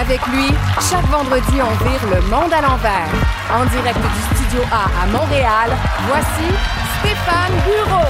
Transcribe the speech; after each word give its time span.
Avec 0.00 0.24
lui, 0.28 0.48
chaque 0.90 1.06
vendredi, 1.06 1.60
on 1.60 1.84
vire 1.84 2.00
le 2.14 2.20
monde 2.30 2.52
à 2.52 2.60
l'envers. 2.60 3.08
En 3.52 3.64
direct 3.66 3.98
du 3.98 4.36
Studio 4.36 4.62
A 4.70 5.02
à 5.02 5.06
Montréal, 5.06 5.70
voici 6.06 6.54
Stéphane 7.00 7.52
Bureau. 7.64 8.06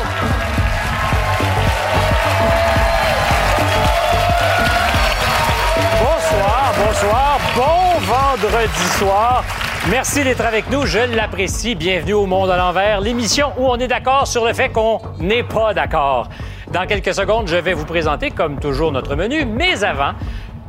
Bonsoir, 6.00 6.72
bonsoir, 6.86 7.38
bon 7.56 8.00
vendredi 8.00 8.88
soir. 8.98 9.44
Merci 9.90 10.24
d'être 10.24 10.44
avec 10.44 10.70
nous, 10.70 10.84
je 10.84 10.98
l'apprécie. 10.98 11.74
Bienvenue 11.74 12.12
au 12.12 12.26
Monde 12.26 12.50
à 12.50 12.56
l'envers, 12.56 13.00
l'émission 13.00 13.52
où 13.56 13.66
on 13.66 13.76
est 13.76 13.88
d'accord 13.88 14.26
sur 14.26 14.44
le 14.44 14.52
fait 14.52 14.68
qu'on 14.68 15.00
n'est 15.18 15.44
pas 15.44 15.72
d'accord. 15.72 16.28
Dans 16.72 16.86
quelques 16.86 17.14
secondes, 17.14 17.48
je 17.48 17.56
vais 17.56 17.72
vous 17.72 17.86
présenter, 17.86 18.30
comme 18.30 18.60
toujours, 18.60 18.92
notre 18.92 19.16
menu, 19.16 19.46
mais 19.46 19.82
avant, 19.84 20.12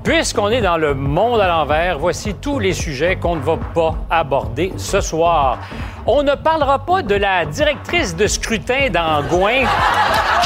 Puisqu'on 0.03 0.49
est 0.49 0.61
dans 0.61 0.77
le 0.77 0.93
monde 0.93 1.41
à 1.41 1.47
l'envers, 1.47 1.99
voici 1.99 2.33
tous 2.33 2.57
les 2.57 2.73
sujets 2.73 3.17
qu'on 3.17 3.35
ne 3.35 3.41
va 3.41 3.57
pas 3.73 3.95
aborder 4.09 4.71
ce 4.77 5.01
soir. 5.01 5.59
On 6.05 6.23
ne 6.23 6.35
parlera 6.35 6.79
pas 6.79 7.01
de 7.01 7.15
la 7.15 7.45
directrice 7.45 8.15
de 8.15 8.25
scrutin 8.25 8.89
d'Angouin 8.89 9.65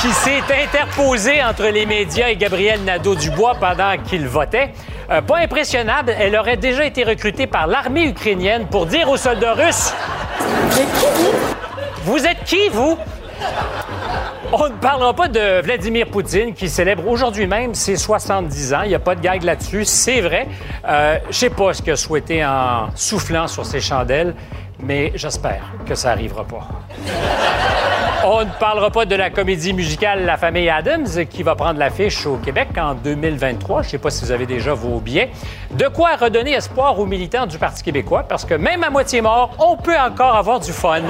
qui 0.02 0.10
s'est 0.10 0.42
interposée 0.64 1.44
entre 1.44 1.68
les 1.68 1.86
médias 1.86 2.30
et 2.30 2.36
Gabriel 2.36 2.84
Nadeau-Dubois 2.84 3.56
pendant 3.60 3.96
qu'il 4.04 4.28
votait. 4.28 4.74
Euh, 5.12 5.22
pas 5.22 5.38
impressionnable, 5.38 6.14
elle 6.18 6.36
aurait 6.36 6.58
déjà 6.58 6.86
été 6.86 7.04
recrutée 7.04 7.48
par 7.48 7.68
l'armée 7.68 8.08
ukrainienne 8.08 8.66
pour 8.66 8.88
dire 8.88 9.08
aux 9.10 9.18
soldats 9.18 9.54
russes 9.54 9.94
Vous 12.04 12.26
êtes 12.26 12.44
qui, 12.46 12.70
vous? 12.70 12.98
on 14.60 14.70
ne 14.70 14.76
parlera 14.76 15.14
pas 15.14 15.28
de 15.28 15.62
Vladimir 15.62 16.08
Poutine 16.08 16.54
qui 16.54 16.70
célèbre 16.70 17.08
aujourd'hui 17.08 17.48
même 17.48 17.74
ses 17.74 17.96
70 17.96 18.74
ans. 18.74 18.82
Il 18.84 18.90
n'y 18.90 18.96
a 18.96 19.00
pas 19.00 19.16
de 19.16 19.22
gag 19.22 19.44
là-dessus, 19.44 19.86
c'est 19.86 20.22
vrai. 20.22 20.48
Euh, 20.88 21.18
je 21.30 21.36
sais 21.36 21.50
pas 21.50 21.74
ce 21.74 21.82
qu'il 21.82 21.92
a 21.92 21.96
souhaité 21.96 22.46
en 22.46 22.90
soufflant 22.96 23.48
sur 23.48 23.66
ses 23.66 23.82
chandelles, 23.82 24.36
mais 24.80 25.12
j'espère 25.16 25.64
que 25.88 25.96
ça 25.96 26.10
n'arrivera 26.10 26.44
pas. 26.44 26.68
On 28.26 28.40
ne 28.46 28.50
parlera 28.58 28.90
pas 28.90 29.06
de 29.06 29.16
la 29.16 29.30
comédie 29.30 29.74
musicale 29.74 30.24
La 30.24 30.38
famille 30.38 30.70
Adams 30.70 31.26
qui 31.30 31.44
va 31.44 31.56
prendre 31.56 31.78
l'affiche 31.78 32.26
au 32.26 32.38
Québec 32.38 32.70
en 32.78 32.94
2023. 32.94 33.82
Je 33.82 33.88
ne 33.88 33.92
sais 33.92 33.98
pas 33.98 34.12
si 34.12 34.24
vous 34.24 34.32
avez 34.32 34.46
déjà 34.46 34.74
vos 34.74 35.00
billets. 35.00 35.30
De 35.72 35.88
quoi 35.90 36.16
redonner 36.16 36.54
espoir 36.54 36.98
aux 37.00 37.06
militants 37.06 37.48
du 37.48 37.58
Parti 37.58 37.84
québécois 37.84 38.24
parce 38.24 38.46
que 38.46 38.54
même 38.54 38.82
à 38.84 38.90
moitié 38.90 39.20
mort, 39.20 39.52
on 39.60 39.76
peut 39.76 39.98
encore 39.98 40.38
avoir 40.38 40.62
du 40.62 40.72
fun. 40.72 41.02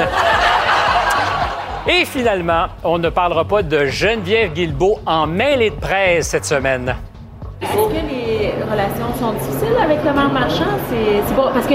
Et 1.85 2.05
finalement, 2.05 2.67
on 2.85 2.97
ne 2.97 3.09
parlera 3.09 3.43
pas 3.43 3.61
de 3.61 3.85
Geneviève 3.87 4.53
Guilbeault 4.53 4.99
en 5.05 5.27
mêlée 5.27 5.69
de 5.69 5.75
presse 5.75 6.29
cette 6.29 6.45
semaine. 6.45 6.95
Est-ce 7.61 7.71
que 7.71 8.07
les 8.09 8.53
relations 8.71 9.13
sont 9.19 9.33
difficiles 9.33 9.75
avec 9.81 9.97
le 9.97 10.13
maire 10.13 10.31
marchand? 10.31 10.79
C'est 10.89 11.35
bon, 11.35 11.49
parce 11.53 11.67
que, 11.67 11.73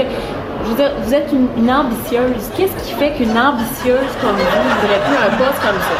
je 0.63 0.69
veux 0.69 0.75
dire, 0.75 0.91
vous 1.03 1.13
êtes 1.13 1.31
une, 1.31 1.71
ambitieuse. 1.71 2.49
Qu'est-ce 2.57 2.87
qui 2.87 2.93
fait 2.93 3.11
qu'une 3.11 3.37
ambitieuse 3.37 4.09
comme 4.19 4.35
vous 4.35 4.69
voudrait 4.81 4.99
plus 5.05 5.15
un 5.15 5.37
poste 5.37 5.61
comme 5.61 5.79
ça? 5.79 5.97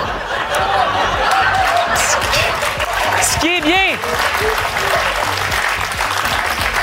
Ce 3.22 3.40
qui 3.40 3.48
est 3.58 3.62
bien, 3.62 3.96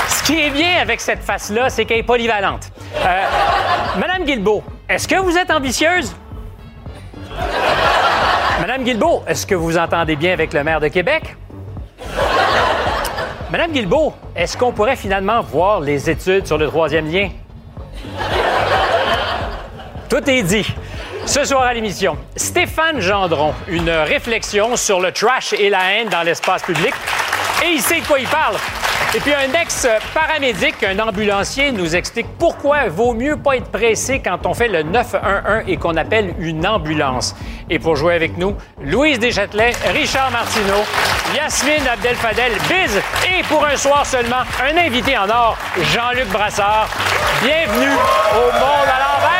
ce 0.07 0.23
qui 0.23 0.41
est 0.43 0.49
bien 0.49 0.81
avec 0.81 1.01
cette 1.01 1.23
face-là, 1.23 1.69
c'est 1.69 1.83
qu'elle 1.83 1.99
est 1.99 2.03
polyvalente. 2.03 2.71
Euh, 3.05 3.21
Madame 3.99 4.23
Guilbeault, 4.23 4.63
est-ce 4.87 5.09
que 5.09 5.15
vous 5.15 5.37
êtes 5.37 5.51
ambitieuse? 5.51 6.15
Madame 8.59 8.83
Guilbeault, 8.83 9.23
est-ce 9.27 9.45
que 9.45 9.55
vous 9.55 9.77
entendez 9.77 10.15
bien 10.15 10.33
avec 10.33 10.53
le 10.53 10.63
maire 10.63 10.79
de 10.79 10.87
Québec? 10.87 11.35
Madame 13.49 13.71
Guilbeault, 13.71 14.13
est-ce 14.35 14.57
qu'on 14.57 14.73
pourrait 14.73 14.95
finalement 14.95 15.41
voir 15.41 15.79
les 15.79 16.09
études 16.09 16.45
sur 16.45 16.57
le 16.57 16.67
troisième 16.67 17.09
lien? 17.11 17.29
Tout 20.09 20.29
est 20.29 20.43
dit. 20.43 20.67
Ce 21.25 21.43
soir 21.43 21.63
à 21.63 21.73
l'émission, 21.73 22.17
Stéphane 22.35 23.01
Gendron, 23.01 23.53
une 23.67 23.89
réflexion 23.89 24.75
sur 24.75 24.99
le 24.99 25.11
trash 25.11 25.53
et 25.53 25.69
la 25.69 25.91
haine 25.91 26.09
dans 26.09 26.23
l'espace 26.23 26.63
public. 26.63 26.93
Et 27.65 27.73
il 27.73 27.81
sait 27.81 27.99
de 27.99 28.05
quoi 28.05 28.19
il 28.19 28.27
parle. 28.27 28.55
Et 29.15 29.19
puis 29.21 29.33
un 29.33 29.59
ex-paramédic, 29.59 30.83
un 30.83 30.99
ambulancier, 30.99 31.71
nous 31.71 31.95
explique 31.95 32.27
pourquoi 32.37 32.83
il 32.85 32.89
vaut 32.89 33.13
mieux 33.13 33.37
pas 33.37 33.55
être 33.55 33.71
pressé 33.71 34.19
quand 34.19 34.45
on 34.45 34.53
fait 34.53 34.67
le 34.67 34.83
911 34.83 35.63
et 35.67 35.77
qu'on 35.77 35.95
appelle 35.95 36.35
une 36.39 36.67
ambulance. 36.67 37.33
Et 37.69 37.79
pour 37.79 37.95
jouer 37.95 38.15
avec 38.15 38.37
nous, 38.37 38.55
Louise 38.81 39.17
Deschâtelet, 39.17 39.71
Richard 39.93 40.29
Martineau, 40.31 40.83
Yasmine 41.33 41.87
Abdel-Fadel, 41.87 42.51
Biz 42.69 43.01
et 43.29 43.43
pour 43.43 43.65
un 43.65 43.77
soir 43.77 44.05
seulement, 44.05 44.43
un 44.61 44.77
invité 44.77 45.17
en 45.17 45.29
or, 45.29 45.57
Jean-Luc 45.93 46.27
Brassard. 46.27 46.89
Bienvenue 47.41 47.93
au 48.33 48.51
Monde 48.59 48.87
à 48.87 48.99
l'envers! 48.99 49.36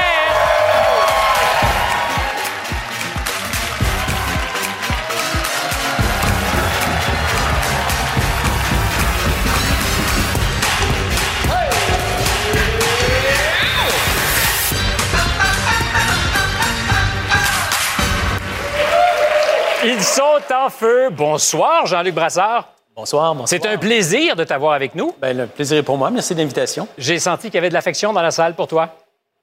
Ils 19.89 20.03
sont 20.03 20.41
en 20.53 20.69
feu. 20.69 21.07
Bonsoir, 21.11 21.85
Jean-Luc 21.85 22.13
Brassard. 22.13 22.67
Bonsoir, 22.93 23.33
bonsoir. 23.33 23.47
C'est 23.47 23.65
un 23.65 23.77
plaisir 23.77 24.35
de 24.35 24.43
t'avoir 24.43 24.73
avec 24.73 24.95
nous. 24.95 25.13
Ben, 25.21 25.37
le 25.37 25.47
plaisir 25.47 25.77
est 25.77 25.83
pour 25.83 25.97
moi. 25.97 26.11
Merci 26.11 26.35
de 26.35 26.39
l'invitation. 26.41 26.89
J'ai 26.97 27.19
senti 27.19 27.47
qu'il 27.47 27.55
y 27.55 27.57
avait 27.59 27.69
de 27.69 27.73
l'affection 27.73 28.11
dans 28.11 28.21
la 28.21 28.31
salle 28.31 28.53
pour 28.53 28.67
toi. 28.67 28.89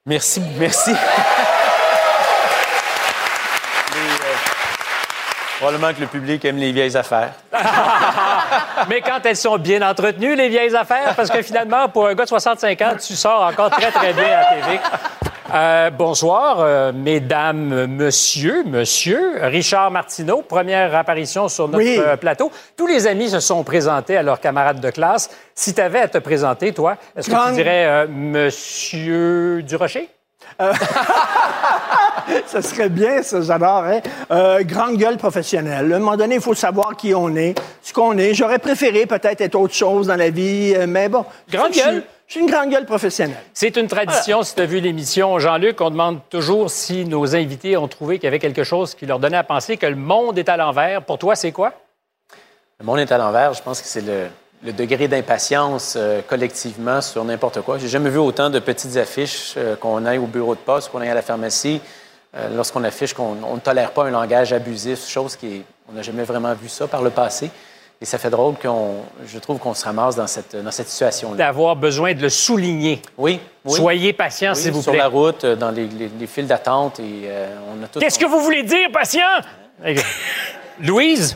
Merci, 0.04 0.42
merci. 0.58 0.92
Euh, 3.96 4.36
probablement 5.58 5.94
que 5.94 6.00
le 6.00 6.06
public 6.08 6.44
aime 6.44 6.56
les 6.56 6.72
vieilles 6.72 6.96
affaires. 6.96 7.32
Mais 8.88 9.00
quand 9.00 9.20
elles 9.24 9.36
sont 9.36 9.56
bien 9.56 9.88
entretenues, 9.88 10.34
les 10.34 10.48
vieilles 10.48 10.74
affaires, 10.74 11.14
parce 11.14 11.30
que 11.30 11.42
finalement, 11.42 11.88
pour 11.88 12.08
un 12.08 12.14
gars 12.14 12.24
de 12.24 12.28
65 12.28 12.82
ans, 12.82 12.92
tu 13.00 13.14
sors 13.14 13.42
encore 13.42 13.70
très, 13.70 13.92
très 13.92 14.12
bien 14.12 14.38
à 14.40 14.44
TV. 14.54 14.80
Euh, 15.52 15.90
bonsoir, 15.90 16.60
euh, 16.60 16.92
mesdames, 16.94 17.86
monsieur, 17.86 18.64
monsieur. 18.64 19.32
Richard 19.42 19.90
Martineau, 19.90 20.40
première 20.40 20.94
apparition 20.94 21.48
sur 21.48 21.68
notre 21.68 21.84
euh, 21.84 22.16
plateau. 22.16 22.50
Tous 22.76 22.86
les 22.86 23.06
amis 23.06 23.28
se 23.28 23.40
sont 23.40 23.62
présentés 23.62 24.16
à 24.16 24.22
leurs 24.22 24.40
camarades 24.40 24.80
de 24.80 24.88
classe. 24.90 25.28
Si 25.54 25.74
tu 25.74 25.80
avais 25.82 26.00
à 26.00 26.08
te 26.08 26.16
présenter, 26.18 26.72
toi, 26.72 26.96
est-ce 27.14 27.28
que 27.28 27.48
tu 27.48 27.54
dirais 27.54 28.06
monsieur 28.08 29.62
Durocher? 29.62 30.08
ça 32.46 32.62
serait 32.62 32.88
bien, 32.88 33.22
ça, 33.22 33.42
j'adore. 33.42 33.84
Hein? 33.84 34.00
grande 34.62 34.96
gueule 34.96 35.18
professionnelle. 35.18 35.92
À 35.92 35.96
un 35.96 35.98
moment 35.98 36.16
donné, 36.16 36.36
il 36.36 36.40
faut 36.40 36.54
savoir 36.54 36.96
qui 36.96 37.14
on 37.14 37.34
est, 37.36 37.54
ce 37.82 37.92
qu'on 37.92 38.16
est. 38.16 38.34
J'aurais 38.34 38.60
préféré 38.60 39.04
peut-être 39.04 39.40
être 39.40 39.56
autre 39.56 39.74
chose 39.74 40.06
dans 40.06 40.16
la 40.16 40.30
vie, 40.30 40.74
mais 40.86 41.08
bon. 41.08 41.24
Grande 41.50 41.72
gueule? 41.72 42.04
Je 42.26 42.32
suis 42.32 42.40
une 42.40 42.50
grande 42.50 42.70
gueule 42.70 42.86
professionnelle. 42.86 43.42
C'est 43.52 43.76
une 43.76 43.86
tradition, 43.86 44.42
si 44.42 44.54
tu 44.54 44.62
as 44.62 44.66
vu 44.66 44.80
l'émission, 44.80 45.38
Jean-Luc, 45.38 45.80
on 45.80 45.90
demande 45.90 46.20
toujours 46.30 46.70
si 46.70 47.04
nos 47.04 47.36
invités 47.36 47.76
ont 47.76 47.86
trouvé 47.86 48.18
qu'il 48.18 48.24
y 48.24 48.28
avait 48.28 48.38
quelque 48.38 48.64
chose 48.64 48.94
qui 48.94 49.06
leur 49.06 49.18
donnait 49.18 49.36
à 49.36 49.44
penser 49.44 49.76
que 49.76 49.86
le 49.86 49.96
monde 49.96 50.38
est 50.38 50.48
à 50.48 50.56
l'envers. 50.56 51.02
Pour 51.02 51.18
toi, 51.18 51.36
c'est 51.36 51.52
quoi? 51.52 51.74
Le 52.80 52.86
monde 52.86 52.98
est 52.98 53.12
à 53.12 53.18
l'envers, 53.18 53.52
je 53.52 53.62
pense 53.62 53.80
que 53.80 53.86
c'est 53.86 54.02
le, 54.02 54.72
degré 54.72 55.06
d'impatience 55.06 55.94
euh, 55.96 56.22
collectivement 56.26 57.02
sur 57.02 57.22
n'importe 57.22 57.60
quoi. 57.60 57.76
J'ai 57.78 57.88
jamais 57.88 58.08
vu 58.08 58.18
autant 58.18 58.48
de 58.48 58.58
petites 58.58 58.96
affiches 58.96 59.54
euh, 59.58 59.76
qu'on 59.76 60.06
aille 60.06 60.18
au 60.18 60.26
bureau 60.26 60.54
de 60.54 60.60
poste, 60.60 60.90
qu'on 60.90 61.02
aille 61.02 61.10
à 61.10 61.14
la 61.14 61.22
pharmacie, 61.22 61.82
euh, 62.34 62.48
lorsqu'on 62.56 62.82
affiche 62.82 63.12
qu'on 63.12 63.34
ne 63.34 63.60
tolère 63.60 63.90
pas 63.90 64.06
un 64.06 64.10
langage 64.10 64.54
abusif, 64.54 65.06
chose 65.06 65.36
qui 65.36 65.62
on 65.88 65.92
n'a 65.92 66.02
jamais 66.02 66.24
vraiment 66.24 66.54
vu 66.54 66.70
ça 66.70 66.88
par 66.88 67.02
le 67.02 67.10
passé. 67.10 67.50
Et 68.04 68.06
ça 68.06 68.18
fait 68.18 68.28
drôle 68.28 68.56
qu'on, 68.60 68.96
je 69.26 69.38
trouve 69.38 69.58
qu'on 69.58 69.72
se 69.72 69.82
ramasse 69.82 70.14
dans 70.14 70.26
cette, 70.26 70.54
dans 70.54 70.70
cette 70.70 70.90
situation-là. 70.90 71.36
D'avoir 71.36 71.74
besoin 71.74 72.12
de 72.12 72.20
le 72.20 72.28
souligner. 72.28 73.00
Oui. 73.16 73.40
Soyez 73.66 74.12
patient, 74.12 74.54
s'il 74.54 74.72
vous 74.72 74.82
plaît. 74.82 74.92
Sur 74.92 75.02
la 75.02 75.08
route, 75.08 75.46
dans 75.46 75.70
les, 75.70 75.88
les, 75.88 76.26
files 76.26 76.46
d'attente, 76.46 77.00
et 77.00 77.22
euh, 77.24 77.56
on 77.66 77.82
a 77.82 77.86
tout. 77.86 78.00
Qu'est-ce 78.00 78.18
que 78.18 78.26
vous 78.26 78.40
voulez 78.40 78.62
dire, 78.62 78.92
patient? 78.92 79.22
Louise? 80.82 81.34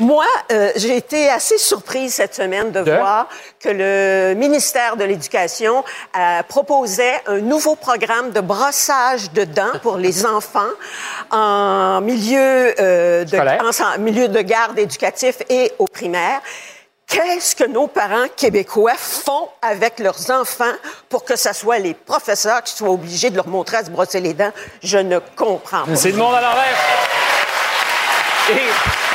Moi, 0.00 0.26
euh, 0.52 0.72
j'ai 0.76 0.96
été 0.96 1.28
assez 1.28 1.58
surprise 1.58 2.14
cette 2.14 2.34
semaine 2.34 2.72
de, 2.72 2.80
voir 2.80 3.28
que 3.60 3.68
le 3.68 4.34
ministère 4.34 4.96
de 4.96 5.04
l'Éducation 5.04 5.84
euh, 6.16 6.42
proposait 6.48 7.20
un 7.26 7.38
nouveau 7.38 7.76
programme 7.76 8.30
de 8.32 8.40
brossage 8.40 9.30
de 9.32 9.44
dents 9.44 9.78
pour 9.82 9.96
les 9.96 10.26
enfants 10.36 10.60
en 11.30 12.00
milieu, 12.00 12.74
euh, 12.80 13.24
de, 13.24 13.38
en, 13.38 13.98
milieu 13.98 14.28
de 14.28 14.40
garde 14.40 14.78
éducatif 14.78 15.38
et 15.48 15.72
au 15.78 15.86
primaire. 15.86 16.40
Qu'est-ce 17.06 17.54
que 17.54 17.64
nos 17.64 17.86
parents 17.86 18.26
québécois 18.34 18.94
font 18.96 19.48
avec 19.60 19.98
leurs 19.98 20.30
enfants 20.30 20.72
pour 21.08 21.24
que 21.24 21.36
ce 21.36 21.52
soit 21.52 21.78
les 21.78 21.94
professeurs 21.94 22.62
qui 22.62 22.74
soient 22.74 22.90
obligés 22.90 23.30
de 23.30 23.36
leur 23.36 23.46
montrer 23.46 23.76
à 23.78 23.84
se 23.84 23.90
brosser 23.90 24.20
les 24.20 24.32
dents? 24.32 24.52
Je 24.82 24.98
ne 24.98 25.18
comprends 25.36 25.84
pas. 25.84 25.96
C'est 25.96 26.10
le 26.10 26.16
monde 26.16 26.34
à 26.34 26.40
l'envers. 26.40 26.74
Et 28.50 29.13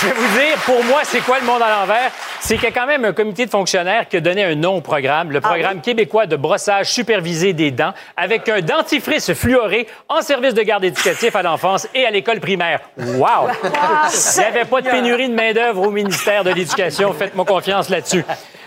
je 0.00 0.06
vais 0.06 0.12
vous 0.12 0.38
dire, 0.38 0.56
pour 0.64 0.84
moi, 0.84 1.00
c'est 1.04 1.20
quoi 1.20 1.38
le 1.38 1.46
monde 1.46 1.62
à 1.62 1.70
l'envers? 1.70 2.10
C'est 2.40 2.56
qu'il 2.56 2.64
y 2.64 2.68
a 2.68 2.72
quand 2.72 2.86
même 2.86 3.04
un 3.04 3.12
comité 3.12 3.46
de 3.46 3.50
fonctionnaires 3.50 4.08
qui 4.08 4.16
a 4.16 4.20
donné 4.20 4.44
un 4.44 4.54
nom 4.54 4.76
au 4.76 4.80
programme, 4.80 5.30
le 5.30 5.40
programme 5.40 5.80
québécois 5.80 6.26
de 6.26 6.36
brossage 6.36 6.90
supervisé 6.90 7.52
des 7.52 7.70
dents, 7.70 7.92
avec 8.16 8.48
un 8.48 8.60
dentifrice 8.60 9.32
fluoré 9.32 9.86
en 10.08 10.20
service 10.20 10.54
de 10.54 10.62
garde 10.62 10.84
éducatif 10.84 11.34
à 11.34 11.42
l'enfance 11.42 11.88
et 11.94 12.04
à 12.04 12.10
l'école 12.10 12.40
primaire. 12.40 12.80
Wow! 12.98 13.48
Il 13.62 14.38
n'y 14.40 14.44
avait 14.44 14.64
pas 14.64 14.80
de 14.80 14.90
pénurie 14.90 15.28
de 15.28 15.34
main-d'œuvre 15.34 15.86
au 15.86 15.90
ministère 15.90 16.44
de 16.44 16.50
l'Éducation. 16.50 17.12
Faites-moi 17.12 17.44
confiance 17.44 17.88
là-dessus. 17.88 18.24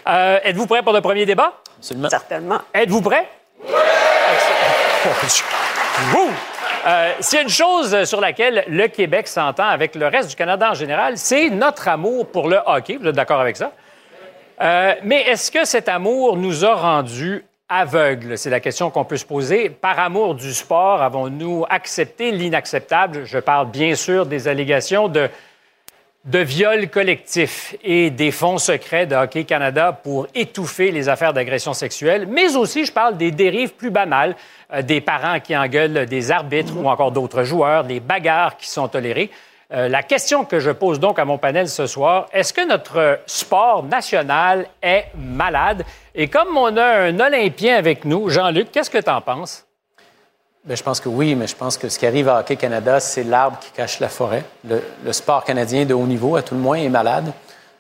Euh, 0.08 0.40
êtes-vous 0.44 0.66
prêt 0.66 0.81
pour 0.81 0.94
le 0.94 1.02
premier 1.02 1.26
débat? 1.26 1.54
Absolument. 1.78 2.10
Certainement. 2.10 2.60
Êtes-vous 2.74 3.02
prêt? 3.02 3.30
Wouh! 6.14 6.31
Euh, 6.86 7.12
S'il 7.20 7.38
y 7.38 7.40
a 7.40 7.44
une 7.44 7.50
chose 7.50 8.06
sur 8.06 8.22
laquelle 8.22 8.64
le 8.68 8.88
Québec 8.88 9.28
s'entend 9.28 9.68
avec 9.68 9.96
le 9.96 10.08
reste 10.08 10.30
du 10.30 10.36
Canada 10.36 10.72
en 10.72 10.74
général, 10.74 11.18
c'est 11.18 11.50
notre 11.50 11.88
amour 11.88 12.28
pour 12.28 12.48
le 12.48 12.60
hockey. 12.66 12.98
Vous 12.98 13.08
êtes 13.08 13.16
d'accord 13.16 13.42
avec 13.42 13.58
ça? 13.58 13.74
Euh, 14.62 14.94
mais 15.04 15.22
est-ce 15.24 15.52
que 15.52 15.66
cet 15.66 15.90
amour 15.90 16.38
nous 16.38 16.64
a 16.64 16.74
rendus 16.76 17.44
aveugles? 17.68 18.38
C'est 18.38 18.50
la 18.50 18.60
question 18.60 18.90
qu'on 18.92 19.04
peut 19.04 19.18
se 19.18 19.26
poser. 19.26 19.70
Par 19.70 20.00
amour 20.00 20.36
du 20.36 20.54
sport, 20.54 21.02
avons-nous 21.02 21.66
accepté 21.70 22.31
l'inacceptable? 22.31 23.26
Je 23.26 23.40
parle 23.40 23.70
bien 23.70 23.96
sûr 23.96 24.26
des 24.26 24.48
allégations 24.48 25.10
de 25.10 25.30
de 26.30 26.40
viol 26.40 26.90
collectif 26.90 27.76
et 27.84 28.12
des 28.12 28.30
fonds 28.30 28.60
secrets 28.60 29.08
de 29.08 29.16
Hockey 29.16 29.46
Canada 29.46 29.92
pour 29.92 30.28
étouffer 30.36 30.92
les 30.92 31.10
affaires 31.10 31.34
d'agression 31.34 31.74
sexuelle, 31.74 32.28
mais 32.28 32.56
aussi 32.56 32.86
je 32.86 32.92
parle 32.92 33.18
des 33.18 33.31
dérives 33.31 33.74
plus 33.74 33.90
banales, 33.90 34.36
euh, 34.72 34.84
des 34.84 35.02
parents 35.02 35.40
qui 35.40 35.58
engueulent 35.58 36.06
des 36.06 36.30
arbitres 36.30 36.78
ou 36.78 36.88
encore 36.88 37.12
d'autres 37.12 37.44
joueurs, 37.44 37.84
des 37.84 38.00
bagarres 38.00 38.58
qui 38.58 38.68
sont 38.68 38.88
tolérées. 38.88 39.31
Euh, 39.74 39.88
la 39.88 40.04
question 40.04 40.46
que 40.46 40.60
je 40.60 40.70
pose 40.70 41.00
donc 41.00 41.18
à 41.18 41.26
mon 41.26 41.40
panel 41.40 41.68
ce 41.68 41.88
soir, 41.88 42.28
est-ce 42.31 42.54
que 42.54 42.68
notre 42.68 43.22
sport 43.26 43.84
national 43.84 44.68
est 44.84 45.06
malade? 45.16 45.84
Et 46.14 46.28
comme 46.28 46.56
on 46.56 46.78
a 46.78 46.86
un 46.86 47.20
Olympien 47.20 47.76
avec 47.76 48.06
nous, 48.06 48.30
Jean-Luc, 48.30 48.72
qu'est-ce 48.72 48.92
que 48.92 49.00
tu 49.00 49.10
en 49.10 49.22
penses? 49.22 49.69
Bien, 50.65 50.75
je 50.75 50.83
pense 50.83 51.00
que 51.00 51.07
oui, 51.07 51.35
mais 51.35 51.47
je 51.47 51.56
pense 51.56 51.77
que 51.77 51.88
ce 51.88 51.97
qui 51.97 52.06
arrive 52.06 52.27
à 52.27 52.39
Hockey 52.39 52.57
Canada, 52.57 53.00
c'est 53.00 53.23
l'arbre 53.23 53.57
qui 53.59 53.71
cache 53.71 54.01
la 54.01 54.09
forêt. 54.09 54.44
Le, 54.67 55.13
sport 55.13 55.45
canadien 55.45 55.85
de 55.85 55.94
haut 55.94 56.06
niveau, 56.06 56.35
à 56.35 56.41
tout 56.41 56.53
le 56.53 56.59
moins, 56.59 56.75
est 56.75 56.89
malade 56.89 57.31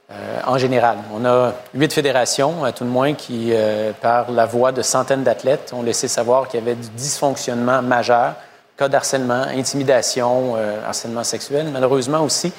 euh, 0.09 0.39
en 0.47 0.57
général. 0.57 0.97
On 1.13 1.25
a 1.25 1.53
huit 1.73 1.91
fédérations, 1.91 2.63
à 2.63 2.71
tout 2.71 2.85
le 2.85 2.89
moins, 2.89 3.15
qui, 3.15 3.49
euh, 3.51 3.91
par 3.99 4.31
la 4.31 4.45
voix 4.45 4.71
de 4.71 4.81
centaines 4.81 5.23
d'athlètes, 5.23 5.73
ont 5.73 5.81
laissé 5.81 6.07
savoir 6.07 6.47
qu'il 6.47 6.61
y 6.61 6.63
avait 6.63 6.75
du 6.75 6.87
dysfonctionnement 6.91 7.81
majeur, 7.81 8.35
cas 8.77 8.87
d'harcèlement, 8.87 9.43
intimidation, 9.43 10.53
euh, 10.55 10.79
harcèlement 10.87 11.25
sexuel, 11.25 11.67
malheureusement 11.73 12.21
aussi. 12.21 12.53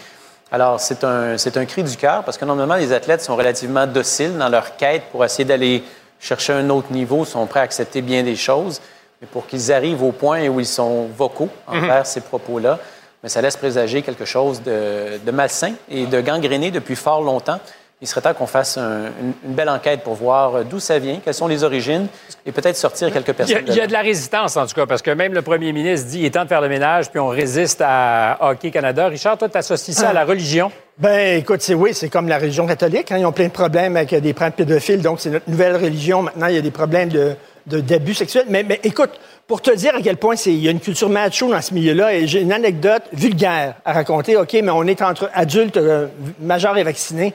Alors, 0.52 0.81
c'est 0.81 1.02
un 1.02 1.64
cri 1.64 1.82
du 1.82 1.96
cœur 1.96 2.25
parce 2.25 2.37
que 2.37 2.44
normalement, 2.44 2.75
les 2.75 2.93
athlètes 2.93 3.22
sont 3.22 3.37
relativement 3.37 3.87
dociles 3.87 4.37
dans 4.37 4.50
leur 4.50 4.76
quête 4.76 5.05
pour 5.12 5.25
essayer 5.25 5.46
d'aller 5.46 5.82
chercher 6.19 6.52
un 6.52 6.69
autre 6.69 6.93
niveau, 6.93 7.25
sont 7.25 7.46
prêts 7.46 7.61
à 7.61 7.62
accepter 7.62 8.02
bien 8.02 8.22
des 8.22 8.37
choses. 8.37 8.82
Mais 9.20 9.26
pour 9.31 9.46
qu'ils 9.46 9.70
arrivent 9.72 10.02
au 10.02 10.12
point 10.12 10.46
où 10.49 10.61
ils 10.61 10.67
sont 10.67 11.06
vocaux 11.17 11.49
envers 11.67 12.06
ces 12.06 12.20
propos-là, 12.22 12.78
mais 13.22 13.28
ça 13.28 13.43
laisse 13.43 13.56
présager 13.56 14.00
quelque 14.02 14.25
chose 14.25 14.62
de, 14.62 15.19
de 15.25 15.31
malsain 15.31 15.72
et 15.90 16.06
de 16.06 16.20
gangréné 16.22 16.70
depuis 16.70 16.96
fort 16.96 17.20
longtemps. 17.22 17.61
Il 18.02 18.08
serait 18.08 18.22
temps 18.22 18.32
qu'on 18.32 18.46
fasse 18.46 18.78
un- 18.78 19.08
une, 19.20 19.32
une 19.44 19.52
belle 19.55 19.69
enquête 19.69 20.00
pour 20.02 20.14
voir 20.14 20.64
d'où 20.64 20.81
ça 20.81 20.99
vient, 20.99 21.19
quelles 21.22 21.34
sont 21.34 21.49
les 21.49 21.64
origines, 21.64 22.06
et 22.46 22.50
peut-être 22.52 22.76
sortir 22.78 23.12
quelques 23.12 23.28
Il 23.28 23.32
y, 23.32 23.34
personnes. 23.34 23.56
a, 23.58 23.61
il 23.72 23.75
y 23.76 23.81
a 23.82 23.87
de 23.87 23.93
la 23.93 24.00
résistance, 24.00 24.56
en 24.56 24.64
tout 24.67 24.75
cas, 24.75 24.87
parce 24.87 25.02
que 25.02 25.11
même 25.11 25.34
le 25.34 25.43
premier 25.43 25.70
ministre 25.75 26.08
dit 26.08 26.20
il 26.20 26.25
est 26.25 26.31
temps 26.31 26.44
de 26.44 26.49
faire 26.49 26.62
le 26.62 26.70
ménage, 26.70 27.11
puis 27.11 27.20
on 27.20 27.28
résiste 27.28 27.82
à 27.84 28.38
Hockey 28.40 28.70
Canada. 28.70 29.06
Richard, 29.08 29.37
toi, 29.37 29.50
tu 29.50 29.58
associes 29.58 29.93
ça 29.93 30.08
à 30.08 30.12
la 30.14 30.25
religion? 30.25 30.72
Ben, 30.96 31.37
écoute, 31.38 31.61
c'est 31.61 31.75
oui, 31.75 31.93
c'est 31.93 32.08
comme 32.08 32.26
la 32.26 32.38
religion 32.38 32.67
catholique. 32.67 33.12
hein. 33.12 33.19
Ils 33.19 33.26
ont 33.26 33.32
plein 33.32 33.49
de 33.49 33.52
problèmes 33.52 33.96
avec 33.99 34.14
euh, 34.14 34.20
des 34.20 34.32
prêtres 34.32 34.56
pédophiles, 34.56 35.02
donc 35.02 35.20
c'est 35.20 35.28
notre 35.31 35.50
nouvelle 35.50 35.76
religion. 35.76 36.22
Maintenant, 36.22 36.46
il 36.46 36.55
y 36.55 36.58
a 36.58 36.62
des 36.62 36.70
problèmes 36.70 37.11
de, 37.11 37.19
de- 37.19 37.37
d'abus 37.67 38.15
sexuels. 38.15 38.47
Mais, 38.49 38.62
mais 38.62 38.81
écoute, 38.83 39.11
pour 39.47 39.62
te 39.62 39.71
dire 39.71 39.95
à 39.95 40.01
quel 40.03 40.17
point 40.17 40.35
il 40.47 40.59
y 40.65 40.69
a 40.69 40.71
une 40.71 40.81
culture 40.81 41.09
macho 41.09 41.51
dans 41.51 41.61
ce 41.61 41.75
milieu-là, 41.75 42.15
et 42.15 42.27
j'ai 42.27 42.41
une 42.41 42.53
anecdote 42.53 43.03
vulgaire 43.12 43.75
à 43.85 43.93
raconter. 43.93 44.37
OK, 44.37 44.53
mais 44.53 44.71
on 44.71 44.85
est 44.85 45.03
entre 45.03 45.31
adultes 45.35 45.77
euh, 45.77 46.07
majeurs 46.41 46.77
et 46.77 46.85
vaccinés. 46.85 47.35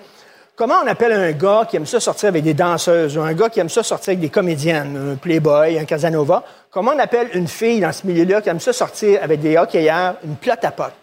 Comment 0.56 0.76
on 0.84 0.88
appelle 0.88 1.12
un 1.12 1.32
gars 1.34 1.68
qui 1.70 1.76
aime 1.76 1.86
ça 1.86 2.00
sortir 2.00 2.30
avec 2.30 2.44
des 2.44 2.54
danseuses 2.54 3.18
ou 3.18 3.22
un 3.22 3.34
gars 3.34 3.50
qui 3.50 3.60
aime 3.60 3.70
ça 3.70 3.84
sortir 3.84 4.12
avec 4.12 4.22
des 4.22 4.30
comédiennes, 4.30 5.14
un 5.14 5.16
Playboy, 5.16 5.78
un 5.78 5.84
Casanova? 5.84 6.44
Comment 6.72 6.92
on 6.96 7.00
appelle 7.00 7.30
une 7.34 7.48
fille 7.48 7.82
dans 7.82 7.92
ce 7.92 8.08
milieu-là 8.08 8.42
qui 8.42 8.48
aime 8.48 8.62
ça 8.62 8.72
sortir 8.72 9.20
avec 9.22 9.42
des 9.42 9.58
hockeyeurs, 9.58 10.16
une 10.24 10.38
plotte 10.38 10.64
à 10.64 10.72
poc? 10.72 10.94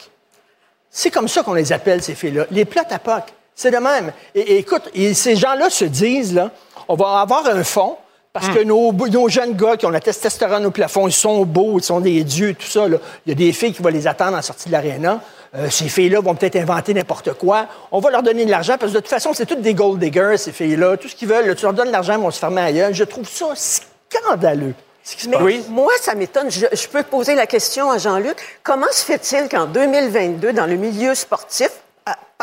C'est 0.94 1.10
comme 1.10 1.26
ça 1.26 1.42
qu'on 1.42 1.54
les 1.54 1.72
appelle, 1.72 2.02
ces 2.02 2.14
filles-là. 2.14 2.44
Les 2.50 2.66
plots 2.66 2.82
à 2.88 2.98
POC. 2.98 3.24
C'est 3.54 3.70
de 3.70 3.78
même. 3.78 4.12
Et, 4.34 4.58
écoute, 4.58 4.90
ces 5.14 5.36
gens-là 5.36 5.70
se 5.70 5.86
disent, 5.86 6.34
là, 6.34 6.50
on 6.86 6.94
va 6.94 7.20
avoir 7.20 7.46
un 7.46 7.64
fond 7.64 7.96
parce 8.32 8.48
que 8.48 8.62
nos, 8.62 8.92
nos 8.92 9.28
jeunes 9.28 9.54
gars 9.54 9.76
qui 9.76 9.84
ont 9.84 9.90
la 9.90 10.00
testostérone 10.00 10.64
au 10.64 10.70
plafond, 10.70 11.06
ils 11.06 11.12
sont 11.12 11.44
beaux, 11.44 11.78
ils 11.78 11.82
sont 11.84 12.00
des 12.00 12.24
dieux, 12.24 12.54
tout 12.54 12.66
ça. 12.66 12.88
là. 12.88 12.96
Il 13.26 13.30
y 13.30 13.32
a 13.32 13.34
des 13.34 13.52
filles 13.52 13.74
qui 13.74 13.82
vont 13.82 13.90
les 13.90 14.06
attendre 14.06 14.36
en 14.38 14.42
sortie 14.42 14.68
de 14.68 14.72
l'aréna. 14.72 15.20
Euh, 15.54 15.68
ces 15.68 15.88
filles-là 15.90 16.20
vont 16.20 16.34
peut-être 16.34 16.56
inventer 16.56 16.94
n'importe 16.94 17.34
quoi. 17.34 17.66
On 17.90 18.00
va 18.00 18.10
leur 18.10 18.22
donner 18.22 18.46
de 18.46 18.50
l'argent 18.50 18.76
parce 18.80 18.92
que 18.92 18.96
de 18.96 19.00
toute 19.02 19.10
façon, 19.10 19.32
c'est 19.34 19.44
toutes 19.44 19.60
des 19.60 19.74
gold 19.74 19.98
diggers, 20.00 20.36
ces 20.38 20.50
filles-là. 20.52 20.96
Tout 20.96 21.08
ce 21.08 21.14
qu'ils 21.14 21.28
veulent, 21.28 21.46
là, 21.46 21.54
tu 21.54 21.64
leur 21.64 21.74
donnes 21.74 21.88
de 21.88 21.92
l'argent, 21.92 22.14
ils 22.14 22.22
vont 22.22 22.30
se 22.30 22.38
fermer 22.38 22.62
à 22.62 22.72
gueule. 22.72 22.94
Je 22.94 23.04
trouve 23.04 23.28
ça 23.28 23.52
scandaleux. 23.54 24.74
Ce 25.04 25.16
qui 25.16 25.24
se 25.24 25.28
Mais 25.28 25.36
passe. 25.36 25.68
moi, 25.68 25.92
ça 26.00 26.14
m'étonne. 26.14 26.50
Je, 26.50 26.66
je 26.72 26.88
peux 26.88 27.02
poser 27.02 27.34
la 27.34 27.46
question 27.46 27.90
à 27.90 27.98
Jean-Luc. 27.98 28.36
Comment 28.62 28.86
se 28.92 29.04
fait-il 29.04 29.48
qu'en 29.50 29.66
2022, 29.66 30.54
dans 30.54 30.66
le 30.66 30.76
milieu 30.76 31.14
sportif, 31.14 31.70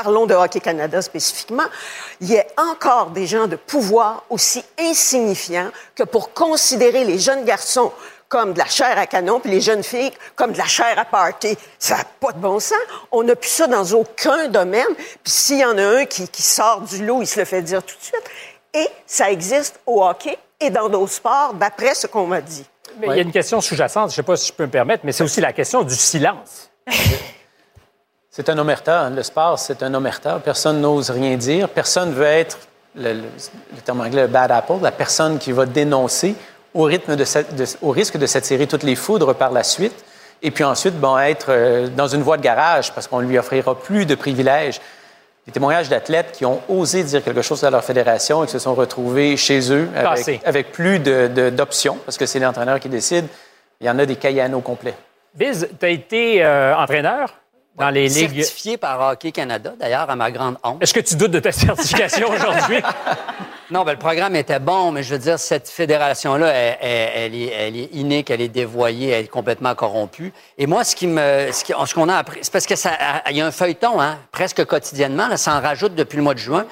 parlons 0.04 0.25
de 0.25 0.34
Hockey 0.34 0.60
Canada 0.60 1.01
spécifiquement, 1.01 1.66
il 2.22 2.30
y 2.30 2.36
ait 2.36 2.48
encore 2.57 3.10
des 3.12 3.28
gens 3.28 3.48
de 3.48 3.56
pouvoir 3.56 4.24
aussi 4.30 4.63
insignifiants 4.80 5.72
que 5.96 6.04
pour 6.04 6.34
considérer 6.34 7.04
les 7.04 7.19
jeunes 7.19 7.44
garçons 7.44 7.92
comme 8.30 8.54
de 8.54 8.60
la 8.60 8.68
chair 8.68 8.98
à 8.98 9.07
canon, 9.07 9.40
puis 9.40 9.51
les 9.51 9.60
jeunes 9.60 9.84
filles 9.84 10.12
comme 10.36 10.54
de 10.54 10.57
la 10.57 10.68
chair 10.68 10.98
à 10.98 11.04
party. 11.04 11.57
Ça 11.80 11.98
n'a 11.98 12.04
pas 12.19 12.31
de 12.31 12.38
bon 12.38 12.60
sens. 12.60 12.78
On 13.12 13.24
n'a 13.24 13.36
plus 13.36 13.50
ça 13.50 13.68
dans 13.68 13.92
aucun 13.94 14.48
domaine. 14.48 14.94
Puis 15.24 15.34
s'il 15.34 15.57
y 15.57 15.66
en 15.66 15.78
a 15.78 15.84
un 15.84 16.06
qui, 16.06 16.28
qui 16.28 16.44
sort 16.44 16.81
du 16.81 17.04
lot, 17.04 17.22
il 17.22 17.28
se 17.28 17.40
le 17.40 17.46
fait 17.46 17.63
dire 17.63 17.81
tout 17.81 17.96
de 17.98 18.04
suite. 18.04 18.24
Et 18.75 18.88
ça 19.07 19.31
existe 19.31 19.80
au 19.88 20.04
hockey 20.04 20.38
et 20.60 20.69
dans 20.69 20.90
d'autres 20.90 21.13
sports, 21.13 21.56
d'après 21.56 21.96
ce 21.96 22.06
qu'on 22.06 22.28
m'a 22.28 22.42
dit. 22.42 22.66
Mais 23.00 23.07
il 23.07 23.16
y 23.16 23.19
a 23.19 23.24
une 23.24 23.31
question 23.31 23.62
sous-jacente, 23.62 24.10
je 24.10 24.13
ne 24.13 24.16
sais 24.18 24.24
pas 24.24 24.38
si 24.38 24.48
je 24.50 24.54
peux 24.54 24.66
me 24.66 24.72
permettre, 24.72 25.04
mais 25.06 25.12
c'est 25.12 25.24
aussi 25.24 25.42
la 25.42 25.54
question 25.54 25.84
du 25.84 25.96
silence. 25.96 26.69
C'est 28.31 28.50
un 28.50 28.58
omerta. 28.58 29.02
hein. 29.02 29.10
Le 29.10 29.24
sport, 29.24 29.58
c'est 29.58 29.81
un 29.84 29.94
omerta. 29.94 30.40
Personne 30.44 30.81
n'ose 30.81 31.10
rien 31.10 31.36
dire. 31.36 31.68
Personne 31.70 32.12
veut 32.14 32.26
être, 32.26 32.58
le, 32.96 33.14
le- 33.14 33.20
le 33.76 33.81
terme 33.84 34.02
anglais, 34.02 34.22
le 34.24 34.28
bad 34.28 34.52
apple, 34.52 34.74
la 34.81 34.92
personne 34.92 35.39
qui 35.39 35.51
va 35.51 35.65
dénoncer 35.65 36.36
au, 36.74 36.84
rythme 36.84 37.15
de, 37.15 37.24
sa- 37.25 37.44
de- 37.44 37.65
au 37.82 37.89
risque 37.89 38.18
de 38.18 38.25
s'attirer 38.27 38.68
toutes 38.68 38.84
les 38.84 38.96
foudres 38.96 39.34
par 39.36 39.51
la 39.51 39.63
suite. 39.63 40.06
Et 40.42 40.51
puis 40.51 40.63
ensuite, 40.63 40.96
bon, 41.00 41.18
être 41.18 41.48
euh, 41.50 41.88
dans 41.88 42.08
une 42.08 42.22
voie 42.22 42.38
de 42.38 42.44
garage 42.44 42.94
parce 42.94 43.08
qu'on 43.08 43.20
lui 43.20 43.38
offrira 43.38 43.77
plus 43.77 44.06
de 44.06 44.15
privilèges. 44.15 44.80
Des 45.48 45.51
témoignages 45.51 45.89
d'athlètes 45.89 46.32
qui 46.34 46.46
ont 46.46 46.62
osé 46.70 47.03
dire 47.03 47.24
quelque 47.24 47.42
chose 47.42 47.63
à 47.63 47.72
leur 47.72 47.84
fédération 47.84 48.44
et 48.44 48.46
qui 48.46 48.51
se 48.53 48.60
sont 48.60 48.75
retrouvés 48.75 49.36
chez 49.36 49.72
eux 49.74 49.89
avec, 49.96 50.24
avec 50.46 50.72
plus 50.72 51.00
d'options, 51.00 51.98
parce 52.06 52.18
que 52.20 52.27
c'est 52.27 52.38
l'entraîneur 52.39 52.80
qui 52.80 52.88
décide. 52.88 53.25
Il 53.82 53.88
y 53.88 53.89
en 53.89 53.98
a 53.98 54.06
des 54.06 54.15
caïanos 54.15 54.62
complets. 54.62 54.94
Biz, 55.34 55.70
tu 55.80 55.86
as 55.86 55.89
été 55.89 56.46
euh, 56.46 56.75
entraîneur? 56.75 57.34
Dans 57.79 57.89
les 57.89 58.07
ligues. 58.07 58.43
Certifié 58.43 58.77
par 58.77 59.00
Hockey 59.13 59.31
Canada, 59.31 59.74
d'ailleurs, 59.79 60.09
à 60.09 60.15
ma 60.15 60.29
grande 60.31 60.57
honte. 60.63 60.77
Est-ce 60.81 60.93
que 60.93 61.00
tu 61.00 61.15
doutes 61.15 61.31
de 61.31 61.39
ta 61.39 61.51
certification 61.51 62.29
aujourd'hui? 62.29 62.81
Non, 63.71 63.83
ben, 63.83 63.91
le 63.91 64.00
programme 64.00 64.36
était 64.36 64.57
bon, 64.57 64.91
mais 64.91 65.03
je 65.03 65.13
veux 65.13 65.19
dire, 65.19 65.38
cette 65.38 65.69
fédération-là, 65.69 66.48
elle, 66.48 66.77
elle- 66.81 67.09
elle 67.15 67.36
est, 67.36 67.45
elle 67.53 67.77
est 67.77 67.89
inique, 67.93 68.31
elle 68.31 68.41
est 68.41 68.48
dévoyée, 68.48 69.09
elle 69.09 69.25
est 69.25 69.27
complètement 69.27 69.75
corrompue. 69.75 70.33
Et 70.57 70.65
moi, 70.65 70.83
ce 70.83 70.95
qui 70.95 71.05
me, 71.05 71.51
ce 71.51 71.63
qui- 71.63 71.74
ce 71.86 71.93
qu'on 71.93 72.09
a 72.09 72.15
appris, 72.15 72.39
c'est 72.41 72.51
parce 72.51 72.65
que 72.65 72.75
ça, 72.75 72.93
il 73.29 73.38
y 73.38 73.41
a 73.41 73.45
un 73.45 73.51
feuilleton, 73.51 74.01
hein, 74.01 74.17
presque 74.31 74.65
quotidiennement, 74.65 75.27
là, 75.27 75.38
ça 75.38 75.53
en 75.55 75.62
rajoute 75.62 75.93
depuis 75.93 76.17
le 76.17 76.24
mois 76.24 76.33
de 76.33 76.39
juin. 76.39 76.65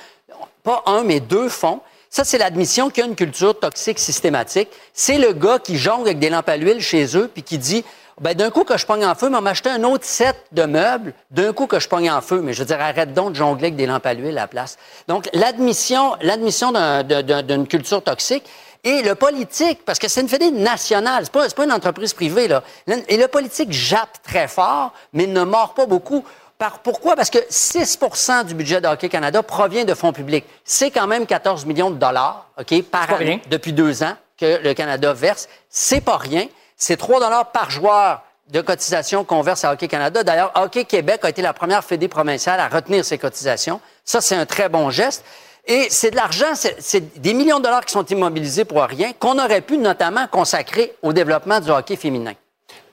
Pas 0.63 0.81
un, 0.87 1.03
mais 1.03 1.19
deux 1.19 1.49
fonds. 1.49 1.81
Ça, 2.09 2.23
c'est 2.23 2.39
l'admission 2.39 2.89
qu'il 2.89 3.03
y 3.03 3.05
a 3.05 3.09
une 3.09 3.15
culture 3.15 3.59
toxique 3.59 3.99
systématique. 3.99 4.69
C'est 4.91 5.19
le 5.19 5.33
gars 5.33 5.59
qui 5.59 5.77
jongle 5.77 6.07
avec 6.07 6.17
des 6.17 6.31
lampes 6.31 6.49
à 6.49 6.57
l'huile 6.57 6.81
chez 6.81 7.15
eux, 7.15 7.29
puis 7.31 7.43
qui 7.43 7.59
dit, 7.59 7.85
ben, 8.19 8.33
d'un 8.35 8.49
coup 8.49 8.63
que 8.63 8.77
je 8.77 8.85
pogne 8.85 9.05
en 9.05 9.15
feu, 9.15 9.29
mais 9.29 9.39
m'acheter 9.41 9.69
un 9.69 9.83
autre 9.83 10.05
set 10.05 10.35
de 10.51 10.63
meubles, 10.63 11.13
d'un 11.31 11.53
coup 11.53 11.67
que 11.67 11.79
je 11.79 11.87
pogne 11.87 12.09
en 12.11 12.21
feu. 12.21 12.41
Mais 12.41 12.53
je 12.53 12.59
veux 12.59 12.65
dire, 12.65 12.81
arrête 12.81 13.13
donc 13.13 13.31
de 13.31 13.35
jongler 13.35 13.65
avec 13.67 13.75
des 13.75 13.85
lampes 13.85 14.05
à 14.05 14.13
l'huile 14.13 14.37
à 14.37 14.41
la 14.41 14.47
place. 14.47 14.77
Donc, 15.07 15.29
l'admission, 15.33 16.15
l'admission 16.21 16.71
d'un- 16.71 17.03
d'un- 17.03 17.23
d'un- 17.23 17.43
d'une 17.43 17.67
culture 17.67 18.03
toxique 18.03 18.43
et 18.83 19.01
le 19.01 19.15
politique, 19.15 19.83
parce 19.85 19.99
que 19.99 20.07
c'est 20.07 20.21
une 20.21 20.29
fédé 20.29 20.49
nationale, 20.51 21.23
c'est 21.25 21.31
pas, 21.31 21.47
c'est 21.49 21.55
pas 21.55 21.65
une 21.65 21.71
entreprise 21.71 22.13
privée, 22.13 22.47
là. 22.47 22.63
Et 23.07 23.17
le 23.17 23.27
politique 23.27 23.71
jappe 23.71 24.21
très 24.23 24.47
fort, 24.47 24.93
mais 25.13 25.27
ne 25.27 25.43
mord 25.43 25.73
pas 25.73 25.85
beaucoup. 25.85 26.23
Par, 26.57 26.79
pourquoi? 26.79 27.15
Parce 27.15 27.29
que 27.29 27.37
6% 27.49 28.43
du 28.43 28.55
budget 28.55 28.81
de 28.81 28.87
Hockey 28.87 29.09
Canada 29.09 29.43
provient 29.43 29.85
de 29.85 29.93
fonds 29.93 30.11
publics. 30.11 30.43
C'est 30.63 30.89
quand 30.89 31.05
même 31.05 31.27
14 31.27 31.65
millions 31.65 31.91
de 31.91 31.97
dollars, 31.97 32.47
OK, 32.59 32.81
par 32.83 33.11
année, 33.13 33.25
rien. 33.25 33.39
depuis 33.49 33.73
deux 33.73 34.01
ans 34.01 34.13
que 34.39 34.59
le 34.63 34.73
Canada 34.73 35.13
verse. 35.13 35.47
C'est 35.69 36.01
pas 36.01 36.17
rien. 36.17 36.47
C'est 36.77 36.97
3 36.97 37.19
dollars 37.19 37.51
par 37.51 37.71
joueur 37.71 38.21
de 38.49 38.61
cotisations 38.61 39.23
qu'on 39.23 39.41
verse 39.41 39.65
à 39.65 39.73
Hockey 39.73 39.87
Canada. 39.87 40.23
D'ailleurs, 40.23 40.51
Hockey 40.55 40.85
Québec 40.85 41.21
a 41.23 41.29
été 41.29 41.41
la 41.41 41.53
première 41.53 41.83
fédé 41.83 42.07
provinciale 42.07 42.59
à 42.59 42.67
retenir 42.67 43.03
ses 43.03 43.17
cotisations. 43.17 43.81
Ça, 44.05 44.21
c'est 44.21 44.35
un 44.35 44.45
très 44.45 44.69
bon 44.69 44.89
geste. 44.89 45.25
Et 45.65 45.87
c'est 45.89 46.11
de 46.11 46.15
l'argent, 46.15 46.53
c'est 46.55 47.19
des 47.19 47.33
millions 47.33 47.57
de 47.57 47.63
dollars 47.63 47.83
qui 47.83 47.91
sont 47.91 48.05
immobilisés 48.05 48.63
pour 48.63 48.81
rien, 48.83 49.11
qu'on 49.19 49.37
aurait 49.37 49.59
pu 49.59 49.77
notamment 49.77 50.25
consacrer 50.27 50.93
au 51.01 51.11
développement 51.11 51.59
du 51.59 51.69
hockey 51.69 51.97
féminin. 51.97 52.33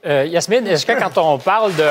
Euh, 0.05 0.25
Yasmine, 0.25 0.67
est-ce 0.67 0.85
que 0.85 0.93
quand 0.93 1.17
on 1.19 1.39
parle 1.39 1.75
de... 1.77 1.89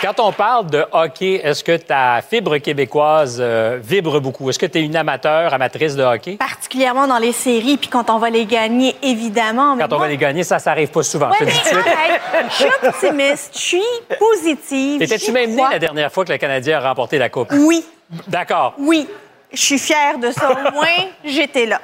Quand 0.00 0.20
on 0.20 0.30
parle 0.30 0.66
de 0.70 0.84
hockey, 0.92 1.40
est-ce 1.42 1.64
que 1.64 1.76
ta 1.76 2.22
fibre 2.22 2.58
québécoise 2.58 3.38
euh, 3.40 3.80
vibre 3.82 4.20
beaucoup? 4.20 4.48
Est-ce 4.48 4.58
que 4.58 4.66
tu 4.66 4.78
es 4.78 4.82
une 4.82 4.94
amateur, 4.94 5.52
amatrice 5.52 5.96
de 5.96 6.04
hockey? 6.04 6.36
Particulièrement 6.36 7.08
dans 7.08 7.18
les 7.18 7.32
séries, 7.32 7.76
puis 7.76 7.88
quand 7.88 8.08
on 8.08 8.18
va 8.18 8.30
les 8.30 8.46
gagner, 8.46 8.94
évidemment. 9.02 9.76
quand 9.76 9.92
on 9.92 9.98
va 9.98 10.06
les 10.06 10.16
gagner, 10.16 10.44
ça, 10.44 10.60
ça 10.60 10.70
arrive 10.70 10.90
pas 10.90 11.02
souvent. 11.02 11.30
je 11.40 12.54
suis 12.54 12.66
optimiste, 12.80 13.50
je 13.54 13.58
suis 13.58 14.16
positive. 14.20 15.02
Étais-tu 15.02 15.32
même 15.32 15.56
né 15.56 15.64
la 15.68 15.80
dernière 15.80 16.12
fois 16.12 16.24
que 16.24 16.30
le 16.30 16.38
Canadien 16.38 16.78
a 16.78 16.88
remporté 16.88 17.18
la 17.18 17.28
Coupe? 17.28 17.52
Oui. 17.52 17.84
D'accord. 18.28 18.74
Oui. 18.78 19.08
Je 19.52 19.60
suis 19.60 19.78
fière 19.80 20.18
de 20.18 20.30
ça. 20.30 20.48
Au 20.52 20.72
moins, 20.74 21.08
j'étais 21.24 21.66
là. 21.66 21.80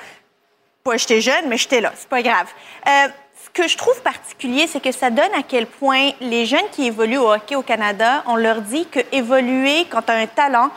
Pas 0.84 0.98
j'étais 0.98 1.20
jeune, 1.20 1.48
mais 1.48 1.56
j'étais 1.56 1.80
là. 1.80 1.90
C'est 1.96 2.08
pas 2.08 2.22
grave. 2.22 2.46
Euh, 2.86 3.08
que 3.52 3.68
je 3.68 3.76
trouve 3.76 4.00
particulier, 4.02 4.66
c'est 4.66 4.80
que 4.80 4.92
ça 4.92 5.10
donne 5.10 5.32
à 5.36 5.42
quel 5.42 5.66
point 5.66 6.10
les 6.20 6.46
jeunes 6.46 6.68
qui 6.72 6.86
évoluent 6.86 7.18
au 7.18 7.32
hockey 7.32 7.56
au 7.56 7.62
Canada, 7.62 8.22
on 8.26 8.36
leur 8.36 8.60
dit 8.62 8.86
que 8.86 9.00
évoluer 9.12 9.86
quand 9.90 10.02
tu 10.02 10.12
as 10.12 10.16
un 10.16 10.26
talent, 10.26 10.70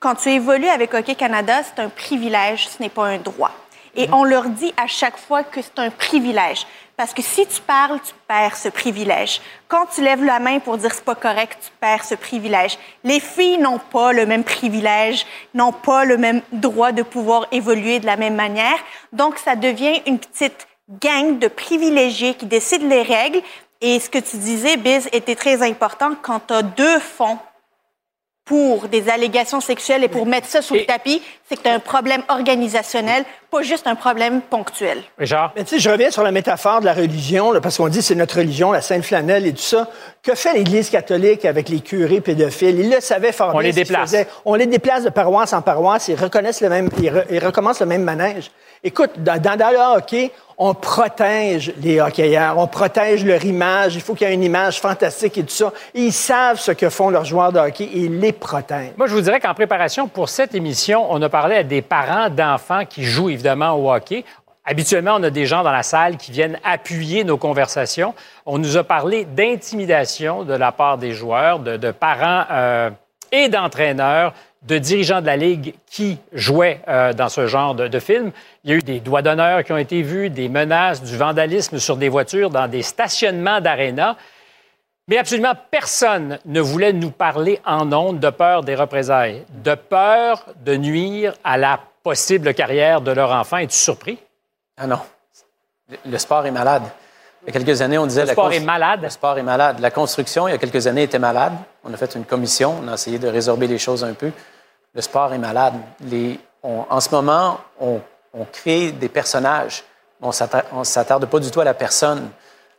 quand 0.00 0.16
tu 0.16 0.28
évolues 0.28 0.68
avec 0.68 0.92
Hockey 0.92 1.14
Canada, 1.14 1.62
c'est 1.62 1.80
un 1.82 1.88
privilège, 1.88 2.68
ce 2.68 2.82
n'est 2.82 2.90
pas 2.90 3.06
un 3.06 3.18
droit. 3.18 3.52
Et 3.96 4.08
on 4.12 4.24
leur 4.24 4.50
dit 4.50 4.74
à 4.76 4.86
chaque 4.86 5.16
fois 5.16 5.44
que 5.44 5.62
c'est 5.62 5.78
un 5.78 5.90
privilège. 5.90 6.66
Parce 6.96 7.12
que 7.12 7.22
si 7.22 7.46
tu 7.46 7.60
parles, 7.60 7.98
tu 8.04 8.12
perds 8.28 8.56
ce 8.56 8.68
privilège. 8.68 9.40
Quand 9.66 9.86
tu 9.86 10.02
lèves 10.02 10.22
la 10.22 10.38
main 10.38 10.60
pour 10.60 10.76
dire 10.78 10.92
c'est 10.92 11.04
pas 11.04 11.14
correct, 11.14 11.58
tu 11.60 11.70
perds 11.80 12.04
ce 12.04 12.14
privilège. 12.14 12.78
Les 13.02 13.18
filles 13.18 13.58
n'ont 13.58 13.78
pas 13.78 14.12
le 14.12 14.26
même 14.26 14.44
privilège, 14.44 15.26
n'ont 15.54 15.72
pas 15.72 16.04
le 16.04 16.16
même 16.18 16.42
droit 16.52 16.92
de 16.92 17.02
pouvoir 17.02 17.46
évoluer 17.50 17.98
de 17.98 18.06
la 18.06 18.16
même 18.16 18.36
manière. 18.36 18.78
Donc, 19.12 19.38
ça 19.38 19.56
devient 19.56 20.02
une 20.06 20.18
petite 20.18 20.68
gang 20.88 21.38
de 21.38 21.48
privilégiés 21.48 22.34
qui 22.34 22.46
décident 22.46 22.88
les 22.88 23.02
règles. 23.02 23.40
Et 23.80 24.00
ce 24.00 24.08
que 24.08 24.18
tu 24.18 24.36
disais, 24.36 24.76
Biz, 24.76 25.08
était 25.12 25.34
très 25.34 25.62
important 25.62 26.12
quand 26.22 26.40
tu 26.46 26.54
as 26.54 26.62
deux 26.62 26.98
fonds 26.98 27.38
pour 28.44 28.88
des 28.88 29.08
allégations 29.08 29.60
sexuelles 29.60 30.04
et 30.04 30.08
pour 30.08 30.26
mettre 30.26 30.46
ça 30.46 30.60
sous 30.60 30.74
le 30.74 30.84
tapis, 30.84 31.22
c'est 31.48 31.56
que 31.56 31.62
tu 31.62 31.68
as 31.68 31.74
un 31.74 31.78
problème 31.78 32.22
organisationnel, 32.28 33.24
pas 33.50 33.62
juste 33.62 33.86
un 33.86 33.94
problème 33.94 34.40
ponctuel. 34.40 35.02
Richard? 35.18 35.52
Mais 35.54 35.64
tu 35.64 35.74
sais, 35.74 35.78
je 35.78 35.90
reviens 35.90 36.10
sur 36.10 36.22
la 36.22 36.32
métaphore 36.32 36.80
de 36.80 36.86
la 36.86 36.94
religion, 36.94 37.52
parce 37.62 37.76
qu'on 37.76 37.88
dit 37.88 38.00
c'est 38.02 38.14
notre 38.14 38.38
religion, 38.38 38.72
la 38.72 38.80
Sainte 38.80 39.04
Flanelle 39.04 39.46
et 39.46 39.52
tout 39.52 39.60
ça. 39.60 39.88
Que 40.22 40.34
fait 40.34 40.54
l'Église 40.54 40.88
catholique 40.88 41.44
avec 41.44 41.68
les 41.68 41.80
curés 41.80 42.22
pédophiles? 42.22 42.80
Ils 42.80 42.90
le 42.90 43.00
savaient 43.00 43.32
fort 43.32 43.50
bien. 43.50 43.58
On 43.58 43.62
les 43.62 43.72
déplace. 43.72 44.16
On 44.44 44.54
les 44.54 44.66
déplace 44.66 45.04
de 45.04 45.10
paroisse 45.10 45.52
en 45.52 45.60
paroisse, 45.60 46.08
ils 46.08 46.16
reconnaissent 46.16 46.62
le 46.62 46.70
même, 46.70 46.88
ils, 47.00 47.38
recommencent 47.44 47.80
le 47.80 47.86
même 47.86 48.02
manège. 48.02 48.50
Écoute, 48.82 49.12
dans, 49.16 49.40
dans, 49.40 49.70
le 49.70 49.96
hockey, 49.96 50.30
on 50.58 50.74
protège 50.74 51.72
les 51.80 52.00
hockeyeurs, 52.00 52.58
on 52.58 52.66
protège 52.66 53.24
leur 53.24 53.44
image. 53.44 53.94
Il 53.94 54.00
faut 54.00 54.14
qu'il 54.14 54.28
y 54.28 54.30
ait 54.30 54.34
une 54.34 54.42
image 54.42 54.80
fantastique 54.80 55.38
et 55.38 55.42
tout 55.42 55.54
ça. 55.54 55.72
ils 55.94 56.12
savent 56.12 56.60
ce 56.60 56.70
que 56.72 56.90
font 56.90 57.10
leurs 57.10 57.24
joueurs 57.24 57.52
de 57.52 57.58
hockey 57.58 57.84
et 57.84 58.00
ils 58.00 58.20
les 58.20 58.32
protègent. 58.32 58.92
Moi, 58.96 59.06
je 59.06 59.14
vous 59.14 59.20
dirais 59.20 59.40
qu'en 59.40 59.54
préparation 59.54 60.06
pour 60.06 60.28
cette 60.28 60.54
émission, 60.54 61.06
on 61.10 61.20
a 61.22 61.28
parlé 61.28 61.43
à 61.52 61.62
des 61.62 61.82
parents 61.82 62.30
d'enfants 62.30 62.84
qui 62.84 63.04
jouent 63.04 63.30
évidemment 63.30 63.72
au 63.72 63.92
hockey. 63.92 64.24
Habituellement, 64.64 65.16
on 65.18 65.22
a 65.22 65.30
des 65.30 65.44
gens 65.44 65.62
dans 65.62 65.72
la 65.72 65.82
salle 65.82 66.16
qui 66.16 66.32
viennent 66.32 66.58
appuyer 66.64 67.22
nos 67.24 67.36
conversations. 67.36 68.14
On 68.46 68.58
nous 68.58 68.78
a 68.78 68.84
parlé 68.84 69.26
d'intimidation 69.26 70.44
de 70.44 70.54
la 70.54 70.72
part 70.72 70.96
des 70.96 71.12
joueurs, 71.12 71.58
de, 71.58 71.90
parents 71.90 72.44
euh, 72.50 72.90
et 73.30 73.48
d'entraîneurs 73.48 74.32
de 74.66 74.78
dirigeants 74.78 75.20
de 75.20 75.26
la 75.26 75.36
Ligue 75.36 75.74
qui 75.86 76.18
jouaient 76.32 76.80
euh, 76.88 77.12
dans 77.12 77.28
ce 77.28 77.46
genre 77.46 77.74
de, 77.74 77.98
film. 77.98 78.30
Il 78.64 78.70
y 78.70 78.72
a 78.72 78.76
eu 78.76 78.82
des 78.82 79.00
doigts 79.00 79.20
d'honneur 79.20 79.62
qui 79.62 79.72
ont 79.72 79.78
été 79.78 80.00
vus, 80.00 80.30
des 80.30 80.48
menaces, 80.48 81.02
du 81.02 81.16
vandalisme 81.16 81.78
sur 81.78 81.96
des 81.96 82.08
voitures 82.08 82.50
dans 82.50 82.66
des 82.66 82.82
stationnements 82.82 83.60
d'aréna. 83.60 84.16
Mais 85.08 85.18
absolument 85.18 85.52
personne 85.70 86.38
ne 86.46 86.60
voulait 86.60 86.92
nous 86.92 87.10
parler 87.10 87.60
en 87.66 87.92
ondes 87.92 88.20
de 88.20 88.30
peur 88.30 88.62
des 88.62 88.74
représailles, 88.74 89.44
de 89.62 89.74
peur 89.74 90.46
de 90.64 90.76
nuire 90.76 91.34
à 91.44 91.58
la 91.58 91.78
possible 92.02 92.54
carrière 92.54 93.00
de 93.00 93.10
leur 93.10 93.30
enfant. 93.30 93.58
Es-tu 93.58 93.76
surpris? 93.76 94.18
Ah 94.76 94.86
non. 94.86 95.00
Le 96.06 96.18
sport 96.18 96.46
est 96.46 96.50
malade. 96.50 96.84
Il 97.42 97.48
y 97.48 97.50
a 97.50 97.60
quelques 97.60 97.82
années, 97.82 97.98
on 97.98 98.06
disait... 98.06 98.22
Le 98.22 98.32
sport 98.32 98.52
est 98.52 98.60
malade? 98.60 99.02
Le 99.02 99.10
sport 99.10 99.36
est 99.36 99.42
malade. 99.42 99.78
La 99.80 99.90
construction, 99.90 100.48
il 100.48 100.52
y 100.52 100.54
a 100.54 100.58
quelques 100.58 100.86
années, 100.86 101.02
était 101.02 101.18
malade. 101.18 101.52
On 101.84 101.92
a 101.92 101.96
fait 101.98 102.14
une 102.14 102.24
commission, 102.24 102.74
on 102.82 102.88
a 102.88 102.94
essayé 102.94 103.18
de 103.18 103.28
résorber 103.28 103.66
les 103.66 103.76
choses 103.76 104.02
un 104.02 104.14
peu 104.14 104.32
le 104.94 105.02
sport 105.02 105.32
est 105.32 105.38
malade. 105.38 105.74
en 106.62 107.00
ce 107.00 107.10
moment, 107.10 107.58
on, 107.80 108.00
crée 108.52 108.92
des 108.92 109.08
personnages. 109.08 109.84
On 110.22 110.28
ne 110.28 110.84
s'attarde 110.84 111.26
pas 111.26 111.38
du 111.38 111.50
tout 111.50 111.60
à 111.60 111.64
la 111.64 111.74
personne. 111.74 112.30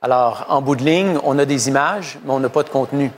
Alors, 0.05 0.45
en 0.49 0.61
bout 0.61 0.75
de 0.75 0.83
ligne, 0.83 1.17
on 1.23 1.39
a 1.39 1.45
des 1.45 1.67
images, 1.67 2.19
mais 2.23 2.31
on 2.31 2.39
n'a 2.39 2.49
pas 2.49 2.61
de 2.61 2.69
contenu. 2.69 3.11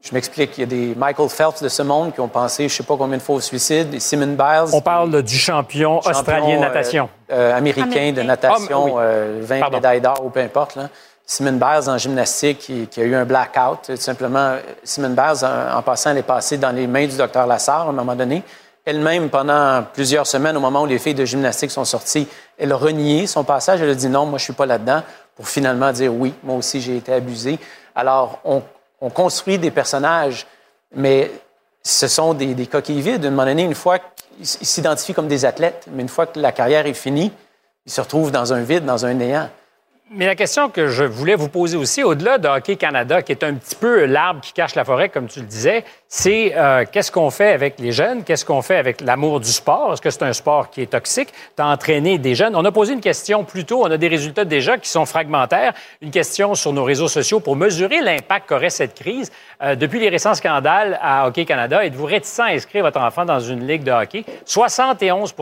Je 0.00 0.14
m'explique. 0.14 0.56
Il 0.56 0.60
y 0.62 0.64
a 0.64 0.66
des 0.66 0.94
Michael 0.94 1.28
Phelps 1.28 1.62
de 1.62 1.68
ce 1.68 1.82
monde 1.82 2.14
qui 2.14 2.20
ont 2.20 2.28
pensé, 2.28 2.66
je 2.66 2.72
ne 2.72 2.76
sais 2.78 2.82
pas 2.82 2.96
combien 2.96 3.18
de 3.18 3.22
fois 3.22 3.34
au 3.34 3.40
suicide, 3.42 3.90
des 3.90 4.00
Simon 4.00 4.28
Biles. 4.28 4.72
On 4.72 4.80
parle 4.80 5.22
du 5.22 5.36
champion, 5.36 5.98
australien 5.98 6.56
de 6.56 6.60
natation. 6.62 7.10
Euh, 7.30 7.50
euh, 7.52 7.58
américain, 7.58 8.12
de 8.12 8.22
natation, 8.22 8.94
20 8.94 9.00
ah, 9.00 9.02
euh, 9.02 9.70
médailles 9.70 10.00
d'or 10.00 10.24
ou 10.24 10.30
peu 10.30 10.40
importe. 10.40 10.76
Là. 10.76 10.88
Simon 11.26 11.58
Biles 11.58 11.90
en 11.90 11.98
gymnastique 11.98 12.60
qui, 12.90 13.00
a 13.00 13.04
eu 13.04 13.14
un 13.14 13.26
blackout. 13.26 13.82
Tout 13.84 13.96
simplement, 13.96 14.56
Simon 14.82 15.10
Biles, 15.10 15.44
en, 15.44 15.82
passant, 15.82 16.12
elle 16.12 16.18
est 16.18 16.22
passée 16.22 16.56
dans 16.56 16.70
les 16.70 16.86
mains 16.86 17.06
du 17.06 17.18
docteur 17.18 17.46
Lassard 17.46 17.88
à 17.88 17.90
un 17.90 17.92
moment 17.92 18.14
donné. 18.14 18.42
Elle-même, 18.86 19.28
pendant 19.28 19.82
plusieurs 19.92 20.26
semaines, 20.26 20.56
au 20.56 20.60
moment 20.60 20.82
où 20.82 20.86
les 20.86 20.98
filles 20.98 21.14
de 21.14 21.24
gymnastique 21.24 21.70
sont 21.70 21.86
sorties, 21.86 22.28
elle 22.58 22.72
a 22.72 22.76
renié 22.76 23.26
son 23.26 23.44
passage. 23.44 23.82
Elle 23.82 23.90
a 23.90 23.94
dit 23.94 24.08
non, 24.08 24.24
moi, 24.26 24.38
je 24.38 24.44
suis 24.44 24.52
pas 24.52 24.66
là-dedans, 24.66 25.02
pour 25.36 25.48
finalement 25.48 25.92
dire 25.92 26.12
oui, 26.14 26.34
moi 26.42 26.56
aussi, 26.56 26.80
j'ai 26.80 26.96
été 26.96 27.12
abusée. 27.12 27.58
Alors, 27.94 28.40
on, 28.44 28.62
construit 29.10 29.58
des 29.58 29.70
personnages, 29.70 30.46
mais 30.94 31.30
ce 31.82 32.08
sont 32.08 32.32
des, 32.32 32.54
des 32.54 32.66
coquilles 32.66 33.02
vides. 33.02 33.24
À 33.24 33.28
un 33.28 33.30
moment 33.30 33.44
donné, 33.44 33.62
une 33.62 33.74
fois 33.74 33.98
qu'ils 33.98 34.46
s'identifient 34.46 35.12
comme 35.12 35.28
des 35.28 35.44
athlètes, 35.44 35.86
mais 35.90 36.02
une 36.02 36.08
fois 36.08 36.26
que 36.26 36.40
la 36.40 36.52
carrière 36.52 36.86
est 36.86 36.94
finie, 36.94 37.30
ils 37.84 37.92
se 37.92 38.00
retrouvent 38.00 38.30
dans 38.30 38.54
un 38.54 38.62
vide, 38.62 38.86
dans 38.86 39.04
un 39.04 39.12
néant. 39.12 39.50
Mais 40.10 40.26
la 40.26 40.36
question 40.36 40.70
que 40.70 40.88
je 40.88 41.04
voulais 41.04 41.34
vous 41.34 41.48
poser 41.48 41.76
aussi, 41.76 42.02
au-delà 42.02 42.38
de 42.38 42.46
Hockey 42.46 42.76
Canada, 42.76 43.22
qui 43.22 43.32
est 43.32 43.42
un 43.42 43.54
petit 43.54 43.74
peu 43.74 44.04
l'arbre 44.04 44.40
qui 44.40 44.52
cache 44.52 44.74
la 44.74 44.84
forêt, 44.84 45.08
comme 45.08 45.28
tu 45.28 45.40
le 45.40 45.46
disais, 45.46 45.84
c'est 46.08 46.52
euh, 46.56 46.84
qu'est-ce 46.90 47.10
qu'on 47.10 47.30
fait 47.30 47.50
avec 47.50 47.80
les 47.80 47.90
jeunes? 47.90 48.22
Qu'est-ce 48.22 48.44
qu'on 48.44 48.62
fait 48.62 48.76
avec 48.76 49.00
l'amour 49.00 49.40
du 49.40 49.50
sport? 49.50 49.92
Est-ce 49.92 50.02
que 50.02 50.10
c'est 50.10 50.22
un 50.22 50.32
sport 50.32 50.70
qui 50.70 50.82
est 50.82 50.90
toxique? 50.92 51.30
D'entraîner 51.56 52.18
des 52.18 52.34
jeunes? 52.34 52.54
On 52.54 52.64
a 52.64 52.70
posé 52.70 52.92
une 52.92 53.00
question 53.00 53.42
plus 53.42 53.64
tôt. 53.64 53.82
On 53.82 53.90
a 53.90 53.96
des 53.96 54.08
résultats 54.08 54.44
déjà 54.44 54.78
qui 54.78 54.88
sont 54.88 55.06
fragmentaires. 55.06 55.74
Une 56.00 56.10
question 56.10 56.54
sur 56.54 56.72
nos 56.72 56.84
réseaux 56.84 57.08
sociaux 57.08 57.40
pour 57.40 57.56
mesurer 57.56 58.00
l'impact 58.00 58.48
qu'aurait 58.48 58.70
cette 58.70 58.94
crise. 58.94 59.32
Euh, 59.62 59.74
depuis 59.74 59.98
les 59.98 60.08
récents 60.08 60.34
scandales 60.34 60.98
à 61.02 61.26
Hockey 61.26 61.44
Canada, 61.44 61.84
êtes-vous 61.84 62.06
réticent 62.06 62.40
à 62.40 62.46
inscrire 62.46 62.84
votre 62.84 63.00
enfant 63.00 63.24
dans 63.24 63.40
une 63.40 63.66
ligue 63.66 63.82
de 63.82 63.90
hockey? 63.90 64.24
71 64.44 65.34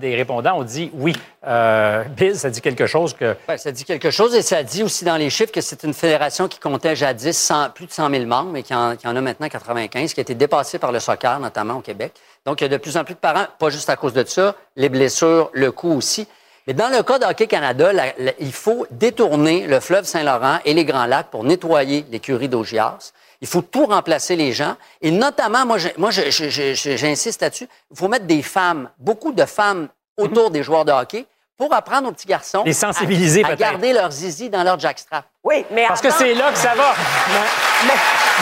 des 0.00 0.14
répondants 0.14 0.58
ont 0.58 0.64
dit 0.64 0.90
oui. 0.94 1.14
Euh, 1.46 2.02
Bill, 2.16 2.34
ça 2.34 2.50
dit 2.50 2.60
quelque 2.60 2.86
chose 2.86 3.14
que... 3.14 3.36
ça 3.56 3.70
dit 3.70 3.84
quelque 3.84 4.10
chose 4.10 4.34
et 4.34 4.42
ça 4.42 4.62
dit 4.62 4.82
aussi 4.82 5.04
dans 5.04 5.16
les 5.16 5.30
chiffres 5.30 5.52
que 5.52 5.60
c'est 5.60 5.84
une 5.84 5.94
fédération 5.94 6.48
qui 6.48 6.58
comptait 6.58 6.96
jadis 6.96 7.52
plus 7.74 7.86
de 7.86 7.92
100 7.92 8.10
000 8.10 8.24
membres, 8.26 8.50
mais 8.52 8.62
qui 8.62 8.74
en, 8.74 8.96
qui 8.96 9.06
en, 9.06 9.14
a 9.14 9.20
maintenant 9.20 9.48
95, 9.48 10.14
qui 10.18 10.20
a 10.20 10.22
été 10.22 10.34
dépassée 10.34 10.80
par 10.80 10.90
le 10.90 10.98
soccer, 10.98 11.38
notamment 11.38 11.74
au 11.74 11.80
Québec. 11.80 12.12
Donc, 12.44 12.60
il 12.60 12.64
y 12.64 12.66
a 12.66 12.70
de 12.70 12.76
plus 12.76 12.96
en 12.96 13.04
plus 13.04 13.14
de 13.14 13.20
parents, 13.20 13.46
pas 13.56 13.70
juste 13.70 13.88
à 13.88 13.94
cause 13.94 14.12
de 14.12 14.24
ça, 14.24 14.56
les 14.74 14.88
blessures, 14.88 15.48
le 15.52 15.70
coût 15.70 15.92
aussi. 15.92 16.26
Mais 16.66 16.72
dans 16.72 16.88
le 16.88 17.04
cas 17.04 17.20
d'Hockey 17.20 17.46
Canada, 17.46 17.92
il 18.40 18.52
faut 18.52 18.84
détourner 18.90 19.68
le 19.68 19.78
fleuve 19.78 20.06
Saint-Laurent 20.06 20.58
et 20.64 20.74
les 20.74 20.84
Grands 20.84 21.06
Lacs 21.06 21.30
pour 21.30 21.44
nettoyer 21.44 22.04
l'écurie 22.10 22.48
d'Augias. 22.48 23.12
Il 23.40 23.46
faut 23.46 23.62
tout 23.62 23.86
remplacer 23.86 24.34
les 24.34 24.50
gens. 24.50 24.74
Et 25.02 25.12
notamment, 25.12 25.64
moi, 25.64 25.78
j'insiste 26.10 27.40
là-dessus, 27.40 27.68
il 27.92 27.96
faut 27.96 28.08
mettre 28.08 28.26
des 28.26 28.42
femmes, 28.42 28.90
beaucoup 28.98 29.30
de 29.30 29.44
femmes 29.44 29.86
autour 30.16 30.50
des 30.50 30.64
joueurs 30.64 30.84
de 30.84 30.90
hockey 30.90 31.26
pour 31.58 31.74
apprendre 31.74 32.08
aux 32.08 32.12
petits 32.12 32.28
garçons 32.28 32.62
les 32.64 32.72
sensibiliser 32.72 33.44
à, 33.44 33.56
garder 33.56 33.92
leur 33.92 34.10
zizi 34.12 34.48
dans 34.48 34.62
leur 34.62 34.78
jackstrap. 34.78 35.24
Oui, 35.42 35.66
mais 35.72 35.86
Parce 35.88 36.00
que 36.00 36.10
c'est 36.10 36.34
là 36.34 36.52
que 36.52 36.58
ça 36.58 36.74
va. 36.74 36.94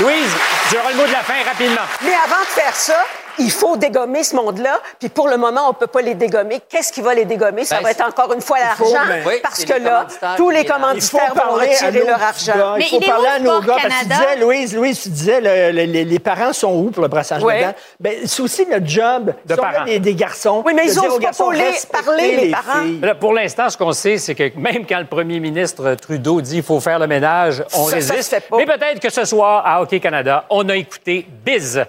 Louise, 0.01 0.33
tu 0.69 0.77
auras 0.77 0.91
le 0.91 0.97
mot 0.97 1.07
de 1.07 1.13
la 1.13 1.23
fin 1.23 1.43
rapidement. 1.43 1.81
Mais 2.03 2.13
avant 2.13 2.43
de 2.43 2.49
faire 2.49 2.75
ça, 2.75 3.03
il 3.39 3.51
faut 3.51 3.77
dégommer 3.77 4.23
ce 4.25 4.35
monde-là. 4.37 4.81
Puis 4.99 5.09
pour 5.09 5.29
le 5.29 5.37
moment, 5.37 5.69
on 5.69 5.73
peut 5.75 5.87
pas 5.87 6.01
les 6.03 6.15
dégommer. 6.15 6.61
Qu'est-ce 6.69 6.93
qui 6.93 7.01
va 7.01 7.15
les 7.15 7.25
dégommer? 7.25 7.65
Ça 7.65 7.77
Ben, 7.79 7.83
va 7.85 7.91
être 7.93 8.07
encore 8.07 8.33
une 8.33 8.41
fois 8.41 8.59
l'argent. 8.59 8.99
Oui, 9.27 9.35
parce 9.43 9.65
que 9.65 9.75
là, 9.81 10.07
tous 10.37 10.51
les 10.51 10.65
commanditaires 10.65 11.35
vont 11.35 11.55
retirer 11.55 12.05
leur 12.07 12.23
argent. 12.23 12.53
gars. 12.57 12.75
Mais 12.79 12.85
Il 12.85 12.89
faut 12.91 12.99
il 13.01 13.07
parler 13.07 13.29
à 13.29 13.39
nos 13.39 13.61
gars. 13.61 13.77
Parce 13.83 13.85
que 13.85 13.89
tu 13.89 14.09
Canada? 14.09 14.15
disais, 14.33 14.37
Louise, 14.45 14.75
Louise, 14.77 15.03
tu 15.03 15.09
disais, 15.11 15.41
le- 15.41 15.73
le- 15.77 15.85
les, 15.93 16.05
les 16.05 16.19
parents 16.19 16.53
sont 16.53 16.73
où 16.75 16.91
pour 16.91 17.03
le 17.03 17.09
brassage 17.09 17.43
Ouais. 17.43 17.59
de 17.61 17.65
dents? 17.67 17.75
Ben, 18.01 18.15
c'est 18.25 18.43
aussi 18.43 18.67
notre 18.67 18.87
job. 18.87 19.33
De 19.45 19.55
si 19.55 19.61
parents. 19.61 19.85
des, 19.85 19.99
des 19.99 20.15
garçons. 20.15 20.63
Oui, 20.65 20.73
mais 20.75 20.87
ils 20.87 20.93
dire 20.93 21.05
osent 21.05 21.11
aux 21.15 21.17
pas 21.19 21.25
garçons, 21.25 21.51
parler- 21.93 22.37
les 22.37 22.51
parents. 22.51 22.85
Là, 23.03 23.15
pour 23.15 23.33
l'instant, 23.33 23.69
ce 23.71 23.77
qu'on 23.77 23.93
sait, 23.93 24.19
c'est 24.19 24.35
que 24.35 24.51
même 24.59 24.87
quand 24.87 24.99
le 24.99 25.07
premier 25.07 25.41
ministre 25.41 25.95
Trudeau 25.95 26.41
dit 26.41 26.55
qu'il 26.55 26.63
faut 26.63 26.81
faire 26.81 26.99
le 26.99 27.07
ménage, 27.07 27.63
on 27.75 27.85
Ça, 27.85 27.91
ça 27.91 27.97
résiste. 28.15 28.23
se 28.23 28.29
fait 28.37 28.41
pas. 28.49 28.57
Mais 28.57 28.67
peut-être 28.67 29.01
que 29.01 29.11
ce 29.11 29.25
soir, 29.25 29.63
à 29.67 29.81
Hockey 29.83 30.01
Canada, 30.01 30.45
on 30.51 30.69
a 30.69 30.77
écouté 30.77 31.27
Biz. 31.45 31.85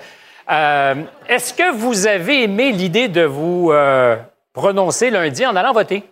Euh, 0.50 0.96
Est-ce 1.28 1.54
que 1.54 1.74
vous 1.74 2.08
avez 2.08 2.44
aimé 2.44 2.72
l'idée 2.72 3.08
de 3.08 3.24
vous 3.24 3.72
euh, 3.72 4.16
prononcer 4.54 5.10
lundi 5.10 5.46
en 5.46 5.56
allant 5.56 5.74
voter? 5.74 6.04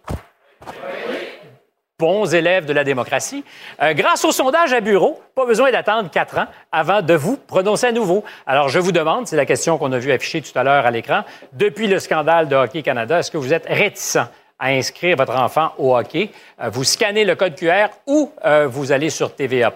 Bons 1.97 2.35
élèves 2.35 2.65
de 2.65 2.73
la 2.73 2.83
démocratie. 2.83 3.45
Euh, 3.81 3.93
grâce 3.93 4.25
au 4.25 4.33
sondage 4.33 4.73
à 4.73 4.81
bureau, 4.81 5.21
pas 5.33 5.45
besoin 5.45 5.71
d'attendre 5.71 6.09
quatre 6.11 6.37
ans 6.37 6.47
avant 6.69 7.01
de 7.01 7.13
vous 7.13 7.37
prononcer 7.37 7.87
à 7.87 7.91
nouveau. 7.93 8.25
Alors, 8.45 8.67
je 8.67 8.79
vous 8.79 8.91
demande, 8.91 9.27
c'est 9.27 9.37
la 9.37 9.45
question 9.45 9.77
qu'on 9.77 9.93
a 9.93 9.97
vue 9.97 10.11
affichée 10.11 10.41
tout 10.41 10.57
à 10.59 10.63
l'heure 10.63 10.85
à 10.85 10.91
l'écran, 10.91 11.21
depuis 11.53 11.87
le 11.87 11.99
scandale 11.99 12.49
de 12.49 12.55
Hockey 12.57 12.81
Canada, 12.81 13.19
est-ce 13.19 13.31
que 13.31 13.37
vous 13.37 13.53
êtes 13.53 13.65
réticent 13.69 14.17
à 14.59 14.69
inscrire 14.69 15.17
votre 15.17 15.35
enfant 15.35 15.73
au 15.77 15.95
hockey? 15.95 16.31
Euh, 16.61 16.69
vous 16.69 16.83
scannez 16.83 17.25
le 17.25 17.35
code 17.35 17.55
QR 17.55 17.87
ou 18.07 18.31
euh, 18.45 18.67
vous 18.67 18.91
allez 18.91 19.09
sur 19.09 19.33
TVA+. 19.33 19.73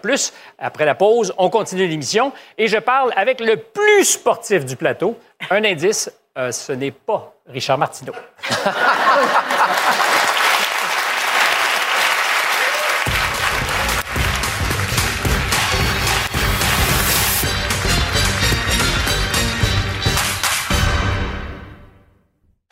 Après 0.57 0.85
la 0.85 0.95
pause, 0.95 1.33
on 1.37 1.49
continue 1.49 1.87
l'émission 1.87 2.31
et 2.57 2.67
je 2.67 2.77
parle 2.77 3.11
avec 3.15 3.39
le 3.39 3.57
plus 3.57 4.05
sportif 4.05 4.65
du 4.65 4.75
plateau. 4.75 5.17
Un 5.49 5.63
indice, 5.63 6.11
euh, 6.37 6.51
ce 6.51 6.73
n'est 6.73 6.91
pas 6.91 7.33
Richard 7.47 7.77
Martineau. 7.77 8.13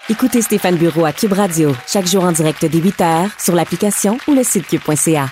Écoutez 0.10 0.42
Stéphane 0.42 0.78
Bureau 0.78 1.04
à 1.04 1.12
Cube 1.12 1.34
Radio 1.34 1.76
chaque 1.86 2.06
jour 2.06 2.24
en 2.24 2.32
direct 2.32 2.64
dès 2.66 2.80
8h 2.80 3.30
sur 3.44 3.54
l'application 3.54 4.18
ou 4.30 4.36
le 4.36 4.42
site 4.42 4.66
cube.ca. 4.66 5.28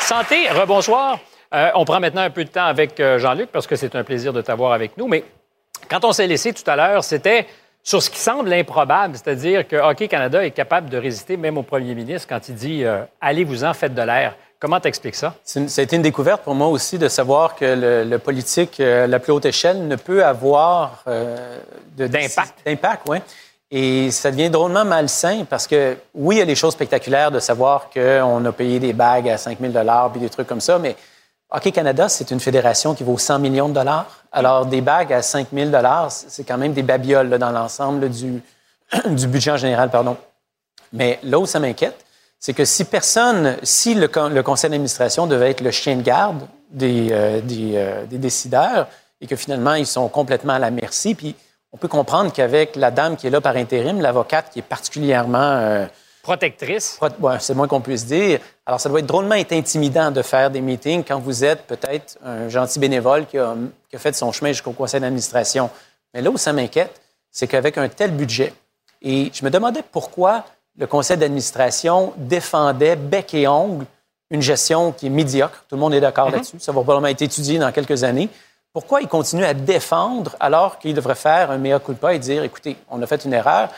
Santé, 0.00 0.48
rebonsoir. 0.50 1.20
Euh, 1.54 1.70
on 1.76 1.84
prend 1.84 2.00
maintenant 2.00 2.22
un 2.22 2.30
peu 2.30 2.44
de 2.44 2.50
temps 2.50 2.64
avec 2.64 2.98
euh, 2.98 3.20
Jean-Luc 3.20 3.50
parce 3.52 3.68
que 3.68 3.76
c'est 3.76 3.94
un 3.94 4.02
plaisir 4.02 4.32
de 4.32 4.40
t'avoir 4.40 4.72
avec 4.72 4.96
nous. 4.96 5.06
Mais 5.06 5.22
quand 5.88 6.04
on 6.04 6.10
s'est 6.10 6.26
laissé 6.26 6.52
tout 6.52 6.68
à 6.68 6.74
l'heure, 6.74 7.04
c'était 7.04 7.46
sur 7.86 8.02
ce 8.02 8.08
qui 8.10 8.18
semble 8.18 8.50
improbable, 8.52 9.14
c'est-à-dire 9.14 9.68
que 9.68 9.76
Hockey 9.76 10.08
Canada 10.08 10.44
est 10.44 10.50
capable 10.52 10.88
de 10.88 10.96
résister 10.96 11.36
même 11.36 11.58
au 11.58 11.62
premier 11.62 11.94
ministre 11.94 12.26
quand 12.28 12.48
il 12.48 12.54
dit 12.54 12.82
euh, 12.82 13.02
Allez-vous-en, 13.20 13.74
faites 13.74 13.94
de 13.94 14.00
l'air. 14.02 14.34
Comment 14.58 14.80
t'expliques 14.80 15.14
ça? 15.16 15.34
C'est 15.44 15.60
une- 15.60 15.68
ça 15.68 15.82
a 15.82 15.84
été 15.84 15.94
une 15.96 16.00
découverte 16.02 16.42
pour 16.42 16.54
moi 16.54 16.68
aussi 16.68 16.96
de 16.98 17.08
savoir 17.08 17.54
que 17.54 17.64
le, 17.66 18.04
le 18.04 18.18
politique 18.18 18.80
euh, 18.80 19.04
à 19.04 19.06
la 19.06 19.18
plus 19.18 19.32
haute 19.32 19.44
échelle 19.44 19.86
ne 19.86 19.96
peut 19.96 20.24
avoir 20.24 21.04
euh, 21.06 21.58
D'impact. 21.96 22.54
D'impact, 22.64 23.02
oui. 23.08 23.18
Et 23.70 24.10
ça 24.10 24.30
devient 24.30 24.48
drôlement 24.50 24.84
malsain 24.84 25.44
parce 25.50 25.66
que, 25.66 25.96
oui, 26.14 26.36
il 26.36 26.38
y 26.38 26.42
a 26.42 26.46
des 26.46 26.54
choses 26.54 26.72
spectaculaires 26.72 27.30
de 27.30 27.40
savoir 27.40 27.90
qu'on 27.92 28.44
a 28.44 28.52
payé 28.52 28.78
des 28.78 28.92
bagues 28.94 29.28
à 29.28 29.36
5 29.36 29.58
000 29.60 29.72
puis 30.12 30.20
des 30.20 30.30
trucs 30.30 30.46
comme 30.46 30.60
ça, 30.60 30.78
mais 30.78 30.96
Hockey 31.54 31.70
Canada, 31.70 32.08
c'est 32.08 32.32
une 32.32 32.40
fédération 32.40 32.94
qui 32.94 33.04
vaut 33.04 33.16
100 33.16 33.38
millions 33.38 33.68
de 33.68 33.74
dollars. 33.74 34.06
Alors, 34.32 34.66
des 34.66 34.80
bagues 34.80 35.12
à 35.12 35.22
5 35.22 35.48
000 35.52 35.70
c'est 36.08 36.42
quand 36.42 36.58
même 36.58 36.72
des 36.72 36.82
babioles 36.82 37.30
dans 37.38 37.52
l'ensemble 37.52 38.10
du, 38.10 38.42
budget 39.28 39.52
en 39.52 39.56
général, 39.56 39.88
pardon. 39.88 40.16
Mais 40.92 41.20
là 41.22 41.38
où 41.38 41.46
ça 41.46 41.60
m'inquiète, 41.60 42.04
c'est 42.40 42.54
que 42.54 42.64
si 42.64 42.84
personne, 42.84 43.56
si 43.62 43.94
le, 43.94 44.10
le 44.30 44.42
conseil 44.42 44.68
d'administration 44.68 45.28
devait 45.28 45.50
être 45.50 45.60
le 45.60 45.70
chien 45.70 45.94
de 45.94 46.02
garde 46.02 46.42
des, 46.70 47.12
euh, 47.12 47.40
euh, 47.40 48.04
des 48.06 48.18
décideurs 48.18 48.88
et 49.20 49.28
que 49.28 49.36
finalement 49.36 49.74
ils 49.74 49.86
sont 49.86 50.08
complètement 50.08 50.54
à 50.54 50.58
la 50.58 50.72
merci, 50.72 51.14
puis 51.14 51.36
on 51.72 51.76
peut 51.76 51.88
comprendre 51.88 52.32
qu'avec 52.32 52.74
la 52.74 52.90
dame 52.90 53.16
qui 53.16 53.28
est 53.28 53.30
là 53.30 53.40
par 53.40 53.54
intérim, 53.54 54.00
l'avocate 54.00 54.50
qui 54.52 54.58
est 54.58 54.62
particulièrement, 54.62 55.38
euh, 55.38 55.86
Protectrice. 56.24 56.96
pro- 56.98 57.08
ouais, 57.28 57.36
c'est 57.38 57.54
moins 57.54 57.68
qu'on 57.68 57.80
puisse 57.80 58.04
dire, 58.06 58.40
alors 58.66 58.80
ça 58.80 58.88
doit 58.88 58.98
être 58.98 59.06
drôlement 59.06 59.34
être 59.36 59.52
intimidant 59.52 60.10
de 60.10 60.22
faire 60.22 60.50
des 60.50 60.60
meetings 60.60 61.04
quand 61.04 61.20
vous 61.20 61.44
êtes 61.44 61.62
peut-être 61.66 62.18
un 62.24 62.48
gentil 62.48 62.78
bénévole 62.80 63.26
qui 63.26 63.38
a, 63.38 63.54
qui 63.88 63.94
a 63.94 63.98
fait 63.98 64.14
son 64.16 64.32
chemin 64.32 64.50
jusqu'au 64.50 64.72
conseil 64.72 65.00
d'administration. 65.00 65.70
Mais 66.12 66.22
là 66.22 66.30
où 66.30 66.36
ça 66.38 66.52
m'inquiète, 66.52 67.00
c'est 67.30 67.46
qu'avec 67.46 67.78
un 67.78 67.88
tel 67.88 68.10
budget, 68.10 68.52
et 69.02 69.30
je 69.32 69.44
me 69.44 69.50
demandais 69.50 69.82
pourquoi 69.92 70.44
le 70.78 70.86
conseil 70.86 71.16
d'administration 71.18 72.12
défendait 72.16 72.96
bec 72.96 73.32
et 73.34 73.46
ongle 73.46 73.84
une 74.30 74.40
gestion 74.42 74.90
qui 74.92 75.06
est 75.06 75.10
médiocre. 75.10 75.64
Tout 75.68 75.76
le 75.76 75.80
monde 75.80 75.94
est 75.94 76.00
d'accord 76.00 76.30
là-dessus. 76.30 76.56
Ça 76.58 76.72
va 76.72 76.80
probablement 76.82 77.08
être 77.08 77.22
étudié 77.22 77.58
dans 77.58 77.70
quelques 77.70 78.02
années. 78.02 78.28
Pourquoi 78.72 79.02
il 79.02 79.06
continue 79.08 79.44
à 79.44 79.54
défendre 79.54 80.34
alors 80.40 80.78
qu'il 80.78 80.94
devrait 80.94 81.14
faire 81.14 81.50
un 81.50 81.58
mea 81.58 81.78
culpa 81.78 82.14
et 82.14 82.18
dire, 82.18 82.42
écoutez, 82.42 82.76
on 82.90 83.00
a 83.02 83.06
fait 83.06 83.24
une 83.24 83.32
erreur. 83.34 83.68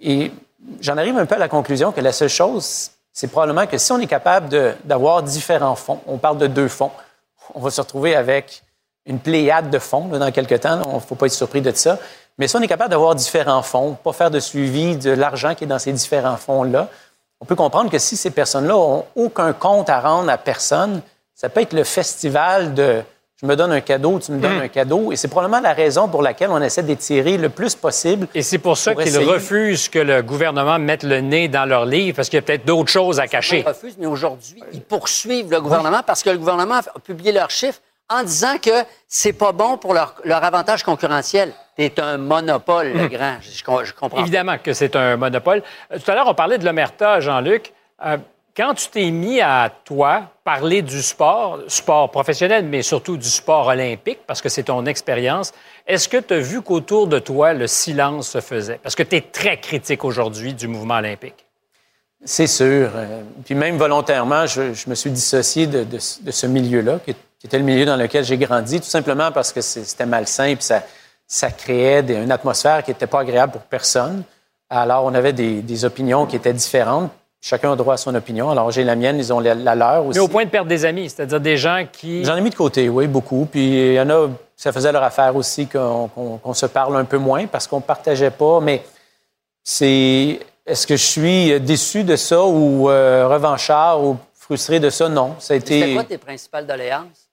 Et 0.00 0.32
j'en 0.80 0.96
arrive 0.96 1.16
un 1.18 1.26
peu 1.26 1.34
à 1.34 1.38
la 1.38 1.48
conclusion 1.48 1.92
que 1.92 2.00
la 2.00 2.12
seule 2.12 2.28
chose, 2.28 2.90
c'est 3.12 3.28
probablement 3.28 3.66
que 3.66 3.78
si 3.78 3.92
on 3.92 3.98
est 4.00 4.06
capable 4.06 4.76
d'avoir 4.84 5.22
différents 5.22 5.76
fonds, 5.76 6.00
on 6.06 6.18
parle 6.18 6.38
de 6.38 6.46
deux 6.46 6.68
fonds, 6.68 6.90
on 7.54 7.60
va 7.60 7.70
se 7.70 7.80
retrouver 7.80 8.16
avec 8.16 8.62
une 9.06 9.18
pléiade 9.18 9.70
de 9.70 9.78
fonds 9.78 10.08
là, 10.10 10.18
dans 10.18 10.32
quelques 10.32 10.60
temps. 10.60 10.80
Il 10.86 10.94
ne 10.94 11.00
faut 11.00 11.14
pas 11.14 11.26
être 11.26 11.32
surpris 11.32 11.60
de 11.60 11.70
ça. 11.72 11.98
Mais 12.38 12.48
si 12.48 12.56
on 12.56 12.60
est 12.62 12.68
capable 12.68 12.90
d'avoir 12.90 13.14
différents 13.14 13.62
fonds, 13.62 13.96
pas 14.02 14.12
faire 14.12 14.30
de 14.30 14.40
suivi 14.40 14.96
de 14.96 15.10
l'argent 15.10 15.54
qui 15.54 15.64
est 15.64 15.68
dans 15.68 15.78
ces 15.78 15.92
différents 15.92 16.36
fonds-là, 16.36 16.88
on 17.40 17.44
peut 17.44 17.54
comprendre 17.54 17.90
que 17.90 17.98
si 17.98 18.16
ces 18.16 18.30
personnes-là 18.30 18.74
n'ont 18.74 19.04
aucun 19.14 19.52
compte 19.52 19.88
à 19.90 20.00
rendre 20.00 20.30
à 20.30 20.38
personne, 20.38 21.02
ça 21.34 21.48
peut 21.48 21.60
être 21.60 21.74
le 21.74 21.84
festival 21.84 22.74
de 22.74 23.02
je 23.40 23.46
me 23.46 23.56
donne 23.56 23.72
un 23.72 23.80
cadeau, 23.80 24.18
tu 24.20 24.32
me 24.32 24.40
donnes 24.40 24.60
un 24.60 24.68
cadeau. 24.68 25.10
Et 25.12 25.16
c'est 25.16 25.28
probablement 25.28 25.60
la 25.60 25.72
raison 25.72 26.08
pour 26.08 26.22
laquelle 26.22 26.50
on 26.50 26.62
essaie 26.62 26.82
d'étirer 26.84 27.36
le 27.36 27.48
plus 27.48 27.74
possible. 27.74 28.28
Et 28.34 28.42
c'est 28.42 28.58
pour 28.58 28.76
ça 28.78 28.94
qu'ils 28.94 29.18
refusent 29.18 29.88
que 29.88 29.98
le 29.98 30.22
gouvernement 30.22 30.78
mette 30.78 31.02
le 31.02 31.20
nez 31.20 31.48
dans 31.48 31.64
leur 31.64 31.84
livre 31.84 32.16
parce 32.16 32.28
qu'il 32.28 32.36
y 32.36 32.38
a 32.38 32.42
peut-être 32.42 32.64
d'autres 32.64 32.90
choses 32.90 33.18
à 33.18 33.24
Ils 33.24 33.28
cacher. 33.30 33.62
refusent, 33.66 33.96
mais 33.98 34.06
aujourd'hui, 34.06 34.62
ils 34.72 34.80
poursuivent 34.82 35.50
le 35.50 35.60
gouvernement 35.60 36.02
parce 36.06 36.22
que 36.22 36.30
le 36.30 36.38
gouvernement 36.38 36.76
a 36.76 37.00
publié 37.00 37.32
leurs 37.32 37.50
chiffres 37.50 37.80
en 38.08 38.22
disant 38.22 38.58
que 38.58 38.70
c'est 39.08 39.32
pas 39.32 39.52
bon 39.52 39.78
pour 39.78 39.94
leur, 39.94 40.14
leur 40.24 40.44
avantage 40.44 40.82
concurrentiel. 40.82 41.52
C'est 41.76 41.98
un 41.98 42.18
monopole, 42.18 42.92
le 42.92 43.08
grand. 43.08 43.38
Je, 43.40 43.50
je 43.50 43.64
comprends. 43.64 44.08
pas. 44.10 44.20
Évidemment 44.20 44.58
que 44.62 44.72
c'est 44.72 44.94
un 44.94 45.16
monopole. 45.16 45.62
Tout 45.90 46.10
à 46.10 46.14
l'heure, 46.14 46.28
on 46.28 46.34
parlait 46.34 46.58
de 46.58 46.64
l'omerta, 46.64 47.18
Jean-Luc. 47.18 47.72
Euh, 48.04 48.18
quand 48.56 48.74
tu 48.74 48.88
t'es 48.88 49.10
mis 49.10 49.40
à, 49.40 49.72
toi, 49.84 50.22
parler 50.44 50.82
du 50.82 51.00
sport, 51.02 51.58
sport 51.68 52.10
professionnel, 52.10 52.66
mais 52.66 52.82
surtout 52.82 53.16
du 53.16 53.28
sport 53.28 53.66
olympique, 53.68 54.20
parce 54.26 54.42
que 54.42 54.50
c'est 54.50 54.64
ton 54.64 54.84
expérience, 54.84 55.52
est-ce 55.86 56.06
que 56.06 56.18
tu 56.18 56.34
as 56.34 56.38
vu 56.38 56.60
qu'autour 56.60 57.06
de 57.06 57.18
toi, 57.18 57.54
le 57.54 57.66
silence 57.66 58.28
se 58.28 58.40
faisait? 58.42 58.78
Parce 58.82 58.94
que 58.94 59.02
tu 59.02 59.16
es 59.16 59.22
très 59.22 59.58
critique 59.58 60.04
aujourd'hui 60.04 60.52
du 60.52 60.68
mouvement 60.68 60.96
olympique. 60.96 61.46
C'est 62.26 62.46
sûr. 62.46 62.90
Euh, 62.94 63.22
Puis 63.44 63.54
même 63.54 63.78
volontairement, 63.78 64.46
je, 64.46 64.88
me 64.88 64.94
suis 64.94 65.10
dissocié 65.10 65.66
de, 65.66 65.98
ce- 65.98 66.46
milieu-là, 66.46 66.98
qui, 67.04 67.16
était 67.44 67.58
le 67.58 67.64
milieu 67.64 67.84
dans 67.84 67.96
lequel 67.96 68.24
j'ai 68.24 68.38
grandi, 68.38 68.80
tout 68.80 68.86
simplement 68.86 69.32
parce 69.32 69.52
que 69.52 69.60
c'était 69.60 70.06
malsain, 70.06 70.54
puis 70.54 70.64
ça, 70.64 70.82
ça 71.26 71.50
créait 71.50 72.00
une 72.00 72.32
atmosphère 72.32 72.82
qui 72.82 72.90
n'était 72.90 73.06
pas 73.06 73.20
agréable 73.20 73.52
pour 73.52 73.62
personne. 73.62 74.22
Alors, 74.70 75.04
on 75.04 75.14
avait 75.14 75.34
des 75.34 75.84
opinions 75.84 76.24
qui 76.26 76.36
étaient 76.36 76.54
différentes. 76.54 77.10
Chacun 77.46 77.72
a 77.72 77.76
droit 77.76 77.92
à 77.92 77.96
son 77.98 78.14
opinion. 78.14 78.48
Alors, 78.50 78.70
j'ai 78.70 78.84
la 78.84 78.96
mienne, 78.96 79.18
ils 79.18 79.30
ont 79.30 79.38
la, 79.38 79.54
la 79.54 79.74
leur 79.74 80.06
aussi. 80.06 80.18
Mais 80.18 80.24
au 80.24 80.28
point 80.28 80.46
de 80.46 80.48
perdre 80.48 80.66
des 80.66 80.86
amis, 80.86 81.10
c'est-à-dire 81.10 81.40
des 81.40 81.58
gens 81.58 81.84
qui... 81.92 82.24
J'en 82.24 82.36
ai 82.36 82.40
mis 82.40 82.48
de 82.48 82.54
côté, 82.54 82.88
oui, 82.88 83.06
beaucoup. 83.06 83.44
Puis 83.44 83.90
il 83.90 83.92
y 83.92 84.00
en 84.00 84.08
a, 84.08 84.30
ça 84.56 84.72
faisait 84.72 84.90
leur 84.92 85.02
affaire 85.02 85.36
aussi 85.36 85.66
qu'on 85.66 86.54
se 86.54 86.64
parle 86.64 86.96
un 86.96 87.04
peu 87.04 87.18
moins 87.18 87.46
parce 87.46 87.66
qu'on 87.66 87.76
ne 87.76 87.82
partageait 87.82 88.30
pas. 88.30 88.60
Mais 88.60 88.82
c'est. 89.62 90.40
Est-ce 90.66 90.86
que 90.86 90.96
je 90.96 91.04
suis 91.04 91.60
déçu 91.60 92.02
de 92.04 92.16
ça 92.16 92.42
ou 92.46 92.88
euh, 92.88 93.28
revanchard 93.28 94.02
ou 94.02 94.16
frustré 94.34 94.80
de 94.80 94.88
ça? 94.88 95.10
Non. 95.10 95.34
Ça 95.38 95.52
a 95.52 95.58
C'était 95.58 95.80
été. 95.80 95.94
quoi 95.94 96.04
tes 96.04 96.16
principales 96.16 96.66
doléances? 96.66 97.28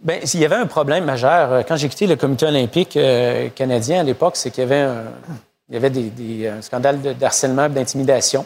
Ben, 0.00 0.20
il 0.32 0.38
y 0.38 0.44
avait 0.44 0.54
un 0.54 0.66
problème 0.66 1.04
majeur. 1.04 1.52
Euh, 1.52 1.62
Quand 1.66 1.74
j'ai 1.74 1.88
quitté 1.88 2.06
le 2.06 2.14
comité 2.14 2.46
olympique 2.46 2.96
euh, 2.96 3.48
canadien 3.48 3.98
à 3.98 4.02
l'époque, 4.04 4.36
c'est 4.36 4.52
qu'il 4.52 4.62
y 4.62 4.66
avait, 4.66 4.82
un, 4.82 5.06
il 5.68 5.74
y 5.74 5.76
avait 5.76 5.90
des, 5.90 6.10
des, 6.10 6.48
un 6.48 6.62
scandale 6.62 7.00
de- 7.00 7.12
d'harcèlement, 7.12 7.68
d'intimidation 7.68 8.44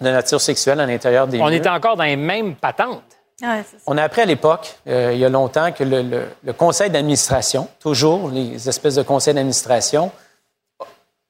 de 0.00 0.10
nature 0.10 0.40
sexuelle 0.40 0.80
à 0.80 0.86
l'intérieur 0.86 1.26
des 1.26 1.40
On 1.40 1.48
lieux. 1.48 1.56
était 1.56 1.68
encore 1.68 1.96
dans 1.96 2.04
les 2.04 2.16
mêmes 2.16 2.54
patentes. 2.56 3.02
Ouais, 3.42 3.62
c'est 3.70 3.76
ça. 3.76 3.82
On 3.86 3.96
a 3.98 4.02
appris 4.02 4.22
à 4.22 4.26
l'époque, 4.26 4.76
euh, 4.86 5.10
il 5.12 5.18
y 5.18 5.24
a 5.24 5.28
longtemps, 5.28 5.72
que 5.72 5.84
le, 5.84 6.02
le- 6.02 6.28
le 6.42 6.52
conseil 6.52 6.90
d'administration, 6.90 7.68
toujours 7.78 8.30
les 8.30 8.68
espèces 8.68 8.94
de 8.96 9.02
conseils 9.02 9.34
d'administration, 9.34 10.10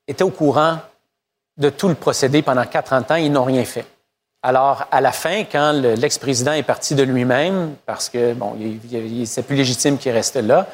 était 0.07 0.25
au 0.25 0.31
courant 0.31 0.79
de 1.57 1.71
tout 1.71 1.89
le 1.89 1.95
procédé 1.95 2.43
pendant 2.43 2.65
40 2.65 3.11
ans, 3.11 3.15
ils 3.17 3.31
n'ont 3.31 3.45
rien 3.45 3.65
fait. 3.65 3.85
Alors, 4.43 4.87
à 4.91 5.01
la 5.03 5.13
fin, 5.13 5.45
quand 5.45 5.73
l'ex-président 5.73 6.53
est 6.53 6.63
parti 6.63 6.95
de 6.95 7.03
lui-même, 7.03 7.75
parce 7.85 8.09
que, 8.09 8.33
bon, 8.33 8.57
c'est 9.27 9.43
plus 9.43 9.57
légitime 9.57 9.99
qu'il 9.99 10.13
reste 10.13 10.37
là, 10.37 10.67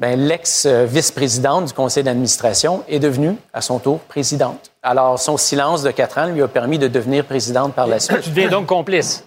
l'ex-vice-présidente 0.00 1.66
du 1.66 1.72
conseil 1.72 2.02
d'administration 2.02 2.82
est 2.88 2.98
devenue, 2.98 3.36
à 3.52 3.60
son 3.60 3.78
tour, 3.78 4.00
présidente. 4.00 4.70
Alors, 4.82 5.18
son 5.18 5.36
silence 5.36 5.82
de 5.82 5.90
quatre 5.90 6.18
ans 6.18 6.26
lui 6.26 6.42
a 6.42 6.48
permis 6.48 6.78
de 6.78 6.88
devenir 6.88 7.24
présidente 7.24 7.74
par 7.74 7.86
la 7.86 8.00
suite. 8.00 8.22
Tu 8.22 8.30
deviens 8.30 8.48
donc 8.48 8.66
complice. 8.66 9.24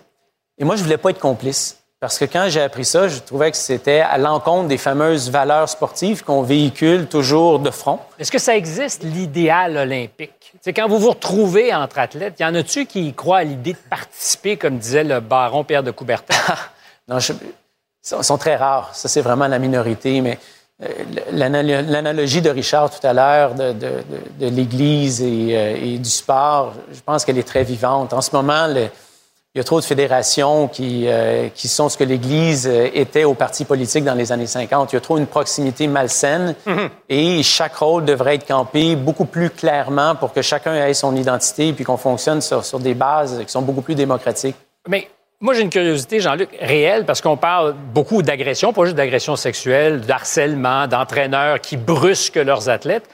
Et 0.57 0.63
moi, 0.63 0.75
je 0.75 0.83
voulais 0.83 0.97
pas 0.97 1.11
être 1.11 1.19
complice. 1.19 1.77
Parce 1.99 2.19
que 2.19 2.25
quand 2.25 2.47
j'ai 2.49 2.61
appris 2.61 2.83
ça, 2.83 3.07
je 3.07 3.19
trouvais 3.19 3.49
que 3.51 3.57
c'était 3.57 4.01
à 4.01 4.17
l'encontre 4.17 4.67
des 4.67 4.77
fameuses 4.77 5.31
valeurs 5.31 5.69
sportives 5.69 6.23
qu'on 6.23 6.41
véhicule 6.41 7.07
toujours 7.07 7.57
de 7.57 7.71
front. 7.71 7.99
Est-ce 8.19 8.31
que 8.31 8.37
ça 8.37 8.55
existe, 8.55 9.01
l'idéal 9.03 9.77
olympique? 9.77 10.53
C'est 10.61 10.73
quand 10.73 10.87
vous 10.87 10.99
vous 10.99 11.11
retrouvez 11.11 11.73
entre 11.73 11.97
athlètes, 11.97 12.39
y 12.39 12.45
en 12.45 12.53
a-tu 12.53 12.85
qui 12.85 13.13
croient 13.13 13.39
à 13.39 13.43
l'idée 13.43 13.73
de 13.73 13.89
participer, 13.89 14.57
comme 14.57 14.77
disait 14.77 15.05
le 15.05 15.19
baron 15.21 15.63
Pierre 15.63 15.83
de 15.83 15.91
Coubertin? 15.91 16.35
non, 17.07 17.19
je, 17.19 17.33
ils 18.11 18.23
sont 18.23 18.37
très 18.37 18.55
rares. 18.55 18.93
Ça, 18.93 19.07
c'est 19.07 19.21
vraiment 19.21 19.47
la 19.47 19.57
minorité. 19.57 20.21
Mais 20.21 20.37
l'analogie 21.31 22.41
de 22.41 22.49
Richard 22.49 22.89
tout 22.89 23.05
à 23.05 23.13
l'heure 23.13 23.55
de, 23.55 23.71
de, 23.71 23.91
de, 24.39 24.47
l'Église 24.47 25.21
et, 25.21 25.55
euh, 25.55 25.77
et, 25.81 25.97
du 25.97 26.09
sport, 26.09 26.73
je 26.91 26.99
pense 26.99 27.23
qu'elle 27.23 27.37
est 27.37 27.47
très 27.47 27.63
vivante. 27.63 28.11
En 28.11 28.19
ce 28.19 28.35
moment, 28.35 28.67
le, 28.67 28.89
il 29.53 29.59
y 29.59 29.61
a 29.61 29.63
trop 29.63 29.79
de 29.79 29.85
fédérations 29.85 30.67
qui, 30.67 31.05
euh, 31.07 31.47
qui 31.47 31.69
sont 31.69 31.87
ce 31.87 31.97
que 31.97 32.03
l'Église 32.03 32.67
était 32.67 33.23
aux 33.23 33.35
partis 33.35 33.63
politiques 33.63 34.03
dans 34.03 34.13
les 34.13 34.33
années 34.33 34.47
50. 34.47 34.91
Il 34.91 34.95
y 34.95 34.97
a 34.97 35.01
trop 35.01 35.17
une 35.17 35.27
proximité 35.27 35.87
malsaine 35.87 36.55
mm-hmm. 36.67 36.89
et 37.07 37.41
chaque 37.41 37.75
rôle 37.77 38.03
devrait 38.03 38.35
être 38.35 38.45
campé 38.45 38.97
beaucoup 38.97 39.23
plus 39.23 39.49
clairement 39.49 40.15
pour 40.15 40.33
que 40.33 40.41
chacun 40.41 40.75
ait 40.75 40.93
son 40.93 41.15
identité 41.15 41.69
et 41.69 41.73
puis 41.73 41.85
qu'on 41.85 41.95
fonctionne 41.95 42.41
sur, 42.41 42.65
sur 42.65 42.79
des 42.79 42.95
bases 42.95 43.41
qui 43.45 43.49
sont 43.49 43.61
beaucoup 43.61 43.81
plus 43.81 43.95
démocratiques. 43.95 44.57
Mais 44.89 45.07
moi, 45.45 45.53
j'ai 45.53 45.61
une 45.61 45.69
curiosité, 45.69 46.19
Jean-Luc, 46.19 46.49
réelle, 46.59 47.05
parce 47.05 47.21
qu'on 47.21 47.37
parle 47.37 47.75
beaucoup 47.93 48.23
d'agression, 48.23 48.73
pas 48.73 48.85
juste 48.85 48.97
d'agression 48.97 49.35
sexuelle, 49.35 50.01
d'harcèlement, 50.01 50.87
d'entraîneurs 50.87 51.61
qui 51.61 51.77
brusquent 51.77 52.37
leurs 52.37 52.67
athlètes. 52.67 53.07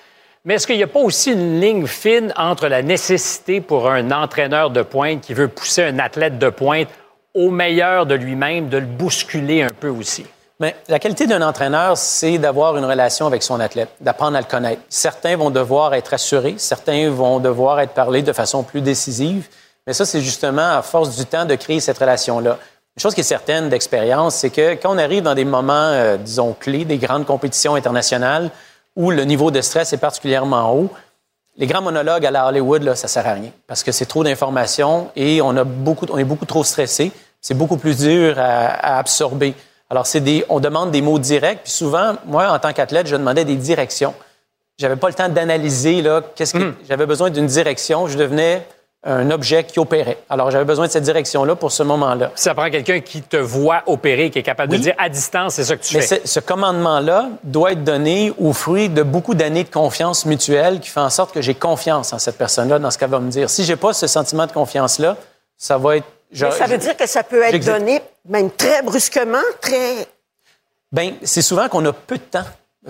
Mais 0.45 0.53
est-ce 0.53 0.65
qu'il 0.65 0.77
n'y 0.77 0.83
a 0.83 0.87
pas 0.87 1.01
aussi 1.01 1.33
une 1.33 1.59
ligne 1.59 1.85
fine 1.85 2.33
entre 2.37 2.69
la 2.69 2.83
nécessité 2.83 3.59
pour 3.59 3.89
un 3.89 4.11
entraîneur 4.11 4.69
de 4.69 4.81
pointe 4.81 5.19
qui 5.19 5.33
veut 5.33 5.49
pousser 5.49 5.83
un 5.83 5.99
athlète 5.99 6.39
de 6.39 6.49
pointe 6.49 6.87
au 7.33 7.51
meilleur 7.51 8.05
de 8.05 8.15
lui-même, 8.15 8.69
de 8.69 8.77
le 8.77 8.85
bousculer 8.85 9.63
un 9.63 9.71
peu 9.77 9.89
aussi? 9.89 10.25
Mais 10.61 10.77
la 10.87 10.99
qualité 10.99 11.27
d'un 11.27 11.41
entraîneur, 11.41 11.97
c'est 11.97 12.37
d'avoir 12.37 12.77
une 12.77 12.85
relation 12.85 13.27
avec 13.27 13.43
son 13.43 13.59
athlète, 13.59 13.89
d'apprendre 13.99 14.37
à 14.37 14.39
le 14.39 14.47
connaître. 14.47 14.81
Certains 14.87 15.35
vont 15.35 15.49
devoir 15.49 15.93
être 15.95 16.13
assurés, 16.13 16.55
certains 16.57 17.09
vont 17.09 17.41
devoir 17.41 17.81
être 17.81 17.93
parlés 17.93 18.21
de 18.21 18.31
façon 18.31 18.63
plus 18.63 18.79
décisive. 18.79 19.49
Mais 19.87 19.93
ça, 19.93 20.05
c'est 20.05 20.21
justement 20.21 20.77
à 20.77 20.81
force 20.81 21.15
du 21.17 21.25
temps 21.25 21.45
de 21.45 21.55
créer 21.55 21.79
cette 21.79 21.97
relation-là. 21.97 22.57
Une 22.97 23.01
chose 23.01 23.15
qui 23.15 23.21
est 23.21 23.23
certaine 23.23 23.69
d'expérience, 23.69 24.35
c'est 24.35 24.49
que 24.49 24.73
quand 24.75 24.93
on 24.93 24.97
arrive 24.97 25.23
dans 25.23 25.33
des 25.33 25.45
moments, 25.45 25.73
euh, 25.73 26.17
disons, 26.17 26.53
clés, 26.53 26.85
des 26.85 26.97
grandes 26.97 27.25
compétitions 27.25 27.75
internationales, 27.75 28.51
où 28.95 29.11
le 29.11 29.23
niveau 29.23 29.49
de 29.49 29.61
stress 29.61 29.93
est 29.93 29.97
particulièrement 29.97 30.73
haut, 30.75 30.89
les 31.57 31.67
grands 31.67 31.81
monologues 31.81 32.25
à 32.25 32.31
la 32.31 32.47
Hollywood, 32.47 32.83
là, 32.83 32.95
ça 32.95 33.07
sert 33.07 33.27
à 33.27 33.33
rien 33.33 33.51
parce 33.67 33.83
que 33.83 33.91
c'est 33.91 34.05
trop 34.05 34.23
d'informations 34.23 35.11
et 35.15 35.41
on, 35.41 35.55
a 35.57 35.63
beaucoup, 35.63 36.05
on 36.09 36.17
est 36.17 36.23
beaucoup 36.23 36.45
trop 36.45 36.63
stressé. 36.63 37.11
C'est 37.41 37.53
beaucoup 37.53 37.77
plus 37.77 37.97
dur 37.97 38.35
à, 38.37 38.97
absorber. 38.97 39.53
Alors, 39.89 40.05
c'est 40.05 40.21
des, 40.21 40.45
on 40.47 40.59
demande 40.59 40.91
des 40.91 41.01
mots 41.01 41.19
directs. 41.19 41.61
Puis 41.63 41.71
souvent, 41.71 42.15
moi, 42.25 42.49
en 42.51 42.59
tant 42.59 42.71
qu'athlète, 42.71 43.07
je 43.07 43.15
demandais 43.15 43.45
des 43.45 43.55
directions. 43.55 44.13
J'avais 44.77 44.95
pas 44.95 45.09
le 45.09 45.13
temps 45.13 45.27
d'analyser 45.27 46.01
là. 46.01 46.21
Qu'est-ce 46.35 46.53
que 46.53 46.57
hmm. 46.59 46.75
j'avais 46.87 47.05
besoin 47.05 47.29
d'une 47.29 47.47
direction. 47.47 48.07
Je 48.07 48.17
devenais 48.17 48.65
un 49.03 49.31
objet 49.31 49.63
qui 49.63 49.79
opérait. 49.79 50.19
Alors, 50.29 50.51
j'avais 50.51 50.65
besoin 50.65 50.85
de 50.85 50.91
cette 50.91 51.03
direction-là 51.03 51.55
pour 51.55 51.71
ce 51.71 51.81
moment-là. 51.81 52.31
Ça 52.35 52.53
prend 52.53 52.69
quelqu'un 52.69 52.99
qui 52.99 53.21
te 53.21 53.37
voit 53.37 53.81
opérer, 53.87 54.29
qui 54.29 54.39
est 54.39 54.43
capable 54.43 54.71
de 54.73 54.77
dire 54.77 54.93
à 54.97 55.09
distance, 55.09 55.55
c'est 55.55 55.63
ça 55.63 55.75
que 55.75 55.83
tu 55.83 55.97
Mais 55.97 56.03
fais. 56.03 56.21
Ce 56.23 56.39
commandement-là 56.39 57.29
doit 57.43 57.71
être 57.71 57.83
donné 57.83 58.31
au 58.37 58.53
fruit 58.53 58.89
de 58.89 59.01
beaucoup 59.01 59.33
d'années 59.33 59.63
de 59.63 59.71
confiance 59.71 60.25
mutuelle 60.25 60.79
qui 60.79 60.89
fait 60.89 60.99
en 60.99 61.09
sorte 61.09 61.33
que 61.33 61.41
j'ai 61.41 61.55
confiance 61.55 62.13
en 62.13 62.19
cette 62.19 62.37
personne-là, 62.37 62.77
dans 62.77 62.91
ce 62.91 62.97
qu'elle 62.99 63.09
va 63.09 63.19
me 63.19 63.31
dire. 63.31 63.49
Si 63.49 63.63
j'ai 63.63 63.75
pas 63.75 63.93
ce 63.93 64.05
sentiment 64.05 64.45
de 64.45 64.51
confiance-là, 64.51 65.17
ça 65.57 65.77
va 65.77 65.97
être... 65.97 66.05
Mais 66.31 66.51
ça 66.51 66.67
veut 66.67 66.77
dire 66.77 66.95
que 66.95 67.07
ça 67.07 67.23
peut 67.23 67.41
être 67.41 67.65
donné 67.65 68.01
même 68.29 68.51
très 68.51 68.83
brusquement, 68.83 69.39
très... 69.59 70.07
Bien, 70.91 71.13
c'est 71.23 71.41
souvent 71.41 71.69
qu'on 71.69 71.85
a 71.85 71.93
peu 71.93 72.17
de 72.17 72.23
temps 72.23 72.45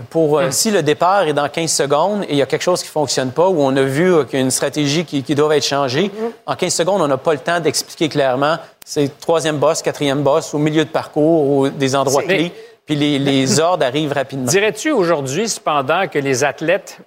pour 0.10 0.40
euh, 0.40 0.48
hmm. 0.48 0.52
si 0.52 0.72
le 0.72 0.84
départ 0.84 1.24
est 1.24 1.34
dans 1.34 1.50
15 1.50 1.70
secondes 1.70 2.24
et 2.24 2.32
il 2.32 2.38
y 2.38 2.42
a 2.42 2.46
quelque 2.46 2.62
chose 2.62 2.82
qui 2.82 2.88
fonctionne 2.88 3.32
pas 3.32 3.50
ou 3.50 3.62
on 3.62 3.76
a 3.76 3.82
vu 3.82 4.14
euh, 4.14 4.24
qu'il 4.24 4.40
y 4.40 4.42
a 4.42 4.46
une 4.46 4.52
stratégie 4.52 5.04
qui, 5.04 5.36
doit 5.36 5.58
être 5.58 5.66
changée, 5.66 6.08
hmm. 6.08 6.32
en 6.46 6.56
15 6.56 6.74
secondes, 6.74 7.02
on 7.02 7.08
n'a 7.08 7.18
pas 7.18 7.34
le 7.34 7.40
temps 7.40 7.60
d'expliquer 7.60 8.08
clairement 8.08 8.58
c'est 8.86 9.20
troisième 9.20 9.58
boss, 9.58 9.82
quatrième 9.82 10.24
boss, 10.24 10.54
au 10.54 10.58
milieu 10.58 10.86
de 10.86 10.90
parcours 10.90 11.50
ou 11.50 11.70
des 11.70 11.96
endroits 11.96 12.24
clés, 12.24 12.52
puis 12.86 12.96
les, 12.96 13.60
ordres 13.60 13.86
arrivent 13.86 14.12
rapidement. 14.12 14.46
Dirais-tu 14.46 14.92
aujourd'hui, 14.92 15.48
cependant, 15.48 16.08
que 16.08 16.20
les 16.20 16.44
athlètes, 16.44 16.98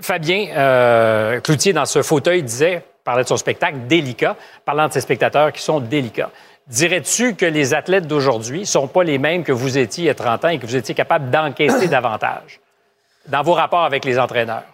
Fabien 0.00 0.48
euh, 0.56 1.40
Cloutier, 1.40 1.72
dans 1.72 1.86
ce 1.86 2.02
fauteuil, 2.02 2.42
disait, 2.42 2.82
parlait 3.04 3.22
de 3.22 3.28
son 3.28 3.36
spectacle, 3.36 3.78
délicat, 3.88 4.36
parlant 4.64 4.88
de 4.88 4.92
ses 4.92 5.00
spectateurs 5.00 5.52
qui 5.52 5.62
sont 5.62 5.80
délicats. 5.80 6.30
Dirais-tu 6.68 7.34
que 7.34 7.46
les 7.46 7.72
athlètes 7.72 8.06
d'aujourd'hui 8.06 8.60
ne 8.60 8.64
sont 8.66 8.88
pas 8.88 9.02
les 9.02 9.18
mêmes 9.18 9.42
que 9.42 9.52
vous 9.52 9.78
étiez 9.78 10.04
il 10.04 10.06
y 10.08 10.10
a 10.10 10.14
30 10.14 10.44
ans 10.44 10.48
et 10.48 10.58
que 10.58 10.66
vous 10.66 10.76
étiez 10.76 10.94
capable 10.94 11.30
d'encaisser 11.30 11.88
davantage 11.88 12.60
dans 13.26 13.42
vos 13.42 13.54
rapports 13.54 13.84
avec 13.84 14.04
les 14.04 14.18
entraîneurs? 14.18 14.64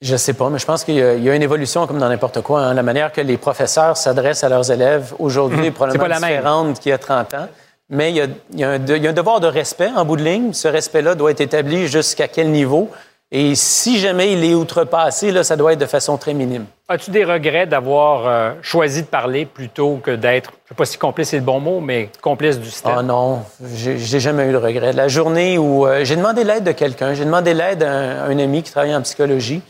Je 0.00 0.12
ne 0.12 0.18
sais 0.18 0.34
pas, 0.34 0.50
mais 0.50 0.58
je 0.58 0.66
pense 0.66 0.82
qu'il 0.82 0.96
y, 0.96 1.30
a 1.30 1.34
une 1.34 1.42
évolution 1.42 1.86
comme 1.86 1.98
dans 1.98 2.08
n'importe 2.08 2.40
quoi. 2.40 2.60
Hein. 2.60 2.74
La 2.74 2.82
manière 2.82 3.12
que 3.12 3.20
les 3.20 3.36
professeurs 3.36 3.96
s'adressent 3.96 4.42
à 4.42 4.48
leurs 4.48 4.70
élèves 4.70 5.14
aujourd'hui 5.18 5.58
mmh. 5.58 5.64
est 5.64 5.70
probablement 5.70 6.08
pas 6.08 6.14
différente 6.14 6.80
qu'il 6.80 6.90
y 6.90 6.92
a 6.92 6.98
30 6.98 7.34
ans. 7.34 7.48
Mais 7.88 8.10
il 8.10 8.16
y, 8.16 8.20
a, 8.20 8.26
il 8.52 8.58
y, 8.58 8.64
a 8.64 9.10
un 9.10 9.12
devoir 9.12 9.38
de 9.38 9.46
respect 9.46 9.90
en 9.94 10.04
bout 10.04 10.16
de 10.16 10.24
ligne. 10.24 10.52
Ce 10.52 10.66
respect-là 10.66 11.14
doit 11.14 11.30
être 11.30 11.40
établi 11.40 11.86
jusqu'à 11.86 12.26
quel 12.26 12.50
niveau? 12.50 12.90
Et 13.34 13.54
si 13.54 13.98
jamais 13.98 14.34
il 14.34 14.44
est 14.44 14.52
outrepassé, 14.52 15.32
là, 15.32 15.42
ça 15.42 15.56
doit 15.56 15.72
être 15.72 15.78
de 15.78 15.86
façon 15.86 16.18
très 16.18 16.34
minime. 16.34 16.66
As-tu 16.86 17.10
des 17.10 17.24
regrets 17.24 17.66
d'avoir 17.66 18.26
euh, 18.26 18.52
choisi 18.60 19.00
de 19.00 19.06
parler 19.06 19.46
plutôt 19.46 19.96
que 20.02 20.10
d'être, 20.10 20.50
je 20.50 20.56
ne 20.56 20.68
sais 20.68 20.74
pas 20.74 20.84
si 20.84 20.98
complice 20.98 21.30
c'est 21.30 21.38
le 21.38 21.42
bon 21.42 21.58
mot, 21.58 21.80
mais 21.80 22.10
complice 22.20 22.60
du 22.60 22.68
système? 22.68 22.92
Ah 22.98 23.02
non, 23.02 23.42
j'ai 23.74 24.20
jamais 24.20 24.46
eu 24.48 24.52
de 24.52 24.58
regret. 24.58 24.92
La 24.92 25.08
journée 25.08 25.56
où 25.56 25.86
euh, 25.86 26.04
j'ai 26.04 26.16
demandé 26.16 26.44
l'aide 26.44 26.64
de 26.64 26.72
quelqu'un, 26.72 27.14
j'ai 27.14 27.24
demandé 27.24 27.54
l'aide 27.54 27.82
à, 27.82 28.24
un 28.24 28.38
ami 28.38 28.62
qui 28.62 28.70
travaille 28.70 28.94
en 28.94 29.00
psychologie. 29.00 29.62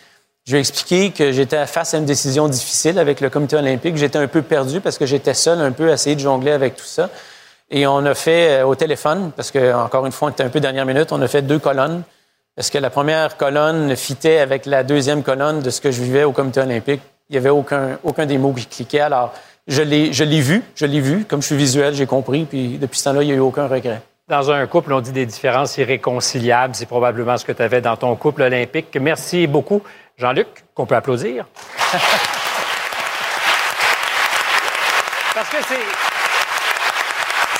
Je 0.45 0.53
lui 0.53 0.57
ai 0.57 0.61
expliqué 0.61 1.13
que 1.13 1.31
j'étais 1.31 1.65
face 1.67 1.95
à 1.95 1.99
une 1.99 2.05
décision 2.05 2.49
difficile 2.49 2.99
avec 2.99 3.21
le 3.21 3.31
comité 3.31 3.55
olympique. 3.55 3.97
J'étais 3.97 4.19
un 4.19 4.27
peu 4.27 4.43
perdu 4.43 4.81
parce 4.81 4.99
que 4.99 5.07
j'étais 5.07 5.35
seul 5.35 5.61
un 5.61 5.71
peu 5.71 5.89
à 5.89 5.93
essayer 5.93 6.17
de 6.17 6.21
jongler 6.21 6.51
avec 6.51 6.75
tout 6.75 6.85
ça. 6.85 7.11
Et 7.71 7.87
on 7.87 8.05
a 8.07 8.15
fait 8.15 8.59
euh, 8.59 8.67
au 8.67 8.75
téléphone, 8.75 9.31
parce 9.37 9.53
que 9.53 9.73
encore 9.73 10.05
une 10.05 10.11
fois, 10.11 10.27
on 10.27 10.31
était 10.33 10.43
un 10.43 10.49
peu 10.49 10.59
dernière 10.59 10.85
minute, 10.85 11.13
on 11.13 11.23
a 11.23 11.29
fait 11.29 11.43
deux 11.43 11.61
colonnes. 11.61 12.03
Est-ce 12.59 12.71
que 12.71 12.77
la 12.77 12.91
première 12.91 13.39
colonne 13.39 13.97
fitait 13.97 14.39
avec 14.39 14.67
la 14.67 14.85
deuxième 14.85 15.23
colonne 15.23 15.61
de 15.61 15.71
ce 15.71 15.81
que 15.81 15.91
je 15.91 16.03
vivais 16.03 16.25
au 16.25 16.33
comité 16.33 16.61
olympique? 16.61 17.01
Il 17.31 17.33
n'y 17.33 17.39
avait 17.39 17.49
aucun, 17.49 17.99
aucun 18.05 18.27
des 18.27 18.37
mots 18.37 18.53
qui 18.53 18.67
cliquaient. 18.67 19.01
Alors, 19.01 19.33
je 19.67 19.81
l'ai, 19.81 20.13
je 20.13 20.23
l'ai 20.23 20.43
vu, 20.43 20.63
je 20.75 20.85
l'ai 20.85 21.01
vu. 21.01 21.25
Comme 21.25 21.41
je 21.41 21.47
suis 21.47 21.57
visuel, 21.57 21.95
j'ai 21.95 22.05
compris. 22.05 22.45
Puis 22.45 22.77
depuis 22.77 22.99
ce 22.99 23.05
temps-là, 23.05 23.23
il 23.23 23.29
n'y 23.29 23.33
a 23.33 23.37
eu 23.37 23.41
aucun 23.41 23.69
regret. 23.69 24.03
Dans 24.29 24.51
un 24.51 24.67
couple, 24.67 24.93
on 24.93 25.01
dit 25.01 25.13
des 25.13 25.25
différences 25.25 25.79
irréconciliables. 25.79 26.75
C'est 26.75 26.85
probablement 26.85 27.39
ce 27.39 27.47
que 27.47 27.53
tu 27.53 27.63
avais 27.63 27.81
dans 27.81 27.97
ton 27.97 28.15
couple 28.17 28.43
olympique. 28.43 28.95
Merci 29.01 29.47
beaucoup, 29.47 29.81
Jean-Luc, 30.19 30.49
qu'on 30.75 30.85
peut 30.85 30.97
applaudir. 30.97 31.47
Parce 35.35 35.49
que 35.49 35.57
c'est, 35.67 35.87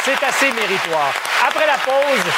c'est 0.05 0.23
assez 0.23 0.53
méritoire. 0.53 1.15
Après 1.49 1.67
la 1.67 1.79
pause, 1.79 2.31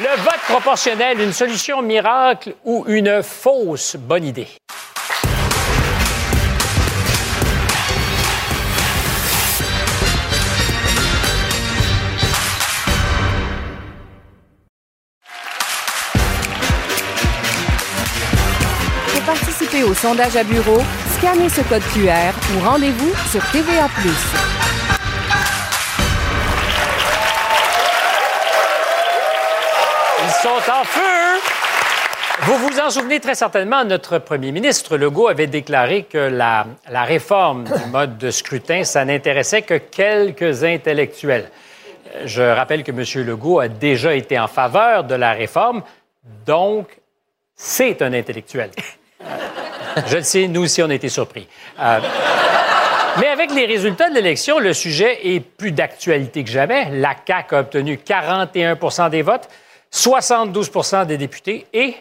le 0.00 0.22
vote 0.22 0.40
proportionnel, 0.48 1.20
une 1.20 1.32
solution 1.32 1.82
miracle 1.82 2.54
ou 2.64 2.84
une 2.88 3.22
fausse 3.22 3.96
bonne 3.96 4.24
idée? 4.24 4.48
Pour 19.12 19.22
participer 19.22 19.82
au 19.84 19.94
sondage 19.94 20.36
à 20.36 20.44
bureau, 20.44 20.80
scannez 21.18 21.48
ce 21.48 21.60
code 21.62 21.82
QR 21.92 22.32
ou 22.54 22.64
rendez-vous 22.64 23.12
sur 23.30 23.42
TVA. 23.50 23.88
Sont 30.42 30.72
en 30.72 30.82
feu! 30.82 31.40
Vous 32.40 32.56
vous 32.56 32.80
en 32.80 32.90
souvenez 32.90 33.20
très 33.20 33.36
certainement, 33.36 33.84
notre 33.84 34.18
premier 34.18 34.50
ministre 34.50 34.96
Legault 34.96 35.28
avait 35.28 35.46
déclaré 35.46 36.02
que 36.02 36.18
la, 36.18 36.66
réforme 36.90 37.62
du 37.62 37.90
mode 37.92 38.18
de 38.18 38.32
scrutin, 38.32 38.82
ça 38.82 39.04
n'intéressait 39.04 39.62
que 39.62 39.74
quelques 39.74 40.64
intellectuels. 40.64 41.48
Je 42.24 42.42
rappelle 42.42 42.82
que 42.82 42.90
M. 42.90 43.24
Legault 43.24 43.60
a 43.60 43.68
déjà 43.68 44.16
été 44.16 44.36
en 44.36 44.48
faveur 44.48 45.04
de 45.04 45.14
la 45.14 45.32
réforme, 45.32 45.84
donc 46.44 46.88
c'est 47.54 48.02
un 48.02 48.12
intellectuel. 48.12 48.70
Je 50.08 50.16
le 50.16 50.22
sais, 50.24 50.48
nous 50.48 50.64
aussi, 50.64 50.82
on 50.82 50.90
a 50.90 50.94
été 50.94 51.08
surpris. 51.08 51.46
Euh, 51.78 52.00
mais 53.20 53.28
avec 53.28 53.52
les 53.52 53.66
résultats 53.66 54.10
de 54.10 54.14
l'élection, 54.14 54.58
le 54.58 54.72
sujet 54.72 55.20
est 55.22 55.40
plus 55.40 55.70
d'actualité 55.70 56.42
que 56.42 56.50
jamais. 56.50 56.88
La 56.90 57.14
CAQ 57.24 57.54
a 57.54 57.60
obtenu 57.60 58.00
41% 58.04 59.10
des 59.10 59.22
votes, 59.22 59.48
72% 59.92 61.06
des 61.06 61.18
députés 61.18 61.66
et, 61.72 61.94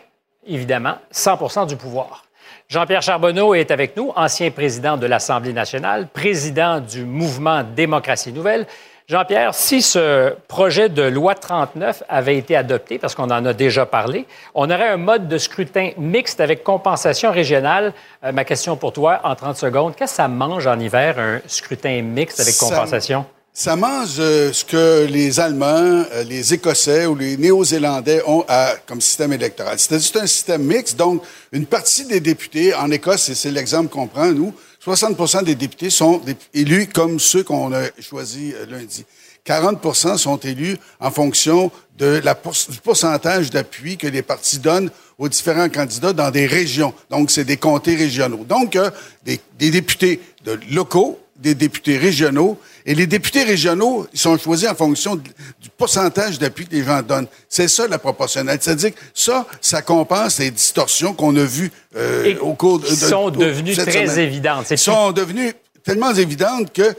évidemment, 0.48 0.96
100% 1.14 1.68
du 1.68 1.76
pouvoir. 1.76 2.24
Jean-Pierre 2.70 3.02
Charbonneau 3.02 3.54
est 3.54 3.70
avec 3.70 3.98
nous, 3.98 4.14
ancien 4.16 4.50
président 4.50 4.96
de 4.96 5.06
l'Assemblée 5.06 5.52
nationale, 5.52 6.08
président 6.08 6.80
du 6.80 7.04
mouvement 7.04 7.64
Démocratie 7.64 8.32
Nouvelle. 8.32 8.66
Jean-Pierre, 9.10 9.54
si 9.54 9.82
ce 9.82 10.34
projet 10.48 10.88
de 10.88 11.02
loi 11.02 11.36
39 11.36 12.04
avait 12.08 12.38
été 12.38 12.56
adopté, 12.56 12.98
parce 12.98 13.14
qu'on 13.14 13.30
en 13.30 13.46
a 13.46 13.52
déjà 13.52 13.86
parlé, 13.86 14.26
on 14.56 14.70
aurait 14.70 14.88
un 14.88 14.96
mode 14.96 15.28
de 15.28 15.38
scrutin 15.38 15.90
mixte 15.98 16.40
avec 16.40 16.64
compensation 16.64 17.30
régionale. 17.30 17.92
Euh, 18.24 18.32
ma 18.32 18.46
question 18.46 18.78
pour 18.78 18.94
toi, 18.94 19.20
en 19.26 19.36
30 19.36 19.58
secondes, 19.58 19.96
qu'est-ce 19.98 20.14
que 20.14 20.16
ça 20.16 20.30
mange 20.30 20.66
en 20.66 20.80
hiver, 20.80 21.20
un 21.20 21.42
scrutin 21.48 22.02
mixte 22.02 22.40
avec 22.40 22.56
compensation? 22.56 23.24
Ça 23.24 23.41
mange 23.76 24.16
euh, 24.20 24.54
ce 24.54 24.64
que 24.64 25.06
les 25.06 25.40
Allemands, 25.40 26.06
euh, 26.14 26.24
les 26.24 26.54
Écossais 26.54 27.06
ou 27.06 27.16
les 27.16 27.38
Néo-Zélandais 27.38 28.22
ont 28.26 28.46
comme 28.88 29.02
système 29.02 29.34
électoral. 29.34 29.78
C'est 29.78 30.18
un 30.18 30.28
système 30.28 30.64
mixte, 30.64 30.98
donc 30.98 31.22
une 31.52 31.66
partie 31.66 32.06
des 32.06 32.20
députés, 32.20 32.74
en 32.74 32.90
Écosse, 32.92 33.30
et 33.30 33.36
c'est 33.36 33.52
l'exemple 33.52 33.90
qu'on 33.90 34.08
prend, 34.08 34.32
nous, 34.32 34.54
60% 34.84 35.44
des 35.44 35.56
députés 35.56 35.90
sont 35.90 36.22
élus 36.54 36.88
comme 36.88 37.20
ceux 37.20 37.44
qu'on 37.44 37.74
a 37.74 37.84
choisis 38.00 38.54
euh, 38.56 38.66
lundi. 38.68 39.06
40% 39.46 40.18
sont 40.18 40.38
élus 40.38 40.78
en 41.00 41.10
fonction 41.10 41.72
de 41.98 42.22
la 42.24 42.36
du 42.36 42.80
pourcentage 42.80 43.50
d'appui 43.50 43.98
que 43.98 44.08
les 44.08 44.22
partis 44.22 44.60
donnent 44.60 44.92
aux 45.18 45.28
différents 45.28 45.68
candidats 45.68 46.14
dans 46.14 46.30
des 46.30 46.46
régions. 46.46 46.94
Donc, 47.10 47.32
c'est 47.32 47.44
des 47.44 47.58
comtés 47.58 47.96
régionaux. 47.96 48.46
Donc, 48.48 48.78
des, 49.26 49.40
des 49.58 49.72
députés 49.72 50.22
de 50.46 50.60
locaux 50.72 51.20
des 51.42 51.56
députés 51.56 51.98
régionaux. 51.98 52.60
Et 52.86 52.96
les 52.96 53.08
députés 53.08 53.44
régionaux, 53.44 54.08
ils 54.14 54.20
sont 54.20 54.38
choisis 54.38 54.70
en 54.70 54.76
fonction 54.76 55.16
du 55.16 55.30
pourcentage 55.78 56.40
d'appui 56.40 56.68
que 56.68 56.76
les 56.76 56.84
gens 56.84 57.02
donnent. 57.02 57.28
C'est 57.50 57.68
ça 57.68 57.88
la 57.88 58.00
proportionnalité. 58.00 58.66
C'est-à-dire 58.66 58.94
que 58.94 59.00
ça, 59.14 59.46
ça 59.60 59.82
compense 59.82 60.40
les 60.40 60.52
distorsions 60.52 61.14
qu'on 61.14 61.36
a 61.36 61.44
vues 61.44 61.72
euh, 61.96 62.38
au 62.40 62.54
cours 62.54 62.80
de... 62.80 62.88
Qui 62.88 62.96
sont 62.96 63.30
devenues 63.30 63.76
très 63.76 64.20
évidentes. 64.20 64.68
Ils 64.72 64.78
sont 64.78 65.12
devenues 65.12 65.54
tellement 65.84 66.14
évidentes 66.14 66.72
que 66.72 66.96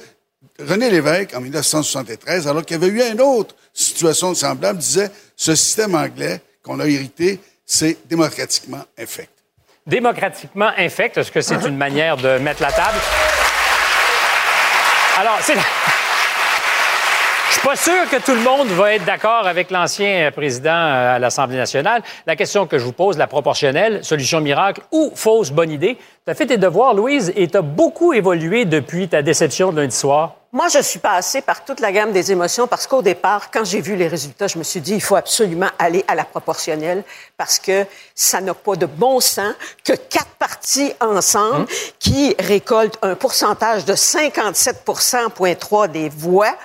René 0.58 0.90
Lévesque, 0.90 1.34
en 1.34 1.40
1973, 1.40 2.46
alors 2.46 2.64
qu'il 2.64 2.80
y 2.80 2.84
avait 2.84 2.92
eu 2.92 3.02
une 3.12 3.20
autre 3.20 3.54
situation 3.72 4.34
semblable, 4.34 4.78
disait 4.78 5.10
ce 5.36 5.54
système 5.54 5.94
anglais 5.94 6.40
qu'on 6.62 6.78
a 6.80 6.86
hérité, 6.86 7.40
c'est 7.64 7.96
démocratiquement 8.08 8.84
infect. 8.98 9.30
Démocratiquement 9.86 10.70
infect, 10.76 11.16
est-ce 11.16 11.32
que 11.32 11.40
c'est 11.40 11.66
une 11.66 11.76
manière 11.76 12.16
de 12.16 12.38
mettre 12.38 12.62
la 12.62 12.70
table? 12.70 12.98
Alors, 15.18 15.38
c'est. 15.42 15.56
Suis 17.62 17.68
pas 17.68 17.76
sûr 17.76 18.10
que 18.10 18.16
tout 18.16 18.34
le 18.34 18.40
monde 18.40 18.66
va 18.70 18.94
être 18.94 19.04
d'accord 19.04 19.46
avec 19.46 19.70
l'ancien 19.70 20.32
président 20.32 20.70
euh, 20.70 21.14
à 21.14 21.20
l'Assemblée 21.20 21.56
nationale. 21.56 22.02
La 22.26 22.34
question 22.34 22.66
que 22.66 22.76
je 22.76 22.84
vous 22.84 22.92
pose, 22.92 23.16
la 23.16 23.28
proportionnelle, 23.28 24.04
solution 24.04 24.40
miracle 24.40 24.80
ou 24.90 25.12
fausse 25.14 25.52
bonne 25.52 25.70
idée, 25.70 25.96
tu 26.24 26.30
as 26.32 26.34
fait 26.34 26.46
tes 26.46 26.56
devoirs, 26.56 26.92
Louise, 26.92 27.32
et 27.36 27.46
tu 27.46 27.56
as 27.56 27.62
beaucoup 27.62 28.14
évolué 28.14 28.64
depuis 28.64 29.06
ta 29.06 29.22
déception 29.22 29.70
de 29.70 29.80
lundi 29.80 29.94
soir. 29.94 30.34
Moi, 30.50 30.66
je 30.74 30.80
suis 30.80 30.98
passée 30.98 31.40
par 31.40 31.64
toute 31.64 31.78
la 31.78 31.92
gamme 31.92 32.10
des 32.10 32.32
émotions 32.32 32.66
parce 32.66 32.88
qu'au 32.88 33.00
départ, 33.00 33.52
quand 33.52 33.64
j'ai 33.64 33.80
vu 33.80 33.94
les 33.94 34.08
résultats, 34.08 34.48
je 34.48 34.58
me 34.58 34.64
suis 34.64 34.80
dit, 34.80 34.94
il 34.94 35.00
faut 35.00 35.14
absolument 35.14 35.70
aller 35.78 36.04
à 36.08 36.16
la 36.16 36.24
proportionnelle 36.24 37.04
parce 37.36 37.60
que 37.60 37.86
ça 38.12 38.40
n'a 38.40 38.54
pas 38.54 38.74
de 38.74 38.86
bon 38.86 39.20
sens 39.20 39.54
que 39.84 39.92
quatre 39.92 40.34
partis 40.36 40.94
ensemble 41.00 41.60
hum. 41.60 41.66
qui 42.00 42.34
récoltent 42.40 42.98
un 43.02 43.14
pourcentage 43.14 43.84
de 43.84 43.92
57,3 43.92 45.92
des 45.92 46.08
voix 46.08 46.56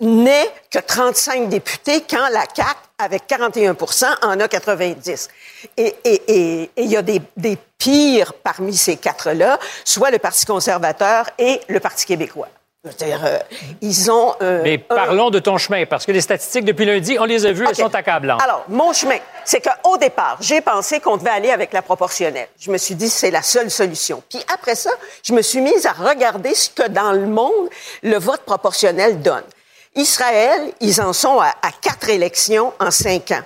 n'est 0.00 0.50
que 0.70 0.78
35 0.78 1.48
députés 1.48 2.02
quand 2.08 2.28
la 2.30 2.44
CAQ, 2.54 2.70
avec 2.98 3.26
41 3.26 3.76
en 4.22 4.40
a 4.40 4.48
90. 4.48 5.28
Et 5.76 5.94
il 6.76 6.86
y 6.86 6.96
a 6.96 7.02
des, 7.02 7.20
des 7.36 7.58
pires 7.78 8.34
parmi 8.34 8.76
ces 8.76 8.96
quatre-là, 8.96 9.58
soit 9.84 10.10
le 10.10 10.18
Parti 10.18 10.46
conservateur 10.46 11.30
et 11.38 11.60
le 11.68 11.80
Parti 11.80 12.06
québécois. 12.06 12.48
Euh, 13.02 13.38
ils 13.80 14.10
ont. 14.10 14.34
Euh, 14.42 14.60
Mais 14.62 14.76
parlons 14.76 15.30
de 15.30 15.38
ton 15.38 15.56
chemin, 15.56 15.86
parce 15.86 16.04
que 16.04 16.12
les 16.12 16.20
statistiques 16.20 16.66
depuis 16.66 16.84
lundi, 16.84 17.16
on 17.18 17.24
les 17.24 17.46
a 17.46 17.52
vues, 17.52 17.64
elles 17.66 17.74
sont 17.74 17.94
accablantes. 17.94 18.42
Alors, 18.42 18.64
mon 18.68 18.92
chemin, 18.92 19.16
c'est 19.44 19.62
qu'au 19.62 19.96
départ, 19.96 20.36
j'ai 20.40 20.60
pensé 20.60 21.00
qu'on 21.00 21.16
devait 21.16 21.30
aller 21.30 21.50
avec 21.50 21.72
la 21.72 21.80
proportionnelle. 21.80 22.48
Je 22.58 22.70
me 22.70 22.76
suis 22.76 22.94
dit, 22.94 23.08
c'est 23.08 23.30
la 23.30 23.42
seule 23.42 23.70
solution. 23.70 24.22
Puis 24.28 24.40
après 24.52 24.74
ça, 24.74 24.90
je 25.22 25.32
me 25.32 25.40
suis 25.40 25.62
mise 25.62 25.86
à 25.86 25.92
regarder 25.92 26.54
ce 26.54 26.68
que 26.68 26.86
dans 26.88 27.12
le 27.12 27.26
monde, 27.26 27.70
le 28.02 28.18
vote 28.18 28.42
proportionnel 28.42 29.22
donne. 29.22 29.44
Israël, 29.96 30.72
ils 30.80 31.00
en 31.00 31.12
sont 31.12 31.40
à, 31.40 31.54
quatre 31.80 32.08
élections 32.08 32.72
en 32.80 32.90
cinq 32.90 33.30
ans. 33.30 33.42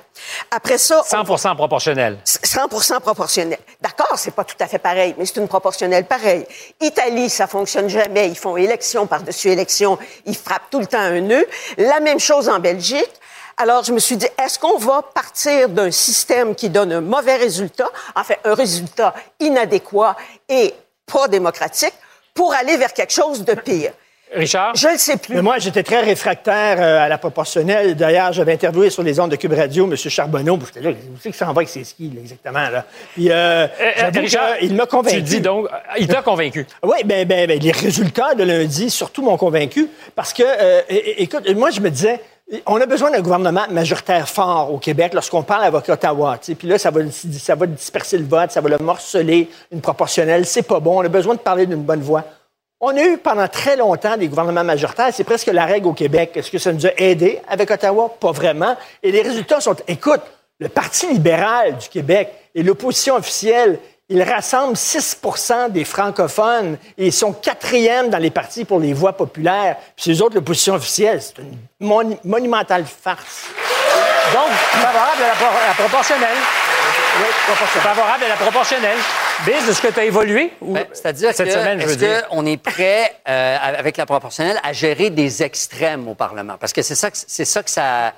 Après 0.50 0.78
ça... 0.78 1.02
100 1.04 1.54
proportionnel. 1.54 2.18
100 2.24 2.68
proportionnel. 3.00 3.58
D'accord, 3.80 4.14
c'est 4.16 4.34
pas 4.34 4.44
tout 4.44 4.56
à 4.58 4.66
fait 4.66 4.78
pareil, 4.78 5.14
mais 5.18 5.26
c'est 5.26 5.36
une 5.36 5.48
proportionnelle 5.48 6.06
pareille. 6.06 6.46
Italie, 6.80 7.28
ça 7.28 7.46
fonctionne 7.46 7.88
jamais. 7.88 8.28
Ils 8.28 8.38
font 8.38 8.56
élection 8.56 9.06
par-dessus 9.06 9.48
élection. 9.48 9.98
Ils 10.24 10.36
frappent 10.36 10.70
tout 10.70 10.80
le 10.80 10.86
temps 10.86 10.98
un 10.98 11.20
nœud. 11.20 11.46
La 11.76 12.00
même 12.00 12.18
chose 12.18 12.48
en 12.48 12.58
Belgique. 12.58 13.12
Alors, 13.58 13.82
je 13.82 13.92
me 13.92 13.98
suis 13.98 14.16
dit, 14.16 14.28
est-ce 14.42 14.58
qu'on 14.58 14.78
va 14.78 15.02
partir 15.02 15.68
d'un 15.68 15.90
système 15.90 16.54
qui 16.54 16.70
donne 16.70 16.92
un 16.92 17.00
mauvais 17.00 17.36
résultat, 17.36 17.90
en 18.14 18.22
fait, 18.22 18.38
un 18.44 18.54
résultat 18.54 19.14
inadéquat 19.40 20.16
et 20.48 20.74
pas 21.04 21.26
démocratique, 21.26 21.94
pour 22.34 22.54
aller 22.54 22.76
vers 22.76 22.92
quelque 22.92 23.12
chose 23.12 23.44
de 23.44 23.54
pire? 23.54 23.92
Richard? 24.34 24.74
Je 24.74 24.88
ne 24.88 24.96
sais 24.96 25.16
plus. 25.16 25.34
Mais 25.34 25.42
moi, 25.42 25.58
j'étais 25.58 25.82
très 25.82 26.00
réfractaire 26.00 26.76
euh, 26.80 27.04
à 27.04 27.08
la 27.08 27.18
proportionnelle. 27.18 27.94
D'ailleurs, 27.94 28.32
j'avais 28.32 28.52
interviewé 28.52 28.90
sur 28.90 29.02
les 29.02 29.18
ondes 29.20 29.30
de 29.30 29.36
Cube 29.36 29.52
Radio 29.52 29.86
M. 29.86 29.96
Charbonneau. 29.96 30.58
J'étais 30.66 30.80
là, 30.80 30.90
vous 30.90 31.16
savez 31.16 31.30
que 31.30 31.36
ça 31.36 31.48
en 31.48 31.52
va 31.52 31.60
avec 31.60 31.68
ses 31.68 31.84
skis, 31.84 32.12
exactement. 32.18 32.68
Là. 32.68 32.84
Puis, 33.14 33.30
euh, 33.30 33.66
euh 33.66 34.10
Richard, 34.14 34.56
il 34.60 34.74
m'a 34.74 34.86
convaincu. 34.86 35.16
Tu 35.16 35.22
dis 35.22 35.40
donc, 35.40 35.68
il 35.98 36.06
t'a 36.06 36.22
convaincu. 36.22 36.66
oui, 36.82 36.98
ben, 37.04 37.26
ben, 37.26 37.46
ben, 37.46 37.58
les 37.58 37.72
résultats 37.72 38.34
de 38.34 38.44
lundi, 38.44 38.90
surtout, 38.90 39.22
m'ont 39.22 39.36
convaincu. 39.36 39.88
Parce 40.14 40.32
que, 40.32 40.42
euh, 40.44 40.82
écoute, 40.88 41.48
moi, 41.56 41.70
je 41.70 41.80
me 41.80 41.90
disais, 41.90 42.20
on 42.66 42.80
a 42.80 42.86
besoin 42.86 43.10
d'un 43.10 43.20
gouvernement 43.20 43.66
majoritaire 43.70 44.28
fort 44.28 44.72
au 44.72 44.78
Québec 44.78 45.12
lorsqu'on 45.12 45.42
parle 45.42 45.64
avec 45.64 45.88
Ottawa. 45.88 46.38
Puis 46.38 46.68
là, 46.68 46.78
ça 46.78 46.90
va, 46.90 47.00
ça 47.10 47.54
va 47.54 47.66
disperser 47.66 48.18
le 48.18 48.24
vote, 48.24 48.50
ça 48.50 48.60
va 48.60 48.70
le 48.70 48.78
morceler, 48.78 49.50
une 49.70 49.80
proportionnelle. 49.80 50.46
C'est 50.46 50.62
pas 50.62 50.80
bon. 50.80 51.00
On 51.00 51.04
a 51.04 51.08
besoin 51.08 51.34
de 51.34 51.40
parler 51.40 51.66
d'une 51.66 51.82
bonne 51.82 52.00
voix. 52.00 52.24
On 52.80 52.96
a 52.96 53.02
eu 53.02 53.18
pendant 53.18 53.48
très 53.48 53.76
longtemps 53.76 54.16
des 54.16 54.28
gouvernements 54.28 54.62
majoritaires. 54.62 55.08
C'est 55.12 55.24
presque 55.24 55.48
la 55.48 55.64
règle 55.64 55.88
au 55.88 55.92
Québec. 55.92 56.30
Est-ce 56.36 56.48
que 56.48 56.58
ça 56.58 56.72
nous 56.72 56.86
a 56.86 56.90
aidés 56.96 57.40
avec 57.48 57.68
Ottawa? 57.68 58.14
Pas 58.20 58.30
vraiment. 58.30 58.76
Et 59.02 59.10
les 59.10 59.22
résultats 59.22 59.60
sont... 59.60 59.74
Écoute, 59.88 60.20
le 60.60 60.68
Parti 60.68 61.08
libéral 61.08 61.76
du 61.76 61.88
Québec 61.88 62.32
et 62.54 62.62
l'opposition 62.62 63.16
officielle, 63.16 63.80
ils 64.08 64.22
rassemblent 64.22 64.74
6% 64.74 65.72
des 65.72 65.84
francophones 65.84 66.78
et 66.96 67.06
ils 67.06 67.12
sont 67.12 67.32
quatrièmes 67.32 68.10
dans 68.10 68.18
les 68.18 68.30
partis 68.30 68.64
pour 68.64 68.78
les 68.78 68.92
voix 68.92 69.12
populaires. 69.12 69.76
Puis 69.96 70.12
les 70.12 70.22
autres, 70.22 70.36
l'opposition 70.36 70.74
officielle, 70.74 71.20
c'est 71.20 71.38
une 71.38 72.16
monumentale 72.24 72.84
farce. 72.86 73.46
Donc, 74.32 74.52
favorable 74.52 75.22
à 75.24 75.68
la 75.68 75.74
proportionnelle. 75.74 76.36
Favorable 77.82 78.24
à 78.24 78.28
la 78.28 78.36
proportionnelle. 78.36 78.98
Biz, 79.46 79.68
est-ce 79.68 79.80
que 79.80 79.88
tu 79.88 80.00
as 80.00 80.04
évolué? 80.04 80.52
Ben, 80.60 80.86
c'est-à-dire 80.92 81.32
cette 81.32 81.52
semaine, 81.52 81.80
je 81.80 81.86
est-ce 81.86 82.28
qu'on 82.28 82.46
est 82.46 82.56
prêt, 82.56 83.14
euh, 83.28 83.56
avec 83.60 83.96
la 83.96 84.06
proportionnelle, 84.06 84.58
à 84.62 84.72
gérer 84.72 85.10
des 85.10 85.42
extrêmes 85.42 86.08
au 86.08 86.14
Parlement? 86.14 86.56
Parce 86.58 86.72
que 86.72 86.82
c'est 86.82 86.94
ça, 86.94 87.10
c'est 87.12 87.44
ça 87.44 87.62
que 87.62 87.70
ça... 87.70 88.12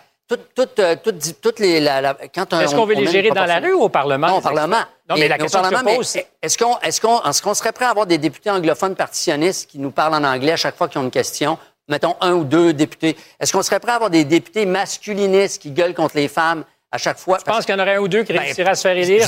Toutes, 0.55 0.79
euh, 0.79 0.95
toutes, 1.43 1.59
les, 1.59 1.85
quand 2.33 2.53
Est-ce 2.53 2.75
qu'on 2.75 2.87
veut 2.87 2.95
les 2.95 3.09
gérer 3.09 3.31
dans 3.31 3.47
la 3.47 3.59
rue 3.59 3.73
ou 3.73 3.83
au 3.83 3.89
Parlement? 3.89 4.29
Non, 4.29 4.37
au 4.37 4.41
Parlement. 4.41 4.83
Non, 5.09 5.17
mais 5.19 5.27
la 5.27 5.39
question 5.39 5.61
que 5.61 5.97
pose... 5.97 6.17
Est-ce 6.41 6.57
qu'on, 6.57 6.79
est-ce, 6.79 7.01
qu'on, 7.01 7.21
est-ce 7.23 7.43
qu'on 7.43 7.55
serait 7.55 7.73
prêt 7.73 7.87
à 7.87 7.91
avoir 7.91 8.07
des 8.07 8.19
députés 8.19 8.49
anglophones 8.49 8.95
partitionnistes 8.95 9.69
qui 9.69 9.81
nous 9.81 9.91
parlent 9.91 10.15
en 10.15 10.23
anglais 10.25 10.53
à 10.53 10.57
chaque 10.57 10.77
fois 10.77 10.89
qu'ils 10.89 11.01
ont 11.01 11.05
une 11.05 11.11
question? 11.11 11.59
Mettons 11.89 12.15
un 12.21 12.35
ou 12.35 12.45
deux 12.45 12.73
députés. 12.73 13.17
Est-ce 13.41 13.53
qu'on 13.53 13.63
serait 13.63 13.81
prêt 13.81 13.91
à 13.91 13.97
avoir 13.97 14.11
des 14.11 14.25
députés 14.25 14.67
masculinistes 14.67 15.61
qui 15.61 15.73
gueulent 15.73 15.95
contre 15.95 16.17
les 16.17 16.29
femmes 16.29 16.65
à 16.92 16.98
chaque 16.98 17.18
fois. 17.18 17.38
Je 17.38 17.44
pense 17.44 17.64
qu'il 17.64 17.74
y 17.74 17.79
en 17.79 17.81
aurait 17.81 17.96
un 17.96 18.00
ou 18.00 18.09
deux 18.09 18.24
qui 18.24 18.33
ben, 18.33 18.40
réussiraient 18.40 18.70
à 18.70 18.74
se 18.74 18.83
faire 18.83 18.96
élire? 18.96 19.26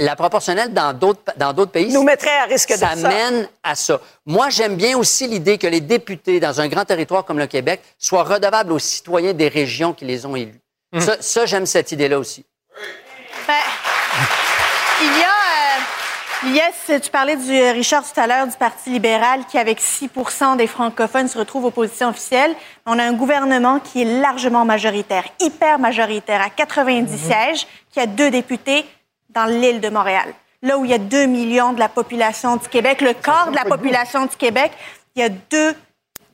la 0.00 0.16
proportionnelle 0.16 0.72
dans 0.72 0.92
d'autres, 0.92 1.20
dans 1.36 1.52
d'autres 1.52 1.72
pays. 1.72 1.92
Nous 1.92 2.02
mettrait 2.02 2.38
à 2.38 2.44
risque 2.44 2.72
de 2.72 2.76
ça. 2.76 2.96
Ça 2.96 3.08
mène 3.08 3.48
à 3.62 3.74
ça. 3.74 4.00
Moi, 4.24 4.48
j'aime 4.50 4.76
bien 4.76 4.96
aussi 4.96 5.26
l'idée 5.26 5.58
que 5.58 5.66
les 5.66 5.80
députés 5.80 6.40
dans 6.40 6.60
un 6.60 6.68
grand 6.68 6.84
territoire 6.84 7.24
comme 7.24 7.38
le 7.38 7.46
Québec 7.46 7.82
soient 7.98 8.24
redevables 8.24 8.72
aux 8.72 8.78
citoyens 8.78 9.34
des 9.34 9.48
régions 9.48 9.92
qui 9.92 10.04
les 10.04 10.24
ont 10.24 10.36
élus. 10.36 10.60
Hum. 10.92 11.00
Ça, 11.00 11.16
ça 11.20 11.46
j'aime 11.46 11.66
cette 11.66 11.92
idée-là 11.92 12.18
aussi. 12.18 12.44
Ben, 13.46 13.54
il 15.02 15.18
y 15.20 15.22
a 15.22 15.45
Yes, 16.44 17.00
tu 17.02 17.10
parlais 17.10 17.36
du 17.36 17.50
euh, 17.50 17.72
Richard 17.72 18.04
tout 18.04 18.20
à 18.20 18.26
l'heure 18.26 18.46
du 18.46 18.56
Parti 18.56 18.90
libéral 18.90 19.46
qui, 19.46 19.56
avec 19.56 19.80
6% 19.80 20.58
des 20.58 20.66
francophones, 20.66 21.28
se 21.28 21.38
retrouve 21.38 21.64
opposition 21.64 22.10
officielle. 22.10 22.54
On 22.84 22.98
a 22.98 23.04
un 23.04 23.14
gouvernement 23.14 23.80
qui 23.80 24.02
est 24.02 24.20
largement 24.20 24.66
majoritaire, 24.66 25.24
hyper 25.40 25.78
majoritaire, 25.78 26.42
à 26.42 26.50
90 26.50 27.10
mhm. 27.10 27.18
sièges, 27.18 27.66
qui 27.90 28.00
a 28.00 28.06
deux 28.06 28.30
députés 28.30 28.84
dans 29.30 29.46
l'île 29.46 29.80
de 29.80 29.88
Montréal. 29.88 30.34
là 30.62 30.76
où 30.76 30.84
il 30.84 30.90
y 30.90 30.94
a 30.94 30.98
2 30.98 31.24
millions 31.24 31.72
de 31.72 31.78
la 31.78 31.88
population 31.88 32.56
du 32.56 32.68
Québec, 32.68 33.00
le 33.00 33.14
quart 33.14 33.50
de 33.50 33.56
la 33.56 33.64
population 33.64 34.26
du 34.26 34.36
Québec, 34.36 34.72
il 35.14 35.22
y 35.22 35.24
a 35.24 35.30
deux 35.30 35.74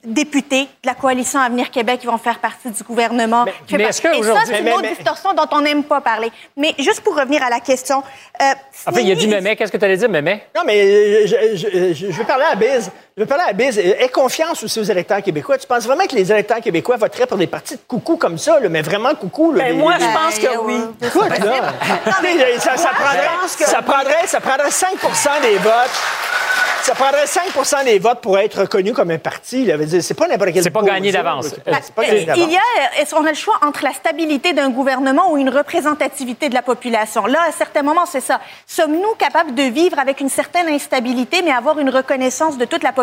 députés 0.04 0.62
de 0.82 0.86
la 0.86 0.94
coalition 0.94 1.38
Avenir 1.40 1.70
Québec 1.70 2.00
qui 2.00 2.06
vont 2.06 2.18
faire 2.18 2.38
partie 2.38 2.70
du 2.70 2.82
gouvernement. 2.82 3.44
Mais- 3.44 3.52
fait 3.68 3.76
mais 3.78 3.84
est-ce 3.84 4.02
que 4.02 4.08
Et 4.08 4.22
ça, 4.22 4.40
c'est 4.46 4.60
une 4.60 4.68
autre 4.70 4.82
mais- 4.82 4.94
distorsion 4.94 5.32
dont 5.34 5.46
on 5.52 5.60
n'aime 5.60 5.84
pas 5.84 6.00
parler. 6.00 6.30
Mais 6.56 6.74
juste 6.78 7.00
pour 7.02 7.16
revenir 7.16 7.42
à 7.42 7.50
la 7.50 7.60
question... 7.60 8.02
euh, 8.40 8.44
ce 8.72 8.90
Enfin, 8.90 9.00
il 9.00 9.10
a 9.12 9.14
dit 9.14 9.28
mémé. 9.28 9.54
Qu'est-ce 9.56 9.70
que 9.72 9.76
tu 9.76 9.84
allais 9.84 9.96
dire, 9.96 10.08
mémé? 10.08 10.42
Non, 10.56 10.62
mais 10.66 10.82
euh, 10.84 11.26
je, 11.26 11.56
je, 11.56 11.68
je, 11.94 12.06
je 12.10 12.18
veux 12.18 12.24
parler 12.24 12.44
à 12.50 12.54
Biz. 12.56 12.90
Je 13.14 13.22
veux 13.22 13.26
parler 13.28 13.44
à 13.46 13.52
Biz. 13.52 13.78
Aie 13.78 14.08
confiance 14.08 14.62
aussi 14.62 14.80
aux 14.80 14.84
électeurs 14.84 15.20
québécois. 15.22 15.58
Tu 15.58 15.66
penses 15.66 15.84
vraiment 15.84 16.06
que 16.06 16.14
les 16.16 16.32
électeurs 16.32 16.60
québécois 16.62 16.96
voteraient 16.96 17.26
pour 17.26 17.36
des 17.36 17.46
partis 17.46 17.74
de 17.74 17.80
coucou 17.86 18.16
comme 18.16 18.38
ça, 18.38 18.58
là, 18.58 18.70
mais 18.70 18.80
vraiment 18.80 19.14
coucou? 19.14 19.52
Là, 19.52 19.64
Ben, 19.64 19.76
moi, 19.76 19.94
je 20.00 20.04
pense 20.06 20.38
que 20.38 20.46
Ben, 20.46 20.58
oui. 20.62 20.80
Écoute, 21.06 21.28
là, 21.28 21.72
ça, 22.58 22.76
ça 22.78 22.88
prendrait, 22.88 23.28
ça, 23.48 23.82
prendrait, 23.82 24.26
ça 24.26 24.40
prendrait 24.40 24.70
5 24.70 24.92
des 25.42 25.56
votes. 25.58 25.90
Ça 26.84 26.96
prendrait 26.96 27.26
5% 27.26 27.84
des 27.84 28.00
votes 28.00 28.20
pour 28.22 28.36
être 28.40 28.62
reconnu 28.62 28.92
comme 28.92 29.12
un 29.12 29.18
parti. 29.18 29.70
C'est 30.00 30.14
pas 30.14 30.26
n'importe 30.26 30.50
quel 30.52 30.64
C'est 30.64 30.70
pas 30.70 30.82
gagné 30.82 31.12
d'avance. 31.12 31.46
C'est 31.50 31.62
pas- 31.62 31.78
c'est 31.80 31.94
pas 31.94 32.02
gagné 32.02 32.20
Il 32.22 32.26
d'avance. 32.26 32.50
y 32.50 32.56
a, 32.56 33.04
qu'on 33.16 33.24
a 33.24 33.28
le 33.28 33.36
choix 33.36 33.54
entre 33.62 33.84
la 33.84 33.92
stabilité 33.92 34.52
d'un 34.52 34.68
gouvernement 34.70 35.30
ou 35.30 35.36
une 35.36 35.48
représentativité 35.48 36.48
de 36.48 36.54
la 36.54 36.62
population? 36.62 37.26
Là, 37.26 37.38
à 37.48 37.52
certains 37.52 37.82
moments, 37.82 38.04
c'est 38.04 38.20
ça. 38.20 38.40
Sommes-nous 38.66 39.14
capables 39.16 39.54
de 39.54 39.62
vivre 39.62 39.96
avec 40.00 40.20
une 40.20 40.28
certaine 40.28 40.68
instabilité, 40.70 41.42
mais 41.42 41.52
avoir 41.52 41.78
une 41.78 41.88
reconnaissance 41.90 42.58
de 42.58 42.64
toute 42.64 42.82
la 42.82 42.88
population? 42.90 43.01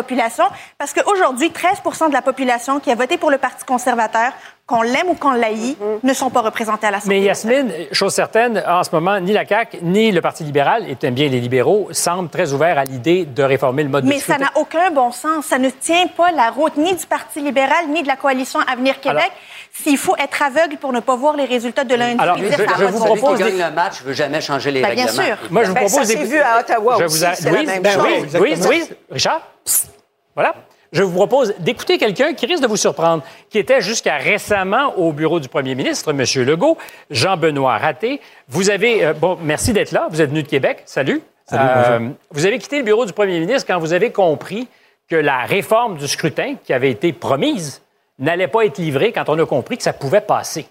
Parce 0.78 0.92
qu'aujourd'hui, 0.92 1.50
13% 1.50 2.08
de 2.08 2.12
la 2.12 2.22
population 2.22 2.80
qui 2.80 2.90
a 2.90 2.94
voté 2.94 3.18
pour 3.18 3.30
le 3.30 3.38
Parti 3.38 3.64
conservateur, 3.64 4.32
qu'on 4.70 4.82
l'aime 4.82 5.08
ou 5.08 5.14
qu'on 5.14 5.32
l'haït, 5.32 5.76
ne 6.04 6.14
sont 6.14 6.30
pas 6.30 6.42
représentés 6.42 6.86
à 6.86 6.92
l'Assemblée. 6.92 7.18
Mais 7.18 7.26
Yasmine, 7.26 7.72
chose 7.90 8.14
certaine, 8.14 8.62
en 8.66 8.84
ce 8.84 8.90
moment, 8.92 9.18
ni 9.18 9.32
la 9.32 9.44
CAQ 9.44 9.78
ni 9.82 10.12
le 10.12 10.20
Parti 10.20 10.44
libéral, 10.44 10.88
et 10.88 10.94
t'aimes 10.94 11.14
bien 11.14 11.28
les 11.28 11.40
libéraux, 11.40 11.88
semblent 11.90 12.28
très 12.30 12.52
ouverts 12.52 12.78
à 12.78 12.84
l'idée 12.84 13.24
de 13.24 13.42
réformer 13.42 13.82
le 13.82 13.88
mode 13.88 14.04
de 14.04 14.08
Mais 14.08 14.20
ça 14.20 14.34
scrutin. 14.34 14.44
n'a 14.44 14.50
aucun 14.60 14.90
bon 14.92 15.10
sens. 15.10 15.46
Ça 15.46 15.58
ne 15.58 15.68
tient 15.70 16.06
pas 16.06 16.30
la 16.30 16.50
route 16.50 16.76
ni 16.76 16.94
du 16.94 17.04
Parti 17.04 17.40
libéral 17.40 17.88
ni 17.88 18.02
de 18.04 18.06
la 18.08 18.14
coalition 18.14 18.60
Avenir 18.72 19.00
Québec. 19.00 19.18
Alors- 19.18 19.32
S'il 19.72 19.98
faut 19.98 20.16
être 20.16 20.42
aveugle 20.42 20.76
pour 20.78 20.92
ne 20.92 21.00
pas 21.00 21.16
voir 21.16 21.36
les 21.36 21.44
résultats 21.46 21.84
de 21.84 21.94
lundi, 21.94 22.16
Alors, 22.20 22.36
je- 22.38 22.44
je 22.44 22.84
vous 22.86 23.04
propose 23.04 23.38
qui 23.38 23.44
des- 23.44 23.50
gagne 23.58 23.68
le 23.68 23.74
match 23.74 24.02
veut 24.02 24.12
jamais 24.12 24.40
changer 24.40 24.70
les 24.72 24.82
Ben, 24.82 24.94
bien 24.94 25.06
règlements. 25.06 25.24
sûr. 25.26 25.36
Moi, 25.50 25.62
je 25.64 25.68
vous 25.68 25.74
Ben, 25.74 25.80
propose 25.80 25.98
ça 25.98 26.04
s'est 26.04 26.14
d'écouter- 26.14 26.30
vu 26.36 26.40
à 26.40 26.58
Ottawa 26.60 26.96
Je 26.98 27.04
aussi, 27.04 27.18
vous 27.18 27.24
a- 27.24 27.34
c'est 27.34 27.44
la 27.44 27.50
Louise, 27.52 27.66
même 27.68 27.82
ben 27.82 27.92
chose. 27.92 28.04
oui. 28.34 28.38
Louise, 28.40 28.66
Louise, 28.66 28.96
Richard, 29.10 29.40
psst, 29.64 29.90
voilà. 30.34 30.54
Je 30.92 31.04
vous 31.04 31.14
propose 31.14 31.54
d'écouter 31.60 31.98
quelqu'un 31.98 32.34
qui 32.34 32.46
risque 32.46 32.62
de 32.62 32.68
vous 32.68 32.76
surprendre, 32.76 33.22
qui 33.48 33.58
était 33.58 33.80
jusqu'à 33.80 34.16
récemment 34.16 34.98
au 34.98 35.12
bureau 35.12 35.38
du 35.38 35.48
premier 35.48 35.74
ministre, 35.76 36.10
M. 36.10 36.24
Legault, 36.44 36.78
Jean-Benoît 37.10 37.78
Raté. 37.78 38.20
Vous 38.48 38.70
avez, 38.70 39.04
euh, 39.04 39.12
bon, 39.12 39.38
merci 39.40 39.72
d'être 39.72 39.92
là. 39.92 40.08
Vous 40.10 40.20
êtes 40.20 40.30
venu 40.30 40.42
de 40.42 40.48
Québec. 40.48 40.82
Salut. 40.86 41.22
Euh, 41.52 42.10
vous 42.30 42.46
avez 42.46 42.58
quitté 42.58 42.78
le 42.78 42.84
bureau 42.84 43.06
du 43.06 43.12
premier 43.12 43.38
ministre 43.40 43.66
quand 43.66 43.78
vous 43.78 43.92
avez 43.92 44.10
compris 44.10 44.68
que 45.08 45.16
la 45.16 45.40
réforme 45.44 45.96
du 45.96 46.06
scrutin 46.06 46.54
qui 46.64 46.72
avait 46.72 46.90
été 46.90 47.12
promise 47.12 47.82
n'allait 48.18 48.48
pas 48.48 48.64
être 48.64 48.78
livrée 48.78 49.12
quand 49.12 49.28
on 49.28 49.38
a 49.38 49.46
compris 49.46 49.76
que 49.76 49.82
ça 49.82 49.92
pouvait 49.92 50.20
passer. 50.20 50.66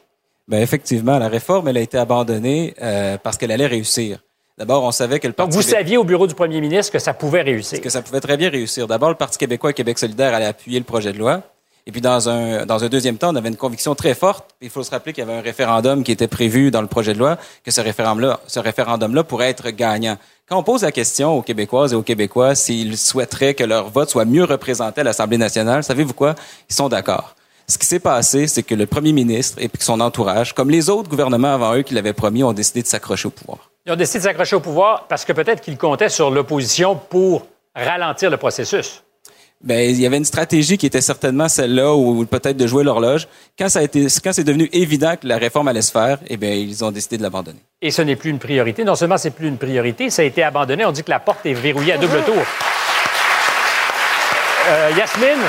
Ben 0.48 0.62
effectivement, 0.62 1.20
la 1.20 1.28
réforme, 1.28 1.68
elle 1.68 1.78
a 1.78 1.82
été 1.82 1.98
abandonnée 1.98 2.74
euh, 2.82 3.18
parce 3.22 3.38
qu'elle 3.38 3.52
allait 3.52 3.68
réussir. 3.68 4.20
D'abord, 4.60 4.84
on 4.84 4.92
savait 4.92 5.20
que 5.20 5.28
le 5.28 5.32
Donc, 5.32 5.38
Parti 5.38 5.56
vous 5.56 5.64
Québécois- 5.64 5.78
saviez 5.80 5.98
au 5.98 6.04
bureau 6.04 6.28
du 6.28 6.36
premier 6.36 6.60
ministre 6.60 6.92
que 6.92 7.00
ça 7.00 7.14
pouvait 7.14 7.42
réussir. 7.42 7.80
que 7.82 7.90
ça 7.90 8.02
pouvait 8.02 8.20
très 8.20 8.36
bien 8.38 8.50
réussir. 8.50 8.88
D'abord, 8.88 9.10
le 9.10 9.16
Parti 9.16 9.38
québécois 9.38 9.72
et 9.72 9.74
Québec 9.74 9.98
solidaire 9.98 10.34
allaient 10.34 10.46
appuyer 10.46 10.78
le 10.80 10.86
projet 10.86 11.14
de 11.14 11.18
loi. 11.18 11.42
Et 11.88 11.92
puis, 11.92 12.02
dans 12.02 12.28
un, 12.30 12.66
dans 12.66 12.84
un 12.84 12.90
deuxième 12.90 13.18
temps, 13.18 13.32
on 13.32 13.36
avait 13.38 13.48
une 13.50 13.56
conviction 13.56 13.96
très 13.96 14.14
forte. 14.14 14.50
Il 14.62 14.70
faut 14.70 14.84
se 14.84 14.92
rappeler 14.92 15.14
qu'il 15.14 15.24
y 15.24 15.28
avait 15.28 15.38
un 15.40 15.42
référendum 15.42 16.04
qui 16.04 16.12
était 16.12 16.28
prévu 16.28 16.72
dans 16.72 16.82
le 16.82 16.88
projet 16.88 17.14
de 17.14 17.20
loi, 17.20 17.38
que 17.64 17.72
ce 17.72 17.80
référendum-là, 17.82 18.42
ce 18.48 18.60
référendum-là 18.60 19.24
pourrait 19.24 19.50
être 19.50 19.70
gagnant. 19.72 20.18
Quand 20.48 20.58
on 20.58 20.64
pose 20.64 20.84
la 20.84 20.92
question 20.92 21.38
aux 21.38 21.42
Québécoises 21.42 21.94
et 21.94 21.96
aux 21.96 22.04
Québécois 22.04 22.54
s'ils 22.54 22.98
souhaiteraient 22.98 23.54
que 23.54 23.64
leur 23.64 23.90
vote 23.90 24.10
soit 24.10 24.26
mieux 24.26 24.44
représenté 24.44 25.02
à 25.02 25.04
l'Assemblée 25.06 25.38
nationale, 25.38 25.84
savez-vous 25.86 26.14
quoi? 26.14 26.36
Ils 26.70 26.76
sont 26.76 26.90
d'accord. 26.90 27.34
Ce 27.68 27.78
qui 27.78 27.86
s'est 27.88 28.00
passé, 28.00 28.48
c'est 28.48 28.64
que 28.64 28.76
le 28.76 28.86
premier 28.86 29.14
ministre 29.14 29.58
et 29.62 29.70
puis 29.70 29.82
son 29.82 30.00
entourage, 30.02 30.54
comme 30.54 30.70
les 30.70 30.90
autres 30.90 31.08
gouvernements 31.10 31.54
avant 31.54 31.76
eux 31.76 31.84
qui 31.84 31.94
l'avaient 31.94 32.14
promis, 32.14 32.44
ont 32.44 32.54
décidé 32.54 32.82
de 32.82 32.88
s'accrocher 32.88 33.28
au 33.28 33.32
pouvoir. 33.32 33.70
Ils 33.90 33.94
ont 33.94 33.96
décidé 33.96 34.20
de 34.20 34.24
s'accrocher 34.26 34.56
au 34.56 34.60
pouvoir 34.60 35.08
parce 35.08 35.26
que 35.26 35.34
peut-être 35.34 35.62
qu'ils 35.62 35.76
comptaient 35.76 36.10
sur 36.10 36.30
l'opposition 36.30 36.96
pour 36.96 37.48
ralentir 37.74 38.30
le 38.30 38.38
processus. 38.38 39.02
Ben, 39.64 39.90
il 39.90 40.00
y 40.00 40.06
avait 40.06 40.18
une 40.18 40.26
stratégie 40.26 40.78
qui 40.78 40.86
était 40.86 41.02
certainement 41.02 41.50
celle-là, 41.50 41.96
ou 41.96 42.24
peut-être 42.28 42.56
de 42.56 42.68
jouer 42.68 42.84
l'horloge. 42.84 43.28
Quand 43.58 43.68
ça 43.68 43.80
a 43.80 43.82
été, 43.82 44.06
quand 44.24 44.32
c'est 44.32 44.44
devenu 44.44 44.70
évident 44.74 45.16
que 45.20 45.26
la 45.26 45.40
réforme 45.40 45.70
allait 45.70 45.82
se 45.82 45.92
faire, 45.92 46.20
eh 46.28 46.38
bien, 46.38 46.52
ils 46.52 46.86
ont 46.86 46.92
décidé 46.92 47.18
de 47.18 47.24
l'abandonner. 47.24 47.58
Et 47.82 47.90
ce 47.90 48.04
n'est 48.04 48.16
plus 48.16 48.30
une 48.30 48.38
priorité. 48.38 48.84
Non 48.84 48.94
seulement 48.94 49.18
c'est 49.18 49.32
plus 49.32 49.48
une 49.48 49.58
priorité, 49.58 50.12
ça 50.12 50.22
a 50.22 50.26
été 50.26 50.44
abandonné. 50.44 50.86
On 50.86 50.92
dit 50.92 51.04
que 51.04 51.10
la 51.10 51.20
porte 51.20 51.44
est 51.48 51.54
verrouillée 51.54 51.94
à 51.94 51.98
double 51.98 52.22
tour. 52.26 52.44
Euh, 54.68 54.92
Yasmine, 54.96 55.42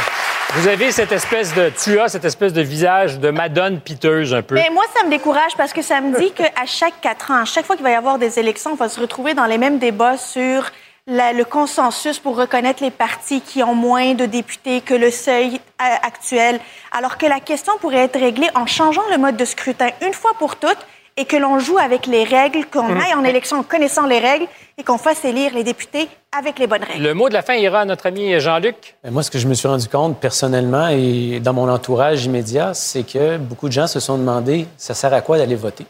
vous 0.54 0.68
avez 0.68 0.90
cette 0.90 1.12
espèce 1.12 1.54
de, 1.54 1.70
tu 1.82 1.98
as 2.00 2.08
cette 2.08 2.24
espèce 2.24 2.52
de 2.52 2.60
visage 2.60 3.18
de 3.18 3.30
madone 3.30 3.80
piteuse 3.80 4.34
un 4.34 4.42
peu. 4.42 4.56
Mais 4.56 4.68
moi, 4.70 4.84
ça 4.94 5.04
me 5.04 5.10
décourage 5.10 5.56
parce 5.56 5.72
que 5.72 5.82
ça 5.82 6.00
me 6.00 6.18
dit 6.18 6.32
qu'à 6.32 6.66
chaque 6.66 7.00
quatre 7.00 7.30
ans, 7.30 7.42
à 7.42 7.44
chaque 7.44 7.66
fois 7.66 7.76
qu'il 7.76 7.84
va 7.84 7.92
y 7.92 7.94
avoir 7.94 8.18
des 8.18 8.38
élections, 8.38 8.72
on 8.72 8.76
va 8.76 8.88
se 8.88 9.00
retrouver 9.00 9.34
dans 9.34 9.46
les 9.46 9.58
mêmes 9.58 9.78
débats 9.78 10.16
sur 10.16 10.70
le 11.06 11.42
consensus 11.44 12.18
pour 12.18 12.36
reconnaître 12.36 12.82
les 12.82 12.90
partis 12.90 13.40
qui 13.40 13.62
ont 13.62 13.74
moins 13.74 14.14
de 14.14 14.26
députés 14.26 14.80
que 14.80 14.94
le 14.94 15.10
seuil 15.10 15.54
euh, 15.54 15.84
actuel, 16.02 16.60
alors 16.92 17.16
que 17.16 17.26
la 17.26 17.40
question 17.40 17.72
pourrait 17.80 18.04
être 18.04 18.18
réglée 18.18 18.48
en 18.54 18.66
changeant 18.66 19.02
le 19.10 19.18
mode 19.18 19.36
de 19.36 19.44
scrutin 19.44 19.88
une 20.02 20.14
fois 20.14 20.32
pour 20.38 20.56
toutes 20.56 20.78
et 21.20 21.26
que 21.26 21.36
l'on 21.36 21.58
joue 21.58 21.76
avec 21.76 22.06
les 22.06 22.24
règles, 22.24 22.64
qu'on 22.72 22.80
Hum. 22.92 22.96
aille 22.96 23.14
en 23.14 23.24
élection 23.24 23.58
en 23.58 23.62
connaissant 23.62 24.06
les 24.06 24.18
règles 24.18 24.46
et 24.78 24.82
qu'on 24.82 24.96
fasse 24.96 25.22
élire 25.24 25.52
les 25.54 25.64
députés 25.64 26.08
avec 26.36 26.58
les 26.58 26.66
bonnes 26.66 26.82
règles. 26.82 27.02
Le 27.02 27.12
mot 27.12 27.28
de 27.28 27.34
la 27.34 27.42
fin 27.42 27.54
ira 27.54 27.80
à 27.80 27.84
notre 27.84 28.06
ami 28.06 28.40
Jean-Luc. 28.40 28.96
Ben, 29.04 29.10
Moi, 29.12 29.22
ce 29.22 29.30
que 29.30 29.38
je 29.38 29.46
me 29.46 29.52
suis 29.52 29.68
rendu 29.68 29.86
compte 29.88 30.18
personnellement 30.18 30.88
et 30.88 31.38
dans 31.40 31.52
mon 31.52 31.68
entourage 31.68 32.24
immédiat, 32.24 32.72
c'est 32.72 33.02
que 33.02 33.36
beaucoup 33.36 33.68
de 33.68 33.72
gens 33.72 33.86
se 33.86 34.00
sont 34.00 34.16
demandé 34.16 34.66
ça 34.78 34.94
sert 34.94 35.12
à 35.12 35.20
quoi 35.20 35.36
d'aller 35.36 35.56
voter? 35.56 35.84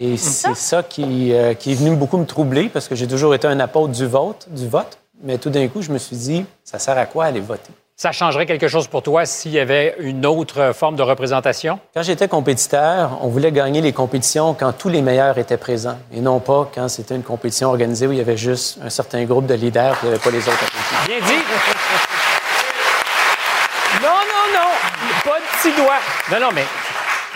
Et 0.00 0.16
c'est 0.16 0.54
ça 0.54 0.82
qui, 0.82 1.32
euh, 1.32 1.54
qui 1.54 1.72
est 1.72 1.74
venu 1.74 1.96
beaucoup 1.96 2.18
me 2.18 2.26
troubler 2.26 2.68
parce 2.68 2.86
que 2.88 2.94
j'ai 2.94 3.08
toujours 3.08 3.34
été 3.34 3.48
un 3.48 3.58
apôtre 3.60 3.92
du 3.92 4.06
vote, 4.06 4.46
du 4.50 4.68
vote. 4.68 4.98
Mais 5.22 5.38
tout 5.38 5.50
d'un 5.50 5.66
coup, 5.66 5.80
je 5.82 5.90
me 5.90 5.98
suis 5.98 6.16
dit 6.16 6.44
ça 6.62 6.78
sert 6.78 6.96
à 6.98 7.06
quoi 7.06 7.24
aller 7.24 7.40
voter? 7.40 7.72
Ça 8.00 8.12
changerait 8.12 8.46
quelque 8.46 8.68
chose 8.68 8.86
pour 8.86 9.02
toi 9.02 9.26
s'il 9.26 9.50
y 9.50 9.58
avait 9.58 9.96
une 9.98 10.24
autre 10.24 10.72
forme 10.72 10.94
de 10.94 11.02
représentation? 11.02 11.80
Quand 11.92 12.04
j'étais 12.04 12.28
compétiteur, 12.28 13.18
on 13.22 13.26
voulait 13.26 13.50
gagner 13.50 13.80
les 13.80 13.92
compétitions 13.92 14.54
quand 14.54 14.72
tous 14.72 14.88
les 14.88 15.02
meilleurs 15.02 15.36
étaient 15.36 15.56
présents 15.56 15.98
et 16.14 16.20
non 16.20 16.38
pas 16.38 16.70
quand 16.72 16.86
c'était 16.86 17.16
une 17.16 17.24
compétition 17.24 17.70
organisée 17.70 18.06
où 18.06 18.12
il 18.12 18.18
y 18.18 18.20
avait 18.20 18.36
juste 18.36 18.78
un 18.84 18.88
certain 18.88 19.24
groupe 19.24 19.46
de 19.46 19.54
leaders 19.54 19.94
et 19.94 19.98
il 20.04 20.08
n'y 20.10 20.14
avait 20.14 20.22
pas 20.22 20.30
les 20.30 20.46
autres. 20.48 20.64
Bien 21.08 21.16
dit. 21.26 21.42
Non, 24.00 24.20
non, 24.30 24.46
non. 24.54 24.70
Pas 25.24 25.40
de 25.40 25.58
petit 25.60 25.76
doigt. 25.76 25.98
Non, 26.30 26.38
non, 26.38 26.52
mais. 26.54 26.66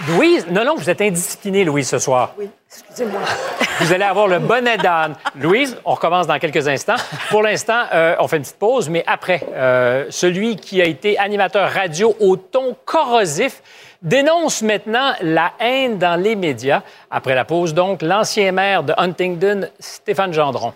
Louise, 0.09 0.47
non, 0.51 0.65
non, 0.65 0.75
vous 0.75 0.91
êtes 0.91 1.01
indisciplinée, 1.01 1.65
Louise, 1.65 1.89
ce 1.89 1.99
soir. 1.99 2.35
Oui, 2.37 2.49
excusez-moi. 2.69 3.21
Vous 3.81 3.93
allez 3.93 4.05
avoir 4.05 4.27
le 4.27 4.39
bonnet 4.41 4.77
d'âne. 4.77 5.15
Louise, 5.37 5.77
on 5.85 5.95
recommence 5.95 6.27
dans 6.27 6.39
quelques 6.39 6.67
instants. 6.67 6.97
Pour 7.31 7.43
l'instant, 7.43 7.85
euh, 7.93 8.17
on 8.19 8.27
fait 8.27 8.37
une 8.37 8.43
petite 8.43 8.59
pause, 8.59 8.89
mais 8.89 9.05
après, 9.07 9.43
euh, 9.55 10.07
celui 10.11 10.57
qui 10.57 10.83
a 10.83 10.85
été 10.87 11.19
animateur 11.19 11.71
radio 11.71 12.17
au 12.21 12.37
ton 12.37 12.77
corrosif 12.85 13.63
dénonce 14.03 14.63
maintenant 14.63 15.13
la 15.21 15.53
haine 15.61 15.99
dans 15.99 16.21
les 16.21 16.35
médias. 16.35 16.83
Après 17.11 17.35
la 17.35 17.45
pause, 17.45 17.73
donc, 17.73 18.03
l'ancien 18.03 18.51
maire 18.53 18.83
de 18.83 18.95
Huntingdon, 18.97 19.69
Stéphane 19.79 20.33
Gendron. 20.33 20.75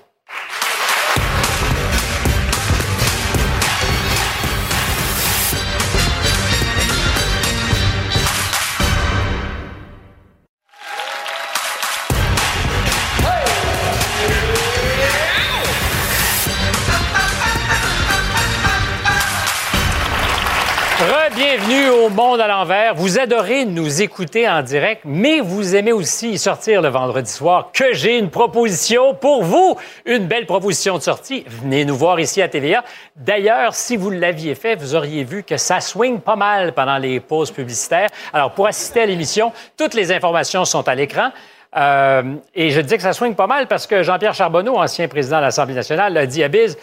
Re-bienvenue 21.67 21.91
au 21.91 22.11
Monde 22.11 22.41
à 22.41 22.47
l'envers. 22.47 22.95
Vous 22.95 23.19
adorez 23.19 23.65
nous 23.65 24.01
écouter 24.01 24.49
en 24.49 24.63
direct, 24.63 25.03
mais 25.05 25.41
vous 25.41 25.75
aimez 25.75 25.93
aussi 25.93 26.39
sortir 26.39 26.81
le 26.81 26.89
vendredi 26.89 27.31
soir 27.31 27.71
que 27.73 27.93
j'ai 27.93 28.19
une 28.19 28.31
proposition 28.31 29.15
pour 29.15 29.43
vous. 29.43 29.77
Une 30.05 30.27
belle 30.27 30.47
proposition 30.47 30.97
de 30.97 31.03
sortie. 31.03 31.45
Venez 31.49 31.85
nous 31.85 31.97
voir 31.97 32.21
ici 32.21 32.41
à 32.41 32.49
TVA. 32.49 32.85
D'ailleurs, 33.17 33.75
si 33.75 33.97
vous 33.97 34.11
l'aviez 34.11 34.55
fait, 34.55 34.77
vous 34.77 34.95
auriez 34.95 35.25
vu 35.25 35.43
que 35.43 35.57
ça 35.57 35.81
swing 35.81 36.21
pas 36.21 36.37
mal 36.37 36.73
pendant 36.73 36.99
les 36.99 37.19
pauses 37.19 37.51
publicitaires. 37.51 38.11
Alors, 38.33 38.53
pour 38.53 38.69
assister 38.69 39.01
à 39.01 39.07
l'émission, 39.07 39.53
toutes 39.77 39.95
les 39.95 40.13
informations 40.13 40.65
sont 40.65 40.87
à 40.87 40.95
l'écran. 40.95 41.31
Euh, 41.77 42.35
et 42.55 42.71
je 42.71 42.81
dis 42.81 42.97
que 42.97 43.03
ça 43.03 43.13
swing 43.13 43.35
pas 43.35 43.49
mal 43.49 43.67
parce 43.67 43.87
que 43.87 44.03
Jean-Pierre 44.03 44.35
Charbonneau, 44.35 44.77
ancien 44.77 45.09
président 45.09 45.39
de 45.39 45.43
l'Assemblée 45.43 45.75
nationale, 45.75 46.17
a 46.17 46.27
dit 46.27 46.45
à 46.45 46.49
Biz, 46.49 46.77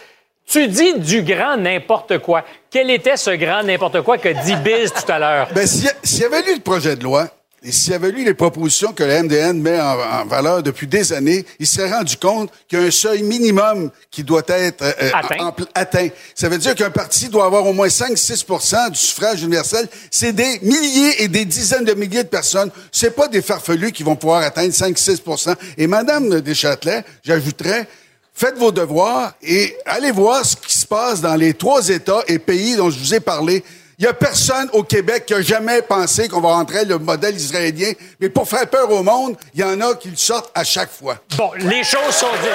tu 0.46 0.68
dis 0.68 0.94
du 0.98 1.22
grand 1.22 1.56
n'importe 1.56 2.18
quoi. 2.18 2.44
Quel 2.70 2.90
était 2.90 3.16
ce 3.16 3.30
grand 3.30 3.62
n'importe 3.62 4.02
quoi 4.02 4.18
que 4.18 4.28
dit 4.44 4.56
Biz 4.56 4.92
tout 4.92 5.10
à 5.12 5.18
l'heure? 5.18 5.48
Ben, 5.54 5.66
s'il 5.66 5.84
y, 5.84 6.20
y 6.20 6.24
avait 6.24 6.42
lu 6.42 6.54
le 6.56 6.60
projet 6.60 6.96
de 6.96 7.02
loi, 7.04 7.28
et 7.66 7.72
s'il 7.72 7.94
avait 7.94 8.10
lu 8.10 8.24
les 8.26 8.34
propositions 8.34 8.92
que 8.92 9.02
la 9.02 9.22
MDN 9.22 9.58
met 9.58 9.80
en, 9.80 9.96
en 9.98 10.26
valeur 10.26 10.62
depuis 10.62 10.86
des 10.86 11.14
années, 11.14 11.46
il 11.58 11.66
s'est 11.66 11.90
rendu 11.90 12.18
compte 12.18 12.50
qu'il 12.68 12.78
y 12.78 12.82
a 12.82 12.86
un 12.86 12.90
seuil 12.90 13.22
minimum 13.22 13.90
qui 14.10 14.22
doit 14.22 14.42
être 14.48 14.82
euh, 14.82 14.92
euh, 15.02 15.10
Atteint. 15.14 15.36
en- 15.40 15.48
en- 15.48 15.54
atteint. 15.74 16.08
Ça 16.34 16.50
veut 16.50 16.58
dire 16.58 16.74
qu'un 16.74 16.90
parti 16.90 17.28
doit 17.30 17.46
avoir 17.46 17.64
au 17.66 17.72
moins 17.72 17.88
5-6% 17.88 18.90
du 18.90 18.98
suffrage 18.98 19.42
universel. 19.42 19.88
C'est 20.10 20.34
des 20.34 20.58
milliers 20.60 21.22
et 21.22 21.28
des 21.28 21.46
dizaines 21.46 21.86
de 21.86 21.94
milliers 21.94 22.24
de 22.24 22.28
personnes. 22.28 22.70
C'est 22.92 23.16
pas 23.16 23.28
des 23.28 23.40
farfelus 23.40 23.92
qui 23.92 24.02
vont 24.02 24.16
pouvoir 24.16 24.42
atteindre 24.42 24.74
5-6% 24.74 25.54
Et 25.78 25.86
Madame 25.86 26.42
Deschâtelet, 26.42 27.02
j'ajouterais, 27.24 27.86
faites 28.34 28.56
vos 28.58 28.72
devoirs 28.72 29.32
et 29.42 29.76
allez 29.86 30.10
voir 30.10 30.44
ce 30.44 30.56
qui 30.56 30.76
se 30.76 30.86
passe 30.86 31.20
dans 31.20 31.36
les 31.36 31.54
trois 31.54 31.88
États 31.88 32.22
et 32.26 32.38
pays 32.38 32.76
dont 32.76 32.90
je 32.90 32.98
vous 32.98 33.14
ai 33.14 33.20
parlé. 33.20 33.64
Il 33.98 34.04
y 34.04 34.08
a 34.08 34.12
personne 34.12 34.68
au 34.72 34.82
Québec 34.82 35.24
qui 35.26 35.34
a 35.34 35.40
jamais 35.40 35.80
pensé 35.80 36.28
qu'on 36.28 36.40
va 36.40 36.48
rentrer 36.48 36.84
le 36.84 36.98
modèle 36.98 37.36
israélien. 37.36 37.92
Mais 38.20 38.28
pour 38.28 38.48
faire 38.48 38.66
peur 38.68 38.90
au 38.90 39.04
monde, 39.04 39.36
il 39.54 39.60
y 39.60 39.64
en 39.64 39.80
a 39.80 39.94
qui 39.94 40.08
le 40.10 40.16
sortent 40.16 40.50
à 40.52 40.64
chaque 40.64 40.90
fois. 40.90 41.16
Bon, 41.36 41.52
les 41.58 41.84
choses 41.84 42.10
sont 42.12 42.26
dites. 42.42 42.50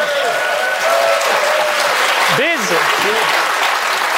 Biz, 2.37 2.77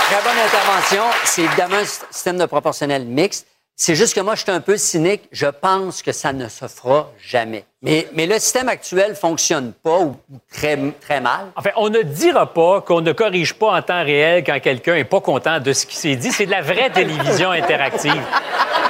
Très 0.10 0.22
bonne 0.24 0.44
intervention. 0.46 1.04
C'est 1.24 1.44
évidemment 1.44 1.78
un 1.78 1.86
sy- 1.86 2.00
système 2.12 2.38
de 2.38 2.46
proportionnel 2.46 3.06
mixte. 3.06 3.46
C'est 3.84 3.96
juste 3.96 4.14
que 4.14 4.20
moi, 4.20 4.36
je 4.36 4.44
suis 4.44 4.52
un 4.52 4.62
peu 4.62 4.78
cynique. 4.78 5.24
Je 5.32 5.48
pense 5.48 6.04
que 6.04 6.12
ça 6.12 6.34
ne 6.34 6.48
se 6.50 6.68
fera 6.68 7.10
jamais. 7.20 7.66
Mais, 7.82 8.06
le 8.16 8.38
système 8.38 8.70
actuel 8.70 9.16
fonctionne 9.16 9.74
pas 9.74 9.98
ou 10.02 10.16
ou 10.32 10.38
très, 10.54 10.78
très 11.02 11.20
mal. 11.20 11.48
Enfin, 11.56 11.72
on 11.78 11.90
ne 11.90 12.04
dira 12.04 12.54
pas 12.54 12.82
qu'on 12.82 13.02
ne 13.02 13.12
corrige 13.12 13.56
pas 13.56 13.72
en 13.72 13.82
temps 13.82 14.04
réel 14.04 14.44
quand 14.44 14.60
quelqu'un 14.60 14.98
est 14.98 15.04
pas 15.04 15.20
content 15.20 15.60
de 15.60 15.74
ce 15.74 15.88
qui 15.88 15.96
s'est 15.96 16.16
dit. 16.16 16.32
C'est 16.32 16.46
de 16.46 16.52
la 16.52 16.62
vraie 16.62 16.92
télévision 16.92 17.50
interactive. 17.50 18.22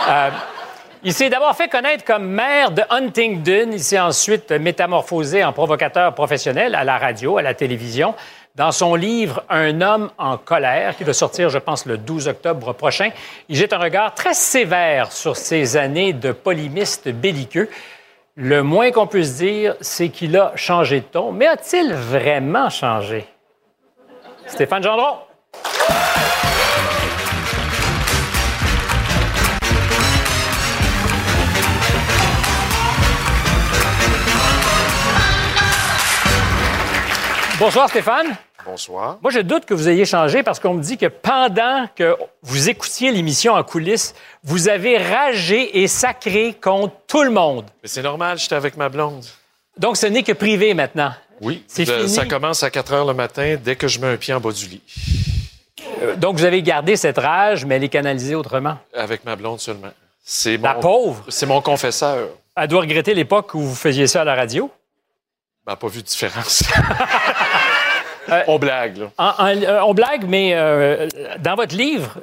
Euh, 0.10 0.30
il 1.04 1.14
s'est 1.14 1.30
d'abord 1.30 1.56
fait 1.56 1.70
connaître 1.70 2.04
comme 2.04 2.26
maire 2.28 2.72
de 2.72 2.84
Huntingdon. 2.90 3.70
Il 3.72 3.80
s'est 3.80 3.98
ensuite 3.98 4.52
métamorphosé 4.52 5.42
en 5.42 5.54
provocateur 5.54 6.14
professionnel 6.14 6.76
à 6.76 6.84
la 6.84 6.98
radio, 6.98 7.38
à 7.38 7.42
la 7.42 7.54
télévision. 7.54 8.14
Dans 8.56 8.74
son 8.74 8.96
livre 8.96 9.44
Un 9.50 9.80
homme 9.80 10.12
en 10.18 10.38
colère, 10.38 10.98
qui 10.98 11.06
va 11.06 11.14
sortir, 11.14 11.50
je 11.50 11.58
pense, 11.58 11.86
le 11.86 11.98
12 11.98 12.28
octobre 12.28 12.74
prochain, 12.74 13.12
il 13.48 13.56
jette 13.56 13.72
un 13.72 13.78
regard 13.78 14.14
très 14.14 14.34
sévère 14.34 15.14
sur 15.14 15.38
ses 15.38 15.78
années 15.78 16.12
de 16.12 16.34
polémiste 16.34 17.08
belliqueux. 17.08 17.70
Le 18.36 18.62
moins 18.62 18.92
qu'on 18.92 19.08
puisse 19.08 19.38
dire, 19.38 19.76
c'est 19.80 20.10
qu'il 20.10 20.38
a 20.38 20.52
changé 20.56 21.00
de 21.00 21.06
ton. 21.06 21.32
Mais 21.32 21.48
a-t-il 21.48 21.94
vraiment 21.94 22.70
changé? 22.70 23.26
Stéphane 24.48 24.84
Gendron. 24.84 25.18
Bonsoir 37.62 37.88
Stéphane. 37.90 38.36
Bonsoir. 38.66 39.20
Moi, 39.22 39.32
je 39.32 39.40
doute 39.40 39.66
que 39.66 39.76
vous 39.76 39.88
ayez 39.88 40.04
changé 40.04 40.42
parce 40.42 40.60
qu'on 40.60 40.74
me 40.74 40.82
dit 40.82 40.98
que 40.98 41.06
pendant 41.06 41.86
que 41.96 42.18
vous 42.42 42.70
écoutiez 42.70 43.12
l'émission 43.12 43.54
en 43.54 43.64
coulisses, 43.64 44.16
vous 44.44 44.68
avez 44.68 44.98
ragé 44.98 45.80
et 45.84 45.88
sacré 45.88 46.56
contre 46.60 46.96
tout 47.06 47.22
le 47.22 47.30
monde. 47.30 47.66
Mais 47.84 47.88
c'est 47.88 48.02
normal, 48.02 48.40
j'étais 48.40 48.56
avec 48.56 48.78
ma 48.78 48.90
blonde. 48.90 49.24
Donc, 49.78 49.96
ce 49.98 50.08
n'est 50.08 50.24
que 50.24 50.32
privé 50.32 50.74
maintenant. 50.74 51.14
Oui. 51.40 51.64
C'est 51.68 51.86
fini. 51.86 52.10
Ça 52.10 52.26
commence 52.26 52.64
à 52.64 52.72
4 52.72 52.94
heures 52.94 53.06
le 53.06 53.14
matin 53.14 53.56
dès 53.64 53.76
que 53.76 53.88
je 53.88 54.00
mets 54.00 54.08
un 54.08 54.18
pied 54.18 54.34
en 54.34 54.40
bas 54.40 54.52
du 54.52 54.66
lit. 54.66 54.82
Euh, 56.02 56.16
Donc, 56.16 56.38
vous 56.38 56.46
avez 56.46 56.64
gardé 56.64 56.96
cette 56.96 57.20
rage, 57.20 57.64
mais 57.66 57.76
elle 57.76 57.84
est 57.84 57.90
canalisée 57.90 58.34
autrement. 58.34 58.80
Avec 58.92 59.24
ma 59.24 59.36
blonde 59.36 59.60
seulement. 59.60 59.92
C'est 60.24 60.58
La 60.58 60.74
mon- 60.74 60.80
pauvre. 60.80 61.26
C'est 61.28 61.46
mon 61.46 61.62
confesseur. 61.62 62.28
Elle 62.58 62.68
doit 62.70 62.82
regretter 62.82 63.14
l'époque 63.14 63.54
où 63.54 63.60
vous 63.60 63.76
faisiez 63.76 64.08
ça 64.08 64.22
à 64.22 64.24
la 64.24 64.34
radio. 64.34 64.72
Ben, 65.66 65.76
pas 65.76 65.88
vu 65.90 66.02
de 66.02 66.08
différence. 66.08 66.64
On 68.48 68.60
blague, 68.60 68.98
là. 68.98 69.12
En- 69.18 69.34
en- 69.46 69.62
euh, 69.64 69.82
on 69.82 69.94
blague, 69.94 70.26
mais 70.28 70.52
euh, 70.54 71.08
dans 71.40 71.56
votre 71.56 71.76
livre, 71.76 72.18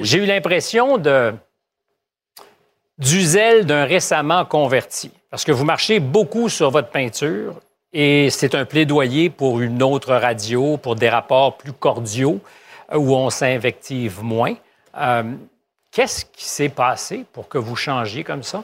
j'ai 0.00 0.18
eu 0.18 0.26
l'impression 0.26 0.98
de 0.98 1.32
du 2.98 3.22
zèle 3.22 3.66
d'un 3.66 3.84
récemment 3.84 4.44
converti. 4.44 5.10
Parce 5.30 5.44
que 5.44 5.52
vous 5.52 5.64
marchez 5.64 5.98
beaucoup 5.98 6.48
sur 6.48 6.70
votre 6.70 6.90
peinture 6.90 7.54
et 7.92 8.30
c'est 8.30 8.54
un 8.54 8.64
plaidoyer 8.64 9.30
pour 9.30 9.60
une 9.60 9.82
autre 9.82 10.14
radio, 10.14 10.76
pour 10.76 10.94
des 10.94 11.08
rapports 11.08 11.56
plus 11.56 11.72
cordiaux 11.72 12.40
euh, 12.92 12.96
où 12.98 13.14
on 13.14 13.30
s'invective 13.30 14.22
moins. 14.22 14.54
Euh, 14.98 15.22
Qu'est-ce 15.90 16.24
qui 16.24 16.44
s'est 16.46 16.70
passé 16.70 17.26
pour 17.34 17.48
que 17.48 17.58
vous 17.58 17.76
changiez 17.76 18.24
comme 18.24 18.42
ça? 18.42 18.62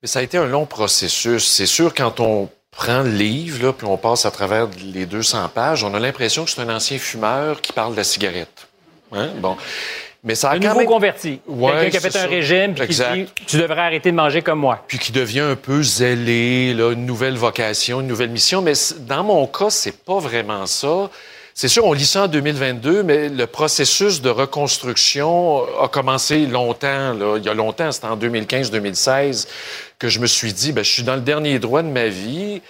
Mais 0.00 0.08
ça 0.08 0.20
a 0.20 0.22
été 0.22 0.38
un 0.38 0.46
long 0.46 0.64
processus. 0.64 1.46
C'est 1.46 1.66
sûr, 1.66 1.92
quand 1.94 2.18
on 2.18 2.48
prend 2.72 3.02
le 3.02 3.10
livre, 3.10 3.64
là, 3.66 3.72
puis 3.72 3.86
on 3.86 3.96
passe 3.96 4.26
à 4.26 4.30
travers 4.30 4.66
les 4.82 5.06
200 5.06 5.50
pages, 5.54 5.84
on 5.84 5.94
a 5.94 6.00
l'impression 6.00 6.44
que 6.44 6.50
c'est 6.50 6.60
un 6.60 6.74
ancien 6.74 6.98
fumeur 6.98 7.60
qui 7.60 7.72
parle 7.72 7.92
de 7.92 7.98
la 7.98 8.04
cigarette. 8.04 8.66
Hein? 9.12 9.28
Bon. 9.36 9.56
Mais 10.24 10.34
ça 10.36 10.50
a 10.50 10.54
Un 10.54 10.58
nouveau 10.58 10.78
même... 10.78 10.86
converti. 10.86 11.40
Ouais, 11.46 11.72
Quelqu'un 11.72 11.90
qui 11.90 11.96
a 11.96 12.10
fait 12.10 12.18
un 12.18 12.26
régime 12.26 12.74
puis 12.74 12.86
qui 12.88 12.94
dit 12.94 13.26
Tu 13.46 13.56
devrais 13.58 13.80
arrêter 13.80 14.10
de 14.12 14.16
manger 14.16 14.40
comme 14.40 14.60
moi. 14.60 14.82
puis 14.86 14.98
qui 14.98 15.10
devient 15.12 15.40
un 15.40 15.56
peu 15.56 15.82
zélé, 15.82 16.74
là, 16.74 16.92
une 16.92 17.06
nouvelle 17.06 17.36
vocation, 17.36 18.00
une 18.00 18.06
nouvelle 18.06 18.30
mission. 18.30 18.62
Mais 18.62 18.72
dans 19.00 19.24
mon 19.24 19.46
cas, 19.48 19.68
c'est 19.70 20.04
pas 20.04 20.18
vraiment 20.20 20.64
ça. 20.66 21.10
C'est 21.54 21.68
sûr, 21.68 21.84
on 21.84 21.92
lit 21.92 22.06
ça 22.06 22.24
en 22.24 22.28
2022, 22.28 23.02
mais 23.02 23.28
le 23.28 23.46
processus 23.46 24.22
de 24.22 24.30
reconstruction 24.30 25.62
a 25.80 25.88
commencé 25.88 26.46
longtemps. 26.46 27.12
Là. 27.12 27.36
Il 27.36 27.44
y 27.44 27.48
a 27.48 27.54
longtemps, 27.54 27.92
c'était 27.92 28.06
en 28.06 28.16
2015-2016 28.16 29.48
que 29.98 30.08
je 30.08 30.18
me 30.18 30.26
suis 30.26 30.52
dit, 30.52 30.72
ben, 30.72 30.82
je 30.82 30.90
suis 30.90 31.02
dans 31.02 31.14
le 31.14 31.20
dernier 31.20 31.58
droit 31.58 31.82
de 31.82 31.88
ma 31.88 32.06
vie. 32.06 32.62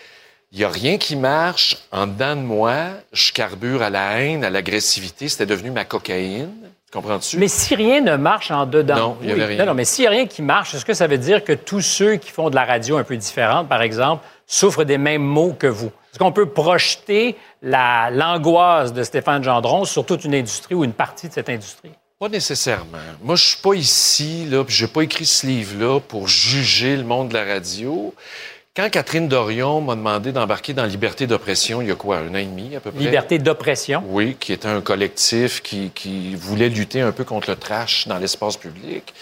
Il 0.50 0.58
n'y 0.58 0.64
a 0.64 0.68
rien 0.68 0.98
qui 0.98 1.16
marche 1.16 1.78
en 1.92 2.06
dedans 2.06 2.36
de 2.36 2.42
moi. 2.42 2.74
Je 3.12 3.32
carbure 3.32 3.82
à 3.82 3.88
la 3.88 4.20
haine, 4.20 4.44
à 4.44 4.50
l'agressivité. 4.50 5.28
C'était 5.28 5.46
devenu 5.46 5.70
ma 5.70 5.84
cocaïne. 5.84 6.50
Comprends-tu? 6.92 7.38
Mais 7.38 7.48
si 7.48 7.74
rien 7.74 8.02
ne 8.02 8.16
marche 8.16 8.50
en 8.50 8.66
dedans. 8.66 8.96
Non, 8.96 9.16
il 9.22 9.30
y 9.30 9.32
avait 9.32 9.46
rien. 9.46 9.58
Non, 9.60 9.66
non, 9.66 9.74
mais 9.74 9.86
s'il 9.86 10.02
n'y 10.02 10.08
a 10.08 10.10
rien 10.10 10.26
qui 10.26 10.42
marche, 10.42 10.74
est-ce 10.74 10.84
que 10.84 10.92
ça 10.92 11.06
veut 11.06 11.16
dire 11.16 11.42
que 11.42 11.54
tous 11.54 11.80
ceux 11.80 12.16
qui 12.16 12.30
font 12.30 12.50
de 12.50 12.54
la 12.54 12.66
radio 12.66 12.98
un 12.98 13.04
peu 13.04 13.16
différente, 13.16 13.66
par 13.66 13.80
exemple, 13.80 14.26
souffrent 14.46 14.84
des 14.84 14.98
mêmes 14.98 15.22
maux 15.22 15.54
que 15.58 15.68
vous? 15.68 15.90
Est-ce 16.12 16.18
qu'on 16.18 16.32
peut 16.32 16.46
projeter 16.50 17.36
la- 17.62 18.10
l'angoisse 18.10 18.92
de 18.92 19.02
Stéphane 19.02 19.42
Gendron 19.42 19.86
sur 19.86 20.04
toute 20.04 20.24
une 20.24 20.34
industrie 20.34 20.74
ou 20.74 20.84
une 20.84 20.92
partie 20.92 21.26
de 21.28 21.32
cette 21.32 21.48
industrie? 21.48 21.90
Pas 22.20 22.28
nécessairement. 22.28 22.98
Moi, 23.22 23.34
je 23.36 23.44
suis 23.46 23.62
pas 23.62 23.72
ici, 23.74 24.44
là, 24.48 24.62
puis 24.62 24.74
j'ai 24.74 24.86
pas 24.88 25.02
écrit 25.02 25.24
ce 25.24 25.46
livre-là 25.46 26.00
pour 26.00 26.28
juger 26.28 26.96
le 26.96 27.02
monde 27.04 27.30
de 27.30 27.34
la 27.34 27.44
radio. 27.44 28.14
Quand 28.76 28.88
Catherine 28.90 29.26
Dorion 29.26 29.80
m'a 29.80 29.94
demandé 29.96 30.32
d'embarquer 30.32 30.72
dans 30.74 30.84
Liberté 30.84 31.26
d'oppression, 31.26 31.82
il 31.82 31.88
y 31.88 31.90
a 31.90 31.94
quoi, 31.94 32.18
un 32.18 32.30
an 32.30 32.34
et 32.38 32.44
demi 32.44 32.76
à 32.76 32.80
peu 32.80 32.90
près? 32.90 33.00
Liberté 33.04 33.38
d'oppression. 33.38 34.02
Oui, 34.06 34.36
qui 34.38 34.52
était 34.52 34.68
un 34.68 34.80
collectif 34.82 35.62
qui, 35.62 35.90
qui 35.94 36.34
voulait 36.36 36.68
lutter 36.68 37.00
un 37.00 37.12
peu 37.12 37.24
contre 37.24 37.50
le 37.50 37.56
trash 37.56 38.06
dans 38.06 38.18
l'espace 38.18 38.56
public. 38.56 39.12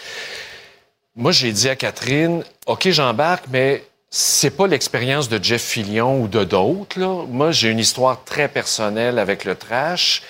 Moi, 1.17 1.33
j'ai 1.33 1.53
dit 1.53 1.69
à 1.69 1.77
Catherine, 1.77 2.45
OK, 2.67 2.89
j'embarque, 2.91 3.45
mais 3.51 3.83
c'est 4.11 4.51
pas 4.51 4.67
l'expérience 4.67 5.29
de 5.29 5.43
Jeff 5.43 5.63
Fillion 5.63 6.21
ou 6.21 6.27
de 6.27 6.43
d'autres. 6.43 6.99
Moi, 7.29 7.53
j'ai 7.53 7.71
une 7.71 7.79
histoire 7.79 8.25
très 8.25 8.49
personnelle 8.49 9.21
avec 9.21 9.45
le 9.45 9.55
trash. 9.55 10.23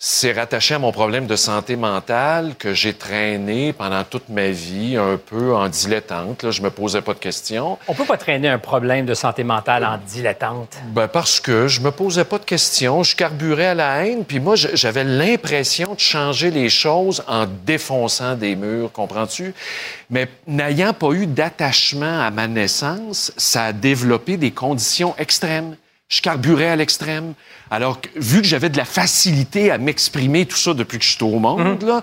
C'est 0.00 0.30
rattaché 0.30 0.74
à 0.74 0.78
mon 0.78 0.92
problème 0.92 1.26
de 1.26 1.34
santé 1.34 1.74
mentale 1.74 2.54
que 2.56 2.72
j'ai 2.72 2.94
traîné 2.94 3.72
pendant 3.72 4.04
toute 4.04 4.28
ma 4.28 4.50
vie, 4.50 4.96
un 4.96 5.16
peu 5.16 5.56
en 5.56 5.68
dilettante. 5.68 6.44
Là. 6.44 6.52
Je 6.52 6.62
me 6.62 6.70
posais 6.70 7.02
pas 7.02 7.14
de 7.14 7.18
questions. 7.18 7.78
On 7.88 7.94
peut 7.94 8.04
pas 8.04 8.16
traîner 8.16 8.48
un 8.48 8.60
problème 8.60 9.06
de 9.06 9.14
santé 9.14 9.42
mentale 9.42 9.84
en 9.84 9.98
dilettante? 9.98 10.78
Ben 10.92 11.08
parce 11.08 11.40
que 11.40 11.66
je 11.66 11.80
me 11.80 11.90
posais 11.90 12.24
pas 12.24 12.38
de 12.38 12.44
questions, 12.44 13.02
je 13.02 13.16
carburais 13.16 13.66
à 13.66 13.74
la 13.74 14.06
haine, 14.06 14.24
puis 14.24 14.38
moi 14.38 14.54
j'avais 14.54 15.02
l'impression 15.02 15.94
de 15.94 15.98
changer 15.98 16.52
les 16.52 16.68
choses 16.68 17.24
en 17.26 17.46
défonçant 17.66 18.36
des 18.36 18.54
murs, 18.54 18.92
comprends-tu? 18.92 19.52
Mais 20.10 20.28
n'ayant 20.46 20.92
pas 20.92 21.10
eu 21.10 21.26
d'attachement 21.26 22.20
à 22.20 22.30
ma 22.30 22.46
naissance, 22.46 23.32
ça 23.36 23.64
a 23.64 23.72
développé 23.72 24.36
des 24.36 24.52
conditions 24.52 25.16
extrêmes. 25.18 25.74
Je 26.08 26.22
carburais 26.22 26.68
à 26.68 26.76
l'extrême. 26.76 27.34
Alors, 27.70 28.00
que- 28.00 28.08
vu 28.16 28.40
que 28.40 28.46
j'avais 28.46 28.70
de 28.70 28.76
la 28.78 28.86
facilité 28.86 29.70
à 29.70 29.76
m'exprimer 29.78 30.46
tout 30.46 30.56
ça 30.56 30.72
depuis 30.72 30.98
que 30.98 31.04
je 31.04 31.10
suis 31.12 31.22
au 31.24 31.38
monde, 31.38 31.82
là, 31.82 32.02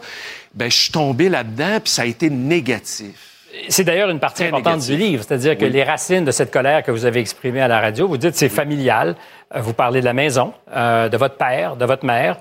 ben 0.53 0.69
je 0.69 0.75
suis 0.77 0.91
tombé 0.91 1.27
là-dedans, 1.27 1.79
puis 1.83 1.91
ça 1.91 2.03
a 2.03 2.05
été 2.05 2.29
négatif. 2.29 3.31
C'est 3.69 3.83
d'ailleurs 3.83 4.09
une 4.09 4.19
partie 4.19 4.43
importante 4.43 4.73
négatif. 4.81 4.91
du 4.91 4.97
livre, 4.97 5.23
c'est-à-dire 5.27 5.57
que 5.57 5.65
les 5.65 5.83
racines 5.83 6.23
de 6.25 6.31
cette 6.31 6.51
colère 6.51 6.83
que 6.83 6.91
vous 6.91 7.05
avez 7.05 7.19
exprimée 7.21 7.61
à 7.61 7.67
la 7.67 7.79
radio, 7.79 8.07
vous 8.07 8.17
dites 8.17 8.35
c'est 8.35 8.49
familial. 8.49 9.15
Euh, 9.55 9.61
Vous 9.61 9.73
parlez 9.73 10.01
de 10.01 10.05
la 10.05 10.13
maison, 10.13 10.53
euh, 10.75 11.07
de 11.09 11.17
votre 11.17 11.37
père, 11.37 11.75
de 11.75 11.85
votre 11.85 12.05
mère, 12.05 12.37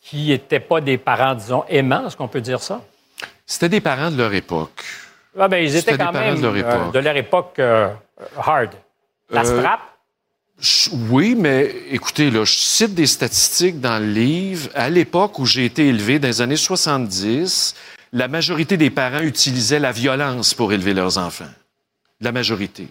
qui 0.00 0.28
n'étaient 0.28 0.60
pas 0.60 0.80
des 0.80 0.96
parents, 0.98 1.34
disons, 1.34 1.64
aimants, 1.68 2.06
est-ce 2.06 2.16
qu'on 2.16 2.28
peut 2.28 2.40
dire 2.40 2.60
ça? 2.60 2.80
C'était 3.46 3.68
des 3.68 3.80
parents 3.80 4.10
de 4.10 4.16
leur 4.16 4.32
époque. 4.32 4.82
Ah, 5.38 5.48
ben, 5.48 5.58
ils 5.62 5.76
étaient 5.76 5.96
quand 5.98 6.12
même 6.12 6.36
de 6.40 6.42
leur 6.42 6.54
euh, 6.54 6.58
époque. 6.58 6.92
de 6.92 6.98
leur 6.98 7.16
époque 7.16 7.54
euh, 7.58 7.88
hard. 8.38 8.70
La 9.30 9.44
strap, 9.44 9.80
Oui, 11.10 11.34
mais 11.34 11.74
écoutez, 11.90 12.30
là, 12.30 12.44
je 12.44 12.54
cite 12.54 12.94
des 12.94 13.06
statistiques 13.06 13.80
dans 13.80 13.98
le 13.98 14.10
livre. 14.10 14.70
À 14.74 14.88
l'époque 14.88 15.38
où 15.38 15.46
j'ai 15.46 15.64
été 15.64 15.88
élevé, 15.88 16.18
dans 16.18 16.28
les 16.28 16.40
années 16.40 16.56
70, 16.56 17.74
la 18.12 18.28
majorité 18.28 18.76
des 18.76 18.90
parents 18.90 19.20
utilisaient 19.20 19.80
la 19.80 19.92
violence 19.92 20.54
pour 20.54 20.72
élever 20.72 20.94
leurs 20.94 21.18
enfants. 21.18 21.50
la 22.20 22.32
majorité. 22.32 22.88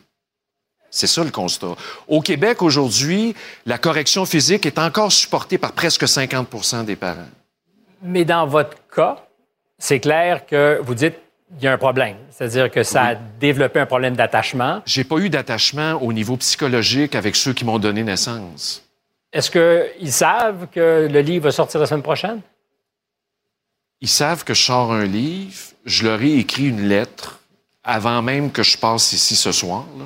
C'est 0.92 1.08
ça 1.08 1.24
le 1.24 1.32
constat. 1.32 1.76
Au 2.08 2.22
Québec, 2.22 2.62
aujourd'hui, 2.62 3.34
la 3.66 3.80
correction 3.80 4.26
physique 4.26 4.66
est 4.68 4.78
encore 4.78 5.12
supportée 5.12 5.58
par 5.58 5.72
presque 5.72 6.04
50% 6.04 6.86
des 6.86 6.96
parents. 6.96 7.30
Mais 8.04 8.26
dans 8.26 8.46
votre 8.46 8.78
cas, 8.94 9.26
c'est 9.80 10.00
clair 10.00 10.46
que 10.46 10.80
vous 10.84 10.94
dites 10.94 11.16
qu'il 11.56 11.66
y 11.66 11.68
a 11.68 11.74
un 11.74 11.78
problème. 11.78 12.18
C'est-à-dire 12.32 12.70
que 12.72 12.84
ça 12.84 13.04
a 13.04 13.16
développé 13.16 13.80
un 13.80 13.86
problème 13.86 14.16
d'attachement. 14.16 14.82
J'ai 14.86 15.04
pas 15.04 15.18
eu 15.18 15.30
d'attachement 15.30 15.94
au 16.02 16.14
niveau 16.14 16.38
psychologique 16.38 17.16
avec 17.16 17.36
ceux 17.36 17.54
qui 17.54 17.66
m'ont 17.66 17.80
donné 17.80 18.04
naissance. 18.04 18.84
Est-ce 19.32 19.50
qu'ils 19.50 20.14
savent 20.14 20.68
que 20.72 21.08
le 21.12 21.20
livre 21.22 21.46
va 21.46 21.52
sortir 21.52 21.80
la 21.80 21.86
semaine 21.86 22.04
prochaine? 22.04 22.42
Ils 24.02 24.10
savent 24.10 24.44
que 24.44 24.54
je 24.54 24.62
sors 24.62 24.92
un 24.92 25.06
livre. 25.06 25.56
Je 25.86 26.04
leur 26.04 26.22
ai 26.22 26.38
écrit 26.38 26.68
une 26.68 26.88
lettre 26.88 27.40
avant 27.84 28.22
même 28.22 28.52
que 28.52 28.64
je 28.64 28.78
passe 28.78 29.14
ici 29.14 29.36
ce 29.36 29.52
soir. 29.52 29.86
là. 29.98 30.06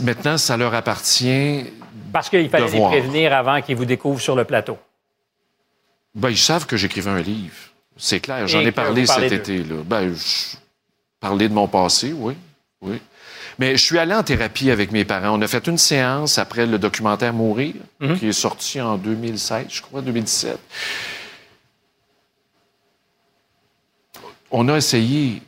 Maintenant, 0.00 0.38
ça 0.38 0.56
leur 0.56 0.74
appartient. 0.74 1.64
Parce 2.12 2.28
qu'il 2.28 2.48
fallait 2.50 2.66
les 2.66 2.78
voir. 2.78 2.90
prévenir 2.90 3.32
avant 3.32 3.60
qu'ils 3.62 3.76
vous 3.76 3.84
découvrent 3.84 4.20
sur 4.20 4.34
le 4.34 4.44
plateau. 4.44 4.76
Ben, 6.14 6.30
ils 6.30 6.38
savent 6.38 6.66
que 6.66 6.76
j'écrivais 6.76 7.10
un 7.10 7.20
livre. 7.20 7.54
C'est 7.98 8.20
clair. 8.20 8.46
J'en 8.48 8.60
ai 8.60 8.72
parlé 8.72 9.04
cet 9.06 9.32
été. 9.32 9.58
Là. 9.64 9.82
Ben, 9.84 10.14
je... 10.14 10.56
Parler 11.20 11.48
de 11.48 11.54
mon 11.54 11.66
passé, 11.66 12.12
oui. 12.12 12.34
oui. 12.80 13.00
Mais 13.58 13.76
je 13.76 13.82
suis 13.84 13.98
allé 13.98 14.14
en 14.14 14.22
thérapie 14.22 14.70
avec 14.70 14.92
mes 14.92 15.04
parents. 15.04 15.36
On 15.36 15.42
a 15.42 15.48
fait 15.48 15.66
une 15.66 15.78
séance 15.78 16.38
après 16.38 16.64
le 16.64 16.78
documentaire 16.78 17.32
Mourir, 17.32 17.74
Mhm. 17.98 18.16
qui 18.18 18.28
est 18.28 18.32
sorti 18.32 18.80
en 18.80 18.96
2016, 18.96 19.66
je 19.68 19.82
crois, 19.82 20.00
2017. 20.00 20.58
On 24.50 24.68
a 24.68 24.76
essayé. 24.76 25.42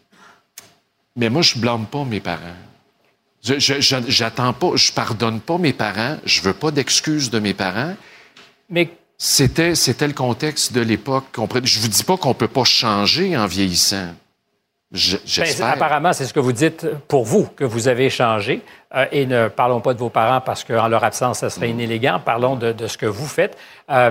Mais 1.17 1.29
moi, 1.31 1.43
je 1.43 1.59
blâme 1.59 1.87
pas 1.87 2.05
mes 2.05 2.21
parents. 2.21 2.57
Je, 3.43 3.55
j'attends 4.09 4.53
pas, 4.53 4.73
je 4.77 4.93
pardonne 4.93 5.41
pas 5.41 5.57
mes 5.59 5.73
parents. 5.73 6.19
Je 6.25 6.43
veux 6.43 6.53
pas 6.53 6.71
d'excuses 6.71 7.31
de 7.31 7.39
mes 7.39 7.55
parents. 7.55 7.95
Mais 8.69 8.91
C'était, 9.23 9.75
c'était 9.75 10.07
le 10.07 10.15
contexte 10.15 10.73
de 10.73 10.81
l'époque. 10.81 11.25
Je 11.65 11.79
vous 11.79 11.89
dis 11.89 12.05
pas 12.05 12.17
qu'on 12.17 12.33
peut 12.33 12.49
pas 12.49 12.65
changer 12.65 13.37
en 13.37 13.45
vieillissant. 13.45 14.07
Je- 14.93 15.19
Ben, 15.19 15.23
j'espère. 15.27 15.67
apparemment, 15.69 16.15
c'est 16.15 16.25
ce 16.25 16.33
que 16.33 16.41
vous 16.41 16.53
dites 16.53 16.87
pour 17.07 17.27
vous, 17.27 17.45
que 17.55 17.65
vous 17.65 17.87
avez 17.89 18.09
changé. 18.09 18.63
Euh, 18.97 19.05
et 19.13 19.27
ne 19.27 19.49
parlons 19.49 19.83
pas 19.83 19.93
de 19.93 19.99
vos 19.99 20.09
parents 20.09 20.41
parce 20.41 20.65
qu'en 20.65 20.89
leur 20.89 21.05
absence, 21.05 21.41
ça 21.41 21.51
serait 21.51 21.69
inélégant. 21.69 22.19
Parlons 22.19 22.57
de, 22.57 22.73
de 22.73 22.87
ce 22.87 22.97
que 22.97 23.05
vous 23.05 23.27
faites. 23.27 23.59
Euh, 23.91 24.11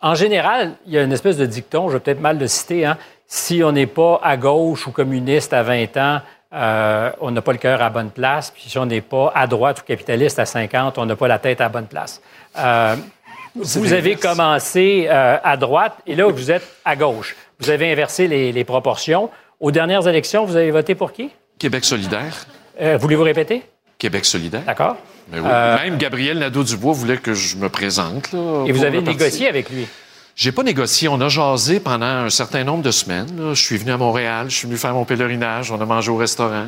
en 0.00 0.14
général, 0.14 0.74
il 0.86 0.92
y 0.92 0.98
a 0.98 1.02
une 1.02 1.12
espèce 1.12 1.36
de 1.36 1.44
dicton, 1.44 1.88
je 1.88 1.94
vais 1.94 2.00
peut-être 2.00 2.20
mal 2.20 2.38
le 2.38 2.46
citer, 2.46 2.86
hein, 2.86 2.96
si 3.26 3.64
on 3.64 3.72
n'est 3.72 3.86
pas 3.88 4.20
à 4.22 4.36
gauche 4.36 4.86
ou 4.86 4.92
communiste 4.92 5.52
à 5.52 5.64
20 5.64 5.96
ans, 5.96 6.20
euh, 6.54 7.10
on 7.20 7.32
n'a 7.32 7.42
pas 7.42 7.52
le 7.52 7.58
cœur 7.58 7.80
à 7.80 7.84
la 7.84 7.90
bonne 7.90 8.10
place. 8.10 8.52
Puis 8.52 8.64
si 8.68 8.78
on 8.78 8.86
n'est 8.86 9.00
pas 9.02 9.32
à 9.34 9.48
droite 9.48 9.80
ou 9.80 9.82
capitaliste 9.84 10.38
à 10.38 10.46
50, 10.46 10.98
on 10.98 11.04
n'a 11.04 11.16
pas 11.16 11.26
la 11.28 11.40
tête 11.40 11.60
à 11.60 11.64
la 11.64 11.68
bonne 11.68 11.86
place. 11.88 12.22
Vous 13.54 13.92
avez 13.92 14.16
commencé 14.16 15.06
euh, 15.08 15.36
à 15.42 15.56
droite 15.56 15.94
et 16.06 16.14
là, 16.14 16.26
vous 16.28 16.50
êtes 16.50 16.66
à 16.84 16.96
gauche. 16.96 17.36
Vous 17.58 17.70
avez 17.70 17.90
inversé 17.92 18.28
les, 18.28 18.52
les 18.52 18.64
proportions. 18.64 19.30
Aux 19.58 19.70
dernières 19.70 20.06
élections, 20.08 20.44
vous 20.44 20.56
avez 20.56 20.70
voté 20.70 20.94
pour 20.94 21.12
qui? 21.12 21.30
Québec 21.58 21.84
solidaire. 21.84 22.46
Euh, 22.80 22.96
Voulez-vous 22.96 23.24
répéter? 23.24 23.62
Québec 23.98 24.24
solidaire. 24.24 24.62
D'accord. 24.66 24.96
Ben 25.28 25.40
oui. 25.40 25.46
Euh, 25.50 25.76
Même 25.82 25.98
Gabriel 25.98 26.38
Nadeau-Dubois 26.38 26.92
voulait 26.94 27.18
que 27.18 27.34
je 27.34 27.56
me 27.56 27.68
présente. 27.68 28.32
Là, 28.32 28.64
Et 28.66 28.72
vous 28.72 28.84
avez 28.84 29.02
négocié 29.02 29.48
avec 29.48 29.68
lui? 29.68 29.86
J'ai 30.36 30.52
pas 30.52 30.62
négocié. 30.62 31.08
On 31.08 31.20
a 31.20 31.28
jasé 31.28 31.80
pendant 31.80 32.06
un 32.06 32.30
certain 32.30 32.64
nombre 32.64 32.82
de 32.82 32.90
semaines. 32.90 33.26
là. 33.36 33.52
Je 33.52 33.62
suis 33.62 33.76
venu 33.76 33.90
à 33.92 33.98
Montréal, 33.98 34.46
je 34.48 34.56
suis 34.56 34.66
venu 34.66 34.78
faire 34.78 34.94
mon 34.94 35.04
pèlerinage, 35.04 35.70
on 35.70 35.78
a 35.80 35.84
mangé 35.84 36.10
au 36.10 36.16
restaurant. 36.16 36.66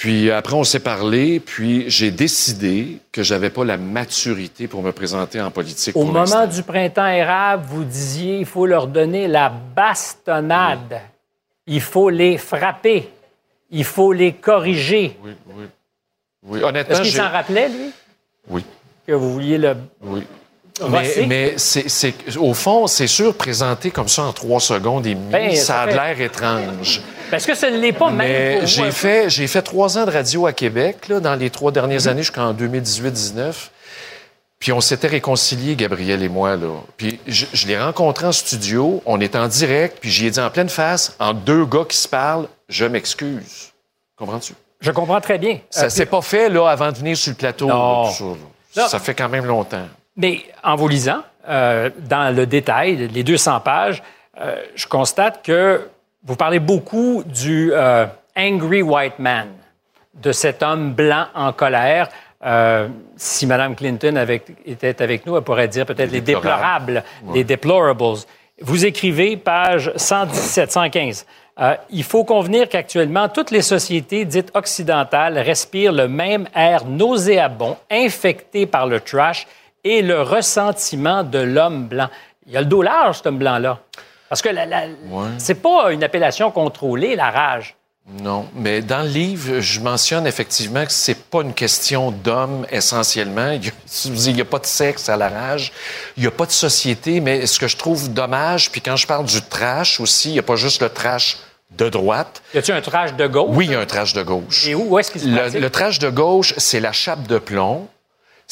Puis 0.00 0.30
après, 0.30 0.54
on 0.54 0.64
s'est 0.64 0.80
parlé, 0.80 1.40
puis 1.40 1.84
j'ai 1.90 2.10
décidé 2.10 2.96
que 3.12 3.22
j'avais 3.22 3.50
pas 3.50 3.66
la 3.66 3.76
maturité 3.76 4.66
pour 4.66 4.82
me 4.82 4.92
présenter 4.92 5.42
en 5.42 5.50
politique. 5.50 5.94
Au 5.94 6.04
pour 6.04 6.12
moment 6.14 6.46
du 6.46 6.62
printemps 6.62 7.06
érable, 7.06 7.66
vous 7.68 7.84
disiez 7.84 8.38
il 8.38 8.46
faut 8.46 8.64
leur 8.64 8.86
donner 8.86 9.28
la 9.28 9.50
bastonnade. 9.50 11.02
Il 11.66 11.82
faut 11.82 12.08
les 12.08 12.38
frapper. 12.38 13.10
Il 13.70 13.84
faut 13.84 14.14
les 14.14 14.32
corriger. 14.32 15.18
Oui, 15.22 15.32
oui. 15.48 15.64
Oui, 16.44 16.62
honnêtement, 16.64 16.94
Est-ce 16.94 17.02
qu'il 17.02 17.12
s'en 17.12 17.28
rappelait, 17.28 17.68
lui, 17.68 17.92
Oui. 18.48 18.64
que 19.06 19.12
vous 19.12 19.34
vouliez 19.34 19.58
le 19.58 19.76
Oui. 20.00 20.22
Mais, 20.88 21.24
mais 21.26 21.54
c'est, 21.56 22.14
au 22.38 22.54
fond, 22.54 22.86
c'est 22.86 23.06
sûr, 23.06 23.34
présenté 23.34 23.90
comme 23.90 24.08
ça 24.08 24.22
en 24.22 24.32
trois 24.32 24.60
secondes 24.60 25.06
et 25.06 25.14
demie, 25.14 25.30
Ben, 25.30 25.56
ça 25.56 25.82
a 25.82 25.88
fait- 25.88 25.94
l'air 25.94 26.20
étrange. 26.20 27.02
Parce 27.30 27.46
que 27.46 27.54
ce 27.54 27.66
ne 27.66 27.78
l'est 27.78 27.92
pas 27.92 28.08
même 28.10 28.18
Mais 28.18 28.66
j'ai 28.66 28.90
fait, 28.90 29.30
j'ai 29.30 29.46
fait 29.46 29.62
trois 29.62 29.98
ans 29.98 30.04
de 30.06 30.10
radio 30.10 30.46
à 30.46 30.52
Québec, 30.52 31.08
là, 31.08 31.20
dans 31.20 31.34
les 31.36 31.50
trois 31.50 31.70
dernières 31.70 32.00
Mhm. 32.02 32.08
années, 32.08 32.22
jusqu'en 32.22 32.52
2018-19. 32.52 33.70
Puis 34.58 34.72
on 34.72 34.80
s'était 34.80 35.06
réconciliés, 35.08 35.74
Gabriel 35.76 36.22
et 36.22 36.28
moi, 36.28 36.56
là. 36.56 36.68
Puis 36.96 37.18
je, 37.26 37.46
je 37.52 37.66
l'ai 37.66 37.78
rencontré 37.80 38.26
en 38.26 38.32
studio, 38.32 39.02
on 39.06 39.18
est 39.20 39.34
en 39.36 39.48
direct, 39.48 39.98
puis 40.00 40.10
j'y 40.10 40.26
ai 40.26 40.30
dit 40.30 40.40
en 40.40 40.50
pleine 40.50 40.68
face, 40.68 41.14
en 41.18 41.32
deux 41.32 41.64
gars 41.64 41.84
qui 41.88 41.96
se 41.96 42.08
parlent, 42.08 42.46
je 42.68 42.84
m'excuse. 42.84 43.70
Comprends-tu? 44.18 44.52
Je 44.82 44.90
comprends 44.90 45.20
très 45.20 45.38
bien. 45.38 45.60
Ça 45.70 45.84
Euh, 45.84 45.88
s'est 45.88 46.06
pas 46.06 46.20
fait, 46.22 46.48
là, 46.50 46.66
avant 46.68 46.90
de 46.92 46.96
venir 46.98 47.16
sur 47.16 47.30
le 47.30 47.36
plateau. 47.36 47.66
Non. 47.68 48.02
là, 48.04 48.08
tout 48.10 48.14
ça, 48.16 48.24
là. 48.24 48.82
Non. 48.82 48.88
Ça 48.88 48.98
fait 48.98 49.14
quand 49.14 49.28
même 49.28 49.46
longtemps. 49.46 49.86
Mais 50.20 50.42
en 50.62 50.76
vous 50.76 50.86
lisant, 50.86 51.22
euh, 51.48 51.88
dans 51.98 52.34
le 52.34 52.44
détail, 52.44 53.08
les 53.08 53.22
200 53.22 53.60
pages, 53.60 54.02
euh, 54.38 54.56
je 54.74 54.86
constate 54.86 55.42
que 55.42 55.88
vous 56.24 56.36
parlez 56.36 56.58
beaucoup 56.58 57.22
du 57.24 57.72
euh, 57.72 58.04
angry 58.36 58.82
white 58.82 59.18
man, 59.18 59.48
de 60.22 60.32
cet 60.32 60.62
homme 60.62 60.92
blanc 60.92 61.26
en 61.34 61.52
colère. 61.52 62.08
Si 63.16 63.46
Mme 63.46 63.74
Clinton 63.74 64.26
était 64.64 65.02
avec 65.02 65.26
nous, 65.26 65.36
elle 65.36 65.42
pourrait 65.42 65.68
dire 65.68 65.84
peut-être 65.86 66.10
les, 66.10 66.22
déplorables, 66.22 67.02
les 67.34 67.44
deplorables. 67.44 68.20
Vous 68.62 68.84
écrivez, 68.86 69.36
page 69.38 69.92
117, 69.96 70.72
115. 70.72 71.26
Euh, 71.60 71.74
il 71.90 72.04
faut 72.04 72.24
convenir 72.24 72.68
qu'actuellement, 72.68 73.28
toutes 73.28 73.50
les 73.50 73.62
sociétés 73.62 74.24
dites 74.24 74.50
occidentales 74.54 75.38
respirent 75.38 75.92
le 75.92 76.08
même 76.08 76.48
air 76.54 76.86
nauséabond, 76.86 77.76
infecté 77.90 78.66
par 78.66 78.86
le 78.86 79.00
trash 79.00 79.46
et 79.84 80.02
le 80.02 80.22
ressentiment 80.22 81.22
de 81.24 81.38
l'homme 81.38 81.86
blanc. 81.86 82.08
Il 82.46 82.56
a 82.56 82.60
le 82.60 82.66
dos 82.66 82.82
large, 82.82 83.16
cet 83.18 83.26
homme 83.26 83.38
blanc-là. 83.38 83.78
Parce 84.28 84.42
que 84.42 84.48
la- 84.48 84.66
la- 84.66 84.86
c'est 85.38 85.56
pas 85.60 85.92
une 85.92 86.04
appellation 86.04 86.50
contrôlée, 86.50 87.16
la 87.16 87.30
rage. 87.30 87.74
Non, 88.22 88.46
mais 88.54 88.80
dans 88.80 89.02
le 89.02 89.08
livre, 89.08 89.60
je 89.60 89.78
mentionne 89.80 90.26
effectivement 90.26 90.84
que 90.84 90.90
c'est 90.90 91.28
pas 91.30 91.42
une 91.42 91.52
question 91.54 92.10
d'homme 92.10 92.66
essentiellement. 92.70 93.50
Il 93.52 93.68
a- 93.68 94.32
n'y 94.32 94.40
a, 94.40 94.44
pas 94.44 94.58
de 94.58 94.66
sexe 94.66 95.08
à 95.08 95.16
la 95.16 95.28
rage, 95.28 95.72
il 96.16 96.22
n'y 96.22 96.26
a 96.26 96.30
pas 96.32 96.46
de 96.46 96.50
société, 96.50 97.20
mais 97.20 97.46
ce 97.46 97.58
que 97.58 97.68
je 97.68 97.76
trouve 97.76 98.12
dommage, 98.12 98.70
puis 98.72 98.80
quand 98.80 98.96
je 98.96 99.06
parle 99.06 99.26
du 99.26 99.40
trash 99.42 100.00
aussi, 100.00 100.30
il 100.30 100.32
n'y 100.32 100.38
a 100.40 100.42
pas 100.42 100.56
juste 100.56 100.82
le 100.82 100.88
trash 100.88 101.36
de 101.70 101.88
droite. 101.88 102.42
Y 102.54 102.58
a-t-il 102.58 102.74
un 102.74 102.80
trash 102.80 103.14
de 103.14 103.26
gauche? 103.28 103.50
Oui, 103.52 103.66
il 103.66 103.72
y 103.72 103.74
a 103.76 103.80
un 103.80 103.86
trash 103.86 104.12
de 104.12 104.22
gauche. 104.22 104.66
Et 104.66 104.74
où, 104.74 104.94
où 104.94 104.98
est-ce 104.98 105.12
qu'il 105.12 105.20
se 105.20 105.26
Le, 105.28 105.60
le 105.60 105.70
trash 105.70 106.00
de 106.00 106.08
gauche, 106.10 106.54
c'est 106.56 106.80
la 106.80 106.90
chape 106.92 107.28
de 107.28 107.38
plomb. 107.38 107.86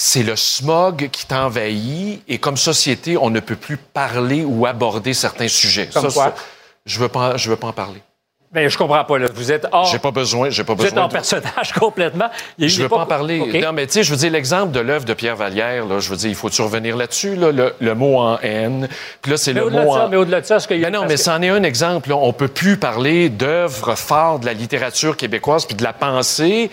C'est 0.01 0.23
le 0.23 0.37
smog 0.37 1.09
qui 1.11 1.27
t'envahit 1.27 2.23
et 2.29 2.39
comme 2.39 2.57
société, 2.57 3.17
on 3.17 3.31
ne 3.31 3.41
peut 3.41 3.57
plus 3.57 3.77
parler 3.77 4.45
ou 4.45 4.65
aborder 4.65 5.13
certains 5.13 5.49
sujets. 5.49 5.89
Comme 5.93 6.13
quoi? 6.13 6.35
je 6.87 7.01
veux 7.01 7.09
pas, 7.09 7.37
je 7.37 7.51
veux 7.51 7.57
pas 7.57 7.67
en 7.67 7.73
parler. 7.73 8.01
Ben, 8.53 8.69
je 8.71 8.79
comprends 8.79 9.05
pas, 9.05 9.19
là. 9.19 9.27
Vous 9.35 9.51
êtes 9.51 9.67
hors. 9.73 9.87
J'ai 9.87 9.99
pas 9.99 10.13
besoin, 10.13 10.51
j'ai 10.51 10.63
pas 10.63 10.75
Vous 10.75 10.85
êtes 10.85 10.91
besoin. 10.95 11.05
en 11.05 11.09
de- 11.09 11.13
personnage 11.13 11.73
complètement. 11.79 12.31
Il 12.59 12.69
Je 12.69 12.81
veux 12.83 12.89
pas 12.89 12.99
en 13.01 13.07
parler. 13.07 13.61
Non, 13.61 13.73
mais 13.73 13.87
tu 13.89 13.95
sais, 13.95 14.03
je 14.05 14.11
veux 14.13 14.17
dire, 14.17 14.31
l'exemple 14.31 14.71
de 14.71 14.79
l'œuvre 14.81 15.05
de 15.05 15.15
Pierre 15.15 15.35
Vallière, 15.37 15.85
là, 15.85 15.99
je 15.99 16.09
veux 16.09 16.17
dire, 16.17 16.31
il 16.31 16.37
faut-tu 16.37 16.63
revenir 16.63 16.97
là-dessus, 16.97 17.35
là, 17.35 17.51
le, 17.51 17.75
le 17.81 17.95
mot 17.97 18.19
en 18.19 18.39
haine? 18.39 18.89
Puis 19.21 19.33
là, 19.33 19.37
c'est 19.37 19.53
le 19.53 19.69
mot 19.69 19.95
ça, 19.95 20.05
en... 20.05 20.09
mais 20.09 20.17
au-delà 20.17 20.41
de 20.41 20.47
ça, 20.47 20.61
ce 20.61 20.69
qu'il 20.69 20.79
y 20.79 20.85
a. 20.85 20.91
Mais 20.91 20.97
non, 20.97 21.03
mais 21.07 21.17
que- 21.17 21.21
c'en 21.21 21.43
est 21.43 21.49
un 21.49 21.63
exemple. 21.65 22.09
Là. 22.11 22.17
On 22.17 22.33
peut 22.33 22.47
plus 22.49 22.77
parler 22.79 23.29
d'œuvres 23.31 23.97
phares 23.97 24.39
de 24.39 24.47
la 24.47 24.53
littérature 24.55 25.17
québécoise 25.17 25.67
puis 25.67 25.75
de 25.75 25.83
la 25.83 25.93
pensée. 25.93 26.71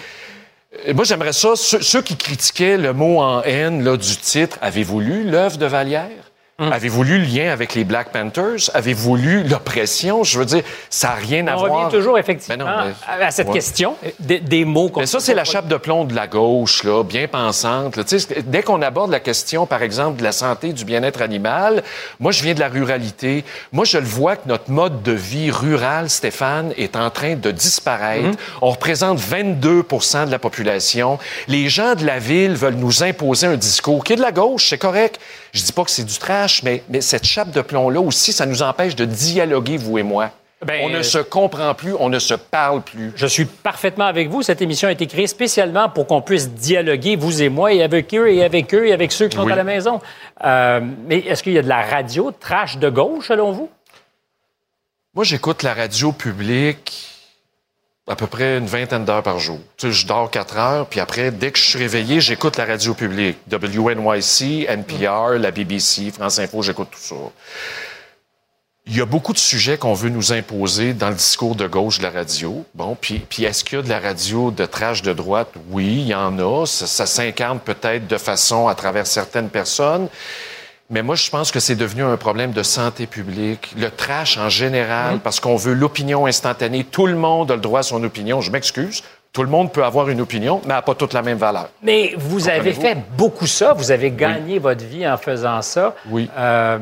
Euh, 0.87 0.93
Moi, 0.93 1.03
j'aimerais 1.03 1.33
ça. 1.33 1.55
Ceux, 1.55 2.01
qui 2.01 2.15
critiquaient 2.15 2.77
le 2.77 2.93
mot 2.93 3.19
en 3.19 3.41
haine 3.43 3.83
là, 3.83 3.97
du 3.97 4.17
titre, 4.17 4.57
avez-vous 4.61 4.99
lu 4.99 5.23
l'œuvre 5.23 5.57
de 5.57 5.65
Vallière? 5.65 6.24
Hum. 6.57 6.71
Avez-vous 6.71 7.03
lu 7.03 7.17
le 7.19 7.25
lien 7.25 7.51
avec 7.51 7.75
les 7.75 7.83
Black 7.83 8.13
Panthers? 8.13 8.69
Avez-vous 8.73 9.17
lu 9.17 9.43
l'oppression? 9.43 10.23
Je 10.23 10.39
veux 10.39 10.45
dire, 10.45 10.63
ça 10.89 11.09
n'a 11.09 11.15
rien 11.15 11.45
à 11.47 11.55
On 11.55 11.57
voir. 11.67 11.73
revient 11.87 11.93
toujours, 11.97 12.17
effectivement, 12.17 12.63
Ben 12.63 12.71
non, 12.85 12.93
mais- 13.19 13.25
à 13.25 13.29
cette 13.31 13.47
Ouais. 13.49 13.53
question 13.55 13.95
des, 14.21 14.39
des 14.39 14.63
mots 14.63 14.87
qu'on 14.87 15.01
Mais 15.01 15.05
ça, 15.05 15.19
c'est 15.19 15.33
la 15.33 15.43
chape 15.43 15.67
de 15.67 15.75
plomb 15.75 16.05
de 16.05 16.15
la 16.15 16.27
gauche, 16.27 16.85
là, 16.85 17.03
bien 17.03 17.27
pensante. 17.27 17.97
là. 17.97 18.05
Tu 18.05 18.17
sais, 18.21 18.41
dès 18.45 18.63
qu'on 18.63 18.81
aborde 18.81 19.11
la 19.11 19.19
question, 19.19 19.65
par 19.65 19.83
exemple, 19.83 20.19
de 20.19 20.23
la 20.23 20.31
santé, 20.31 20.71
du 20.71 20.85
bien-être 20.85 21.21
animal, 21.21 21.83
moi, 22.21 22.31
je 22.31 22.41
viens 22.41 22.53
de 22.53 22.61
la 22.61 22.69
ruralité. 22.69 23.43
Moi, 23.73 23.83
je 23.83 23.97
le 23.97 24.05
vois 24.05 24.37
que 24.37 24.47
notre 24.47 24.71
mode 24.71 25.03
de 25.03 25.11
vie 25.11 25.51
rural, 25.51 26.09
Stéphane, 26.09 26.71
est 26.77 26.95
en 26.95 27.09
train 27.09 27.35
de 27.35 27.51
disparaître. 27.51 28.27
Mhm. 28.29 28.35
On 28.61 28.69
représente 28.69 29.19
22% 29.19 30.25
de 30.25 30.31
la 30.31 30.39
population. 30.39 31.19
Les 31.49 31.67
gens 31.67 31.95
de 31.95 32.05
la 32.05 32.17
ville 32.19 32.53
veulent 32.53 32.75
nous 32.75 33.03
imposer 33.03 33.45
un 33.47 33.57
discours 33.57 34.05
qui 34.05 34.13
est 34.13 34.15
de 34.15 34.21
la 34.21 34.31
gauche, 34.31 34.67
c'est 34.69 34.77
correct. 34.77 35.19
Je 35.55 35.63
dis 35.63 35.71
pas 35.71 35.85
que 35.85 35.91
c'est 35.91 36.03
du 36.03 36.17
trash, 36.17 36.63
mais, 36.63 36.83
mais 36.89 36.99
cette 36.99 37.23
chape 37.25 37.51
de 37.51 37.61
plomb-là 37.61 38.01
aussi, 38.01 38.33
ça 38.33 38.45
nous 38.45 38.61
empêche 38.61 38.93
de 38.93 39.05
dialoguer, 39.05 39.77
vous 39.77 39.97
et 39.97 40.03
moi. 40.03 40.29
Ben, 40.65 40.81
on 40.83 40.89
ne 40.89 40.97
euh, 40.97 41.03
se 41.03 41.17
comprend 41.17 41.73
plus, 41.73 41.93
on 41.97 42.09
ne 42.09 42.19
se 42.19 42.33
parle 42.33 42.81
plus. 42.81 43.13
Je 43.15 43.25
suis 43.25 43.45
parfaitement 43.45 44.03
avec 44.03 44.29
vous. 44.29 44.41
Cette 44.41 44.61
émission 44.61 44.89
a 44.89 44.91
été 44.91 45.07
créée 45.07 45.27
spécialement 45.27 45.87
pour 45.87 46.07
qu'on 46.07 46.21
puisse 46.21 46.49
dialoguer, 46.49 47.15
vous 47.15 47.41
et 47.41 47.47
moi, 47.47 47.71
et 47.71 47.83
avec 47.83 48.13
eux, 48.13 48.29
et 48.29 48.43
avec 48.43 48.73
eux, 48.73 48.85
et 48.85 48.91
avec 48.91 49.13
ceux 49.13 49.29
qui 49.29 49.37
sont 49.37 49.45
Oui. 49.45 49.51
à 49.53 49.55
la 49.55 49.63
maison. 49.63 50.01
Euh, 50.43 50.81
mais 51.07 51.19
est-ce 51.19 51.41
qu'il 51.41 51.53
y 51.53 51.57
a 51.57 51.61
de 51.61 51.69
la 51.69 51.83
radio 51.83 52.31
trash 52.37 52.77
de 52.77 52.89
gauche, 52.89 53.29
selon 53.29 53.53
vous? 53.53 53.69
Moi, 55.13 55.23
j'écoute 55.23 55.63
la 55.63 55.73
radio 55.73 56.11
publique 56.11 57.14
à 58.07 58.15
peu 58.15 58.27
près 58.27 58.57
une 58.59 58.67
vingtaine 58.67 59.03
d'heures 59.03 59.23
par 59.23 59.39
jour. 59.39 59.59
Tu 59.77 59.87
sais, 59.87 59.93
je 59.93 60.05
dors 60.05 60.29
quatre 60.29 60.57
heures, 60.57 60.85
puis 60.85 60.99
après, 60.99 61.31
dès 61.31 61.51
que 61.51 61.57
je 61.57 61.63
suis 61.63 61.79
réveillé, 61.79 62.21
j'écoute 62.21 62.57
la 62.57 62.65
radio 62.65 62.93
publique. 62.93 63.37
WNYC, 63.51 64.67
NPR, 64.67 65.39
la 65.39 65.51
BBC, 65.51 66.11
France 66.11 66.37
Info, 66.37 66.61
j'écoute 66.61 66.89
tout 66.91 66.99
ça. 66.99 67.15
Il 68.87 68.95
y 68.95 69.01
a 69.01 69.05
beaucoup 69.07 69.33
de 69.33 69.39
sujets 69.39 69.79
qu'on 69.79 69.95
veut 69.95 70.09
nous 70.09 70.31
imposer 70.31 70.93
dans 70.93 71.09
le 71.09 71.15
discours 71.15 71.55
de 71.55 71.65
gauche 71.65 71.97
de 71.97 72.03
la 72.03 72.11
radio. 72.11 72.63
Bon, 72.75 72.95
puis, 72.99 73.17
puis 73.27 73.43
est-ce 73.43 73.63
qu'il 73.63 73.79
y 73.79 73.81
a 73.81 73.83
de 73.83 73.89
la 73.89 73.99
radio 73.99 74.51
de 74.51 74.65
trash 74.67 75.01
de 75.01 75.11
droite? 75.11 75.49
Oui, 75.71 75.85
il 75.87 76.07
y 76.07 76.13
en 76.13 76.37
a. 76.37 76.67
Ça, 76.67 76.85
ça 76.85 77.07
s'incarne 77.07 77.59
peut-être 77.59 78.05
de 78.05 78.17
façon 78.17 78.67
à 78.67 78.75
travers 78.75 79.07
certaines 79.07 79.49
personnes. 79.49 80.07
Mais 80.89 81.01
moi, 81.01 81.15
je 81.15 81.29
pense 81.31 81.51
que 81.51 81.59
c'est 81.59 81.75
devenu 81.75 82.03
un 82.03 82.17
problème 82.17 82.51
de 82.51 82.61
santé 82.61 83.07
publique. 83.07 83.73
Le 83.77 83.89
trash 83.89 84.37
en 84.37 84.49
général, 84.49 85.19
parce 85.19 85.39
qu'on 85.39 85.55
veut 85.55 85.73
l'opinion 85.73 86.27
instantanée. 86.27 86.83
Tout 86.83 87.07
le 87.07 87.15
monde 87.15 87.49
a 87.51 87.55
le 87.55 87.61
droit 87.61 87.79
à 87.79 87.83
son 87.83 88.03
opinion. 88.03 88.39
Je 88.41 88.51
m'excuse. 88.51 89.03
Tout 89.33 89.41
le 89.41 89.49
monde 89.49 89.71
peut 89.73 89.83
avoir 89.83 90.09
une 90.09 90.21
opinion, 90.21 90.61
mais 90.63 90.69
elle 90.69 90.75
n'a 90.75 90.81
pas 90.81 90.95
toute 90.95 91.11
la 91.13 91.21
même 91.21 91.37
valeur. 91.37 91.69
Mais 91.81 92.13
vous 92.17 92.47
avez 92.47 92.71
fait 92.71 92.97
beaucoup 93.17 93.47
ça. 93.47 93.73
Vous 93.73 93.91
avez 93.91 94.11
gagné 94.11 94.59
votre 94.59 94.85
vie 94.85 95.07
en 95.07 95.17
faisant 95.17 95.61
ça. 95.61 95.95
Oui. 96.09 96.29
Euh, 96.37 96.77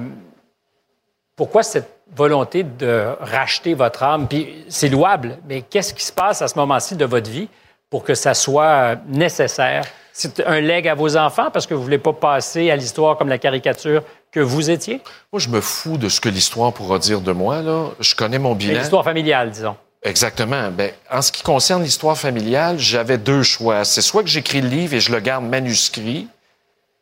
pourquoi 1.35 1.63
cette 1.63 1.89
volonté 2.15 2.63
de 2.63 3.07
racheter 3.21 3.73
votre 3.73 4.03
âme? 4.03 4.27
Puis 4.27 4.65
c'est 4.69 4.89
louable, 4.89 5.37
mais 5.47 5.61
qu'est-ce 5.61 5.93
qui 5.93 6.03
se 6.03 6.11
passe 6.11 6.41
à 6.43 6.47
ce 6.47 6.59
moment-ci 6.59 6.95
de 6.95 7.05
votre 7.05 7.29
vie 7.29 7.47
pour 7.89 8.03
que 8.03 8.13
ça 8.13 8.33
soit 8.33 8.63
euh, 8.65 8.95
nécessaire? 9.07 9.85
C'est 10.15 10.45
un 10.45 10.61
leg 10.61 10.87
à 10.87 10.93
vos 10.93 11.17
enfants 11.17 11.49
parce 11.51 11.65
que 11.65 11.73
vous 11.73 11.79
ne 11.79 11.85
voulez 11.85 11.97
pas 11.97 12.13
passer 12.13 12.69
à 12.69 12.75
l'histoire 12.75 13.17
comme 13.17 13.29
la 13.29 13.39
caricature 13.39 14.03
que 14.31 14.39
vous 14.39 14.69
étiez? 14.69 15.01
Moi, 15.31 15.39
je 15.39 15.49
me 15.49 15.59
fous 15.59 15.97
de 15.97 16.07
ce 16.07 16.21
que 16.21 16.29
l'histoire 16.29 16.71
pourra 16.71 16.99
dire 16.99 17.19
de 17.19 17.31
moi. 17.31 17.61
Là. 17.63 17.89
Je 17.99 18.13
connais 18.13 18.37
mon 18.37 18.53
bilan. 18.53 18.79
L'histoire 18.79 19.03
familiale, 19.03 19.49
disons. 19.49 19.75
Exactement. 20.03 20.69
Ben, 20.69 20.91
en 21.09 21.21
ce 21.21 21.31
qui 21.31 21.41
concerne 21.41 21.81
l'histoire 21.81 22.17
familiale, 22.17 22.77
j'avais 22.77 23.17
deux 23.17 23.41
choix. 23.41 23.85
C'est 23.85 24.01
soit 24.01 24.21
que 24.21 24.29
j'écris 24.29 24.61
le 24.61 24.67
livre 24.67 24.93
et 24.93 24.99
je 24.99 25.11
le 25.11 25.19
garde 25.19 25.45
manuscrit, 25.45 26.27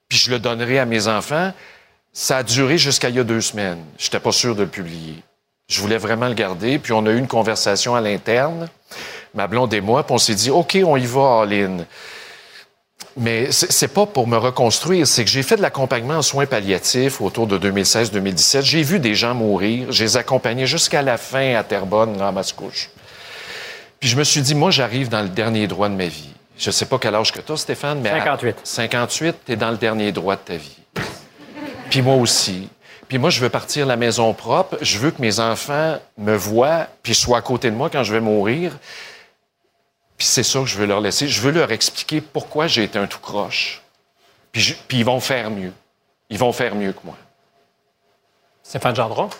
puis 0.08 0.18
je 0.18 0.32
le 0.32 0.40
donnerai 0.40 0.80
à 0.80 0.86
mes 0.86 1.08
enfants. 1.08 1.52
Ça 2.14 2.38
a 2.38 2.44
duré 2.44 2.78
jusqu'à 2.78 3.10
il 3.10 3.16
y 3.16 3.20
a 3.20 3.24
deux 3.24 3.42
semaines. 3.42 3.84
Je 3.98 4.06
n'étais 4.06 4.20
pas 4.20 4.32
sûr 4.32 4.56
de 4.56 4.64
le 4.64 4.70
publier. 4.70 5.16
Je 5.68 5.82
voulais 5.82 5.98
vraiment 5.98 6.28
le 6.28 6.34
garder, 6.34 6.80
puis 6.80 6.94
on 6.94 7.06
a 7.06 7.12
eu 7.12 7.18
une 7.18 7.30
conversation 7.30 7.96
à 7.96 8.02
l'interne, 8.02 8.70
ma 9.34 9.48
blonde 9.48 9.74
et 9.74 9.82
moi, 9.82 10.04
puis 10.04 10.14
on 10.14 10.18
s'est 10.18 10.36
dit, 10.36 10.50
OK, 10.50 10.78
on 10.86 10.98
y 10.98 11.06
va, 11.06 11.42
all-in. 11.42 11.86
Mais 13.18 13.52
c'est 13.52 13.90
pas 13.90 14.06
pour 14.06 14.26
me 14.28 14.38
reconstruire, 14.38 15.06
c'est 15.06 15.26
que 15.26 15.30
j'ai 15.30 15.44
fait 15.44 15.58
de 15.58 15.62
l'accompagnement 15.62 16.16
en 16.16 16.22
soins 16.22 16.46
palliatifs 16.46 17.20
autour 17.20 17.46
de 17.46 17.58
2016-2017. 17.58 18.62
J'ai 18.62 18.84
vu 18.84 19.00
des 19.00 19.16
gens 19.16 19.34
mourir, 19.34 19.92
je 19.92 20.04
les 20.04 20.18
accompagnais 20.18 20.66
jusqu'à 20.66 21.02
la 21.02 21.18
fin 21.18 21.56
à 21.56 21.64
Terrebonne, 21.64 22.22
à 22.22 22.32
Mascouche. 22.32 22.90
Puis 24.00 24.10
je 24.10 24.16
me 24.16 24.24
suis 24.24 24.42
dit, 24.42 24.56
moi, 24.56 24.72
j'arrive 24.72 25.10
dans 25.10 25.22
le 25.22 25.30
dernier 25.30 25.68
droit 25.68 25.90
de 25.90 25.96
ma 25.96 26.06
vie. 26.08 26.30
Je 26.58 26.72
sais 26.72 26.86
pas 26.86 26.98
quel 27.00 27.14
âge 27.16 27.32
que 27.32 27.42
tu 27.42 27.52
as, 27.52 27.58
Stéphane, 27.58 28.00
mais... 28.02 28.10
à- 28.10 28.20
58. 28.20 28.56
58, 28.64 29.36
tu 29.46 29.52
es 29.52 29.56
dans 29.56 29.72
le 29.72 29.78
dernier 29.78 30.12
droit 30.12 30.36
de 30.36 30.42
ta 30.42 30.56
vie. 30.56 30.78
Puis 31.90 32.02
moi 32.02 32.16
aussi. 32.16 32.70
Puis 33.10 33.18
moi, 33.18 33.30
je 33.30 33.42
veux 33.42 33.50
partir 33.50 33.86
la 33.86 33.98
maison 33.98 34.34
propre. 34.34 34.78
Je 34.82 34.98
veux 35.00 35.12
que 35.12 35.22
mes 35.22 35.42
enfants 35.42 35.98
me 36.18 36.34
voient, 36.36 36.88
puis 37.04 37.14
soient 37.14 37.40
à 37.40 37.42
côté 37.42 37.70
de 37.70 37.76
moi 37.76 37.90
quand 37.92 38.04
je 38.04 38.14
vais 38.14 38.22
mourir. 38.22 38.72
Puis 40.22 40.28
c'est 40.28 40.44
ça 40.44 40.60
que 40.60 40.68
je 40.68 40.78
veux 40.78 40.86
leur 40.86 41.02
laisser. 41.02 41.28
Je 41.28 41.42
veux 41.42 41.50
leur 41.50 41.72
expliquer 41.72 42.22
pourquoi 42.22 42.68
j'ai 42.68 42.84
été 42.84 43.00
un 43.00 43.08
tout 43.08 43.18
croche. 43.18 43.82
Puis, 44.52 44.62
je- 44.62 44.76
puis 44.88 45.00
ils 45.00 45.04
vont 45.04 45.20
faire 45.20 45.50
mieux. 45.50 45.74
Ils 46.30 46.38
vont 46.38 46.54
faire 46.54 46.76
mieux 46.76 46.92
que 46.94 47.00
moi. 47.04 47.16
Stéphane 48.62 48.96
Gendron. 48.96 49.32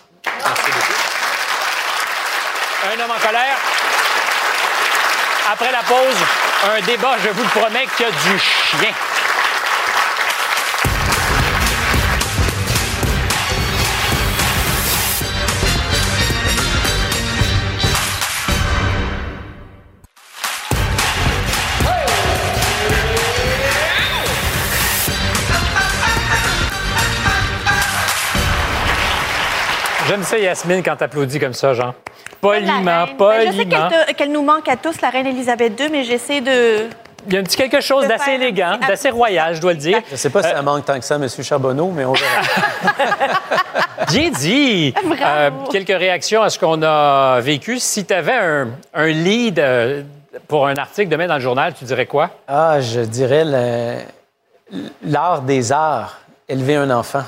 Un 2.84 3.00
homme 3.00 3.10
en 3.12 3.20
colère. 3.24 3.56
Après 5.52 5.70
la 5.70 5.84
pause, 5.84 6.16
un 6.76 6.80
débat, 6.80 7.14
je 7.22 7.28
vous 7.28 7.44
le 7.44 7.48
promets, 7.60 7.86
qui 7.96 8.02
a 8.04 8.10
du 8.10 8.38
chien. 8.40 8.90
J'aime 30.08 30.22
ça, 30.22 30.38
Yasmine, 30.38 30.82
quand 30.82 30.96
t'applaudis 30.96 31.38
comme 31.38 31.54
ça, 31.54 31.74
Jean. 31.74 31.94
Poliment. 32.40 32.82
Ben, 32.82 33.06
Je 33.46 33.52
sais 33.52 33.64
poliment. 33.64 33.88
qu'elle 34.16 34.32
nous 34.32 34.42
manque 34.42 34.68
à 34.68 34.76
tous, 34.76 35.00
la 35.00 35.10
reine 35.10 35.26
Elisabeth 35.26 35.78
II, 35.80 35.88
mais 35.90 36.04
j'essaie 36.04 36.40
de. 36.40 36.88
Il 37.28 37.34
y 37.34 37.36
a 37.36 37.40
un 37.40 37.44
petit 37.44 37.56
quelque 37.56 37.80
chose 37.80 38.08
d'assez 38.08 38.32
élégant, 38.32 38.78
d'assez 38.86 39.10
royal, 39.10 39.54
je 39.54 39.60
dois 39.60 39.74
le 39.74 39.78
dire. 39.78 40.00
Je 40.08 40.12
ne 40.12 40.16
sais 40.16 40.28
pas 40.30 40.42
si 40.42 40.50
ça 40.50 40.60
manque 40.60 40.84
tant 40.84 40.98
que 40.98 41.04
ça, 41.04 41.14
M. 41.14 41.28
Charbonneau, 41.28 41.92
mais 41.94 42.04
on 42.04 42.14
verra. 42.14 42.42
Bien 44.08 44.30
dit. 44.30 44.92
Euh, 45.24 45.50
quelques 45.70 45.96
réactions 45.96 46.42
à 46.42 46.50
ce 46.50 46.58
qu'on 46.58 46.82
a 46.82 47.38
vécu. 47.40 47.78
Si 47.78 48.04
tu 48.04 48.12
avais 48.12 48.32
un, 48.34 48.68
un 48.92 49.06
lead 49.06 49.60
euh, 49.60 50.02
pour 50.48 50.66
un 50.66 50.74
article 50.74 51.08
demain 51.10 51.28
dans 51.28 51.36
le 51.36 51.40
journal, 51.40 51.74
tu 51.78 51.84
dirais 51.84 52.06
quoi? 52.06 52.30
Ah, 52.48 52.80
je 52.80 53.00
dirais 53.02 53.44
l'art 55.04 55.42
des 55.42 55.70
arts, 55.70 56.18
élever 56.48 56.74
un 56.74 56.90
enfant. 56.90 57.22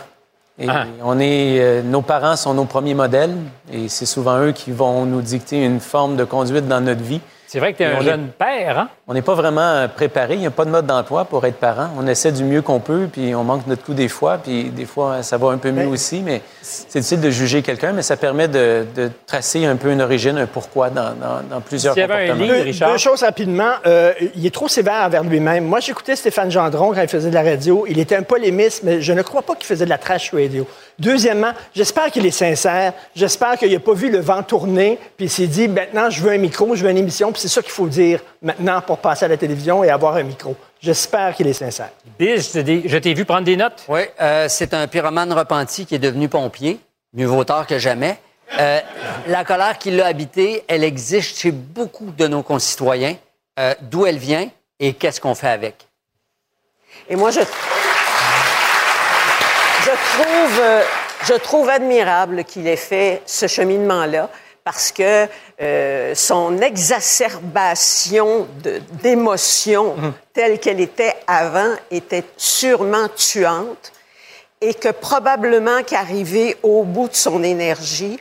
Et 0.59 0.68
Ah. 0.68 0.86
on 1.02 1.18
est, 1.18 1.59
euh, 1.61 1.82
nos 1.82 2.00
parents 2.02 2.36
sont 2.36 2.55
nos 2.55 2.64
premiers 2.64 2.94
modèles 2.94 3.34
et 3.72 3.88
c'est 3.88 4.07
souvent 4.07 4.38
eux 4.38 4.52
qui 4.52 4.70
vont 4.70 5.05
nous 5.05 5.20
dicter 5.20 5.64
une 5.64 5.80
forme 5.80 6.16
de 6.16 6.24
conduite 6.24 6.68
dans 6.68 6.80
notre 6.80 7.02
vie. 7.02 7.20
C'est 7.55 7.61
vrai 7.61 7.72
que 7.72 7.76
tu 7.76 7.84
es 7.84 7.86
un 7.86 8.00
est- 8.00 8.05
jeune 8.05 8.28
père, 8.36 8.78
hein? 8.80 8.88
On 9.07 9.14
n'est 9.14 9.22
pas 9.22 9.34
vraiment 9.34 9.61
euh, 9.61 9.86
préparé, 9.86 10.34
il 10.34 10.40
n'y 10.40 10.46
a 10.46 10.50
pas 10.50 10.64
de 10.64 10.70
mode 10.70 10.86
d'emploi 10.86 11.24
pour 11.24 11.46
être 11.46 11.55
parent. 11.59 11.88
On 11.96 12.05
essaie 12.09 12.32
du 12.32 12.42
mieux 12.42 12.62
qu'on 12.62 12.80
peut, 12.80 13.07
puis 13.12 13.32
on 13.36 13.44
manque 13.44 13.68
notre 13.68 13.84
coup 13.84 13.94
des 13.94 14.09
fois, 14.09 14.38
puis 14.38 14.64
des 14.70 14.86
fois 14.86 15.22
ça 15.22 15.36
va 15.38 15.48
un 15.50 15.59
peu 15.59 15.70
mieux 15.70 15.86
aussi, 15.86 16.20
mais 16.20 16.40
c'est 16.62 16.98
difficile 16.98 17.20
de 17.20 17.30
juger 17.30 17.62
quelqu'un, 17.62 17.92
mais 17.92 18.02
ça 18.02 18.16
permet 18.16 18.48
de, 18.48 18.84
de 18.96 19.09
tracer 19.26 19.66
un 19.66 19.76
peu 19.76 19.92
une 19.92 20.02
origine, 20.02 20.36
un 20.36 20.46
pourquoi 20.46 20.90
dans, 20.90 21.11
dans- 21.14 21.42
dans 21.48 21.61
plusieurs 21.61 21.94
S'il 21.94 22.00
y 22.00 22.05
avait 22.05 22.14
un 22.14 22.32
comportements. 22.32 22.44
livre- 22.44 22.57
Deux, 22.57 22.62
Richard? 22.64 22.90
deux 22.90 22.98
choses 22.98 23.22
rapidement. 23.22 23.70
Euh, 23.86 24.12
il 24.34 24.44
est 24.44 24.52
trop 24.55 24.66
sévère 24.66 25.05
envers 25.05 25.22
lui-même. 25.22 25.64
Moi, 25.64 25.78
j'écoutais 25.78 26.16
Stéphane 26.16 26.50
Gendron 26.50 26.92
quand 26.92 27.02
il 27.02 27.09
faisait 27.09 27.28
de 27.30 27.34
la 27.34 27.42
radio. 27.44 27.84
Il 27.88 28.00
était 28.00 28.16
un 28.16 28.22
polémiste, 28.24 28.82
mais 28.82 29.00
je 29.00 29.12
ne 29.12 29.22
crois 29.22 29.42
pas 29.42 29.55
qu'il 29.55 29.66
faisait 29.66 29.84
de 29.84 29.90
la 29.90 29.98
trash 29.98 30.32
radio. 30.34 30.66
Deuxièmement, 30.99 31.53
j'espère 31.74 32.11
qu'il 32.11 32.24
est 32.26 32.30
sincère. 32.30 32.92
J'espère 33.16 33.59
qu'il 33.59 33.72
n'a 33.72 33.80
pas 33.80 33.95
vu 33.95 34.11
le 34.11 34.20
vent 34.20 34.42
tourner, 34.42 34.99
puis 35.16 35.26
il 35.26 35.30
s'est 35.30 35.47
dit, 35.47 35.66
maintenant, 35.68 36.09
je 36.11 36.20
veux 36.20 36.30
un 36.32 36.38
micro, 36.38 36.74
je 36.76 36.84
veux 36.84 36.90
une 36.90 36.99
émission, 36.99 37.32
puis 37.32 37.40
c'est 37.42 37.49
ça 37.49 37.62
qu'il 37.62 37.72
faut 37.72 37.88
dire 37.88 38.20
maintenant 38.42 38.80
pour 38.80 38.99
passer 38.99 39.24
à 39.24 39.28
la 39.28 39.36
télévision 39.36 39.82
et 39.82 39.90
avoir 39.90 40.14
un 40.16 40.22
micro. 40.22 40.55
J'espère 40.80 41.34
qu'il 41.34 41.47
est 41.47 41.53
sincère. 41.55 41.90
Bill, 42.18 42.40
je 42.40 42.61
t'ai- 42.61 42.82
je 42.88 42.99
t'ai 42.99 43.14
vu 43.14 43.24
prendre 43.24 43.45
des 43.45 43.57
notes. 43.57 43.84
Oui, 43.88 44.03
euh, 44.20 44.47
c'est 44.49 44.72
un 44.74 44.86
pyromane 44.86 45.32
repenti 45.32 45.86
qui 45.86 45.95
est 45.95 45.99
devenu 45.99 46.28
pompier. 46.28 46.78
Mieux 47.12 47.26
vaut 47.26 47.45
tard 47.45 47.66
que 47.66 47.78
jamais. 47.78 48.18
Euh, 48.61 48.80
la 49.28 49.45
colère 49.45 49.78
qui 49.78 49.90
l'a 49.90 50.07
habité, 50.07 50.62
elle 50.68 50.84
existe 50.84 51.38
chez 51.38 51.51
beaucoup 51.51 52.11
de 52.16 52.26
nos 52.26 52.42
concitoyens. 52.42 53.16
Euh, 53.59 53.74
D'où 53.82 54.05
elle 54.07 54.18
vient 54.18 54.49
et 54.78 54.92
qu'est-ce 54.92 55.20
qu'on 55.20 55.34
fait 55.34 55.49
avec? 55.49 55.86
Et 57.09 57.16
moi, 57.16 57.30
je, 57.30 57.40
je, 59.85 59.91
trouve, 59.91 60.61
euh, 60.61 60.82
je 61.24 61.35
trouve 61.35 61.68
admirable 61.68 62.45
qu'il 62.45 62.66
ait 62.66 62.76
fait 62.76 63.22
ce 63.26 63.47
cheminement-là 63.47 64.28
parce 64.64 64.93
que 64.93 65.26
euh, 65.61 66.14
son 66.14 66.59
exacerbation 66.59 68.49
de- 68.62 68.80
d'émotions 69.03 69.95
telle 70.32 70.59
qu'elle 70.59 70.80
était 70.80 71.14
avant 71.26 71.74
était 71.91 72.24
sûrement 72.37 73.09
tuante 73.14 73.93
et 74.61 74.72
que 74.74 74.89
probablement 74.89 75.82
qu'arrivé 75.82 76.57
au 76.62 76.85
bout 76.85 77.09
de 77.09 77.14
son 77.14 77.43
énergie, 77.43 78.18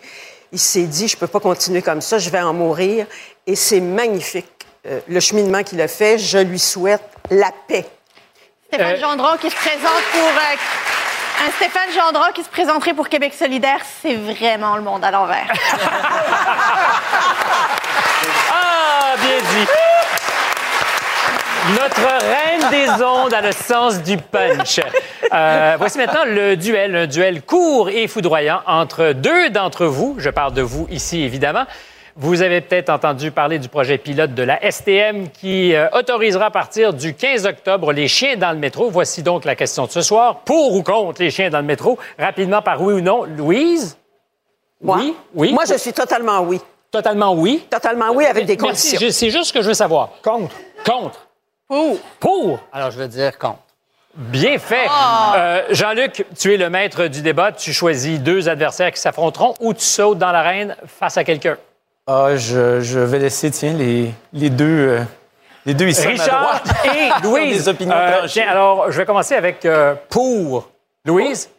il 0.52 0.60
s'est 0.60 0.84
dit, 0.84 1.08
je 1.08 1.16
peux 1.16 1.28
pas 1.28 1.40
continuer 1.40 1.82
comme 1.82 2.02
ça, 2.02 2.18
je 2.20 2.30
vais 2.30 2.42
en 2.42 2.54
mourir. 2.54 3.06
Et 3.48 3.56
c'est 3.56 3.80
magnifique, 3.80 4.46
euh, 4.86 5.00
le 5.08 5.20
cheminement 5.22 5.64
qu'il 5.64 5.80
a 5.82 5.88
fait. 5.88 6.18
Je 6.18 6.38
lui 6.40 6.60
souhaite 6.60 7.02
la 7.32 7.52
paix. 7.68 7.86
Stéphane 8.68 8.96
Euh, 8.96 9.00
Gendron 9.00 9.38
qui 9.40 9.50
se 9.50 9.56
présente 9.56 10.04
pour. 10.12 10.22
euh, 10.22 10.56
un 11.42 11.52
Stéphane 11.52 11.92
Gendron 11.94 12.32
qui 12.34 12.44
se 12.44 12.50
présenterait 12.50 12.94
pour 12.94 13.10
Québec 13.10 13.34
solidaire, 13.34 13.80
c'est 14.02 14.16
vraiment 14.16 14.76
le 14.76 14.82
monde 14.82 15.04
à 15.04 15.12
l'envers. 15.12 15.48
Ah, 18.56 19.16
bien 19.18 19.38
dit. 19.38 19.68
Notre 21.80 22.02
reine 22.02 22.70
des 22.72 23.04
ondes 23.04 23.34
a 23.34 23.42
le 23.42 23.52
sens 23.52 24.02
du 24.02 24.18
punch. 24.18 24.80
Euh, 25.32 25.76
voici 25.78 25.98
maintenant 25.98 26.26
le 26.26 26.56
duel, 26.56 26.96
un 26.96 27.08
duel 27.08 27.42
court 27.42 27.90
et 27.90 28.08
foudroyant 28.08 28.62
entre 28.68 29.14
deux 29.14 29.50
d'entre 29.50 29.86
vous. 29.86 30.16
Je 30.18 30.30
parle 30.30 30.54
de 30.54 30.62
vous 30.62 30.88
ici, 30.90 31.24
évidemment. 31.24 31.66
Vous 32.16 32.44
avez 32.44 32.62
peut-être 32.62 32.90
entendu 32.90 33.32
parler 33.32 33.58
du 33.58 33.70
projet 33.70 33.98
pilote 33.98 34.36
de 34.36 34.44
la 34.44 34.60
STM 34.72 35.30
qui 35.30 35.74
euh, 35.74 35.90
autorisera 35.94 36.46
à 36.46 36.52
partir 36.52 36.94
du 36.94 37.16
15 37.16 37.48
octobre 37.48 37.92
les 37.92 38.08
chiens 38.08 38.38
dans 38.38 38.52
le 38.52 38.60
métro. 38.60 38.92
Voici 38.92 39.24
donc 39.24 39.46
la 39.46 39.56
question 39.56 39.86
de 39.88 39.92
ce 39.92 40.02
soir. 40.02 40.42
Pour 40.42 40.76
ou 40.76 40.84
contre 40.84 41.22
les 41.22 41.32
chiens 41.32 41.50
dans 41.50 41.58
le 41.58 41.66
métro? 41.66 41.98
Rapidement, 42.20 42.62
par 42.62 42.80
oui 42.84 42.94
ou 42.94 43.02
non? 43.02 43.24
Louise? 43.24 43.98
Moi? 44.80 44.98
Oui? 44.98 45.16
Oui? 45.34 45.54
Moi, 45.54 45.64
je 45.68 45.76
suis 45.76 45.94
totalement 45.94 46.42
oui. 46.42 46.62
Totalement 46.92 47.34
oui? 47.34 47.66
Totalement 47.68 48.12
oui, 48.14 48.26
avec 48.26 48.46
des 48.46 48.58
Merci. 48.58 48.92
conditions. 48.92 49.10
C'est 49.12 49.32
juste 49.32 49.46
ce 49.46 49.54
que 49.54 49.64
je 49.64 49.70
veux 49.70 49.74
savoir. 49.74 50.10
Contre. 50.22 50.56
Contre. 50.86 51.28
Pour. 51.68 51.98
Pour. 52.20 52.60
Alors, 52.72 52.92
je 52.92 53.00
veux 53.00 53.08
dire 53.08 53.40
contre. 53.40 53.58
Bien 54.14 54.60
fait. 54.60 54.86
Euh, 55.36 55.64
Jean-Luc, 55.72 56.28
tu 56.38 56.54
es 56.54 56.58
le 56.58 56.70
maître 56.70 57.08
du 57.08 57.24
débat. 57.24 57.52
Tu 57.52 57.74
choisis 57.74 58.20
deux 58.20 58.48
adversaires 58.48 58.92
qui 58.92 59.02
s'affronteront 59.02 59.56
ou 59.60 59.74
tu 59.74 59.84
sautes 59.84 60.20
dans 60.20 60.32
l'arène 60.32 60.76
face 60.86 61.18
à 61.18 61.24
quelqu'un. 61.24 61.58
Ah, 62.08 62.36
je, 62.36 62.82
je 62.82 63.00
vais 63.00 63.20
laisser, 63.20 63.50
tiens, 63.52 63.74
les, 63.74 64.12
les 64.34 64.50
deux, 64.50 64.66
euh, 64.90 65.00
les 65.66 65.74
deux 65.74 65.88
ici. 65.88 66.02
à 66.02 66.06
ma 66.06 66.12
Richard 66.12 66.42
droite. 66.44 66.64
et 66.86 67.10
Ils 67.24 67.24
Louise. 67.24 67.58
des 67.64 67.70
opinions 67.70 67.96
Euh, 67.96 68.26
tiens, 68.28 68.48
alors, 68.50 68.92
je 68.92 68.98
vais 68.98 69.06
commencer 69.06 69.36
avec 69.36 69.66
euh, 69.66 69.96
pour. 70.10 70.70
Louise? 71.06 71.50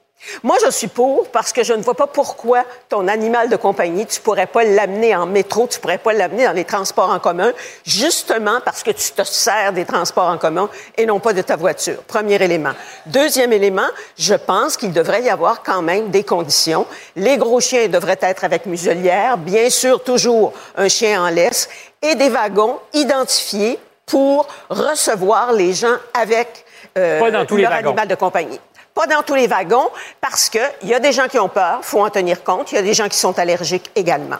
Moi, 0.42 0.56
je 0.64 0.70
suis 0.70 0.88
pour 0.88 1.28
parce 1.28 1.52
que 1.52 1.62
je 1.62 1.72
ne 1.72 1.82
vois 1.82 1.94
pas 1.94 2.06
pourquoi 2.06 2.64
ton 2.88 3.08
animal 3.08 3.48
de 3.48 3.56
compagnie, 3.56 4.06
tu 4.06 4.20
pourrais 4.20 4.46
pas 4.46 4.64
l'amener 4.64 5.14
en 5.14 5.26
métro, 5.26 5.66
tu 5.66 5.80
pourrais 5.80 5.98
pas 5.98 6.12
l'amener 6.12 6.44
dans 6.44 6.52
les 6.52 6.64
transports 6.64 7.10
en 7.10 7.18
commun, 7.18 7.52
justement 7.84 8.60
parce 8.64 8.82
que 8.82 8.90
tu 8.90 9.10
te 9.12 9.22
sers 9.24 9.72
des 9.72 9.84
transports 9.84 10.28
en 10.28 10.38
commun 10.38 10.68
et 10.96 11.06
non 11.06 11.20
pas 11.20 11.32
de 11.32 11.42
ta 11.42 11.56
voiture. 11.56 12.02
Premier 12.06 12.34
élément. 12.42 12.72
Deuxième 13.06 13.52
élément, 13.52 13.88
je 14.16 14.34
pense 14.34 14.76
qu'il 14.76 14.92
devrait 14.92 15.22
y 15.22 15.30
avoir 15.30 15.62
quand 15.62 15.82
même 15.82 16.10
des 16.10 16.24
conditions. 16.24 16.86
Les 17.16 17.36
gros 17.36 17.60
chiens 17.60 17.88
devraient 17.88 18.18
être 18.20 18.44
avec 18.44 18.66
muselière, 18.66 19.38
bien 19.38 19.70
sûr 19.70 20.02
toujours 20.02 20.52
un 20.76 20.88
chien 20.88 21.22
en 21.24 21.28
laisse, 21.28 21.68
et 22.02 22.14
des 22.14 22.28
wagons 22.28 22.78
identifiés 22.92 23.78
pour 24.06 24.46
recevoir 24.68 25.52
les 25.52 25.72
gens 25.72 25.96
avec 26.12 26.64
euh, 26.98 27.18
Pas 27.20 27.30
dans 27.30 27.46
tous 27.46 27.56
les 27.56 27.62
leur 27.62 27.72
wagons. 27.72 27.88
animal 27.90 28.08
de 28.08 28.14
compagnie. 28.14 28.60
Pas 28.94 29.06
dans 29.08 29.22
tous 29.22 29.34
les 29.34 29.46
wagons, 29.48 29.90
parce 30.20 30.48
qu'il 30.48 30.62
y 30.84 30.94
a 30.94 31.00
des 31.00 31.12
gens 31.12 31.26
qui 31.26 31.38
ont 31.38 31.48
peur, 31.48 31.78
il 31.82 31.84
faut 31.84 32.00
en 32.04 32.10
tenir 32.10 32.44
compte. 32.44 32.70
Il 32.72 32.76
y 32.76 32.78
a 32.78 32.82
des 32.82 32.94
gens 32.94 33.08
qui 33.08 33.18
sont 33.18 33.36
allergiques 33.38 33.90
également. 33.96 34.36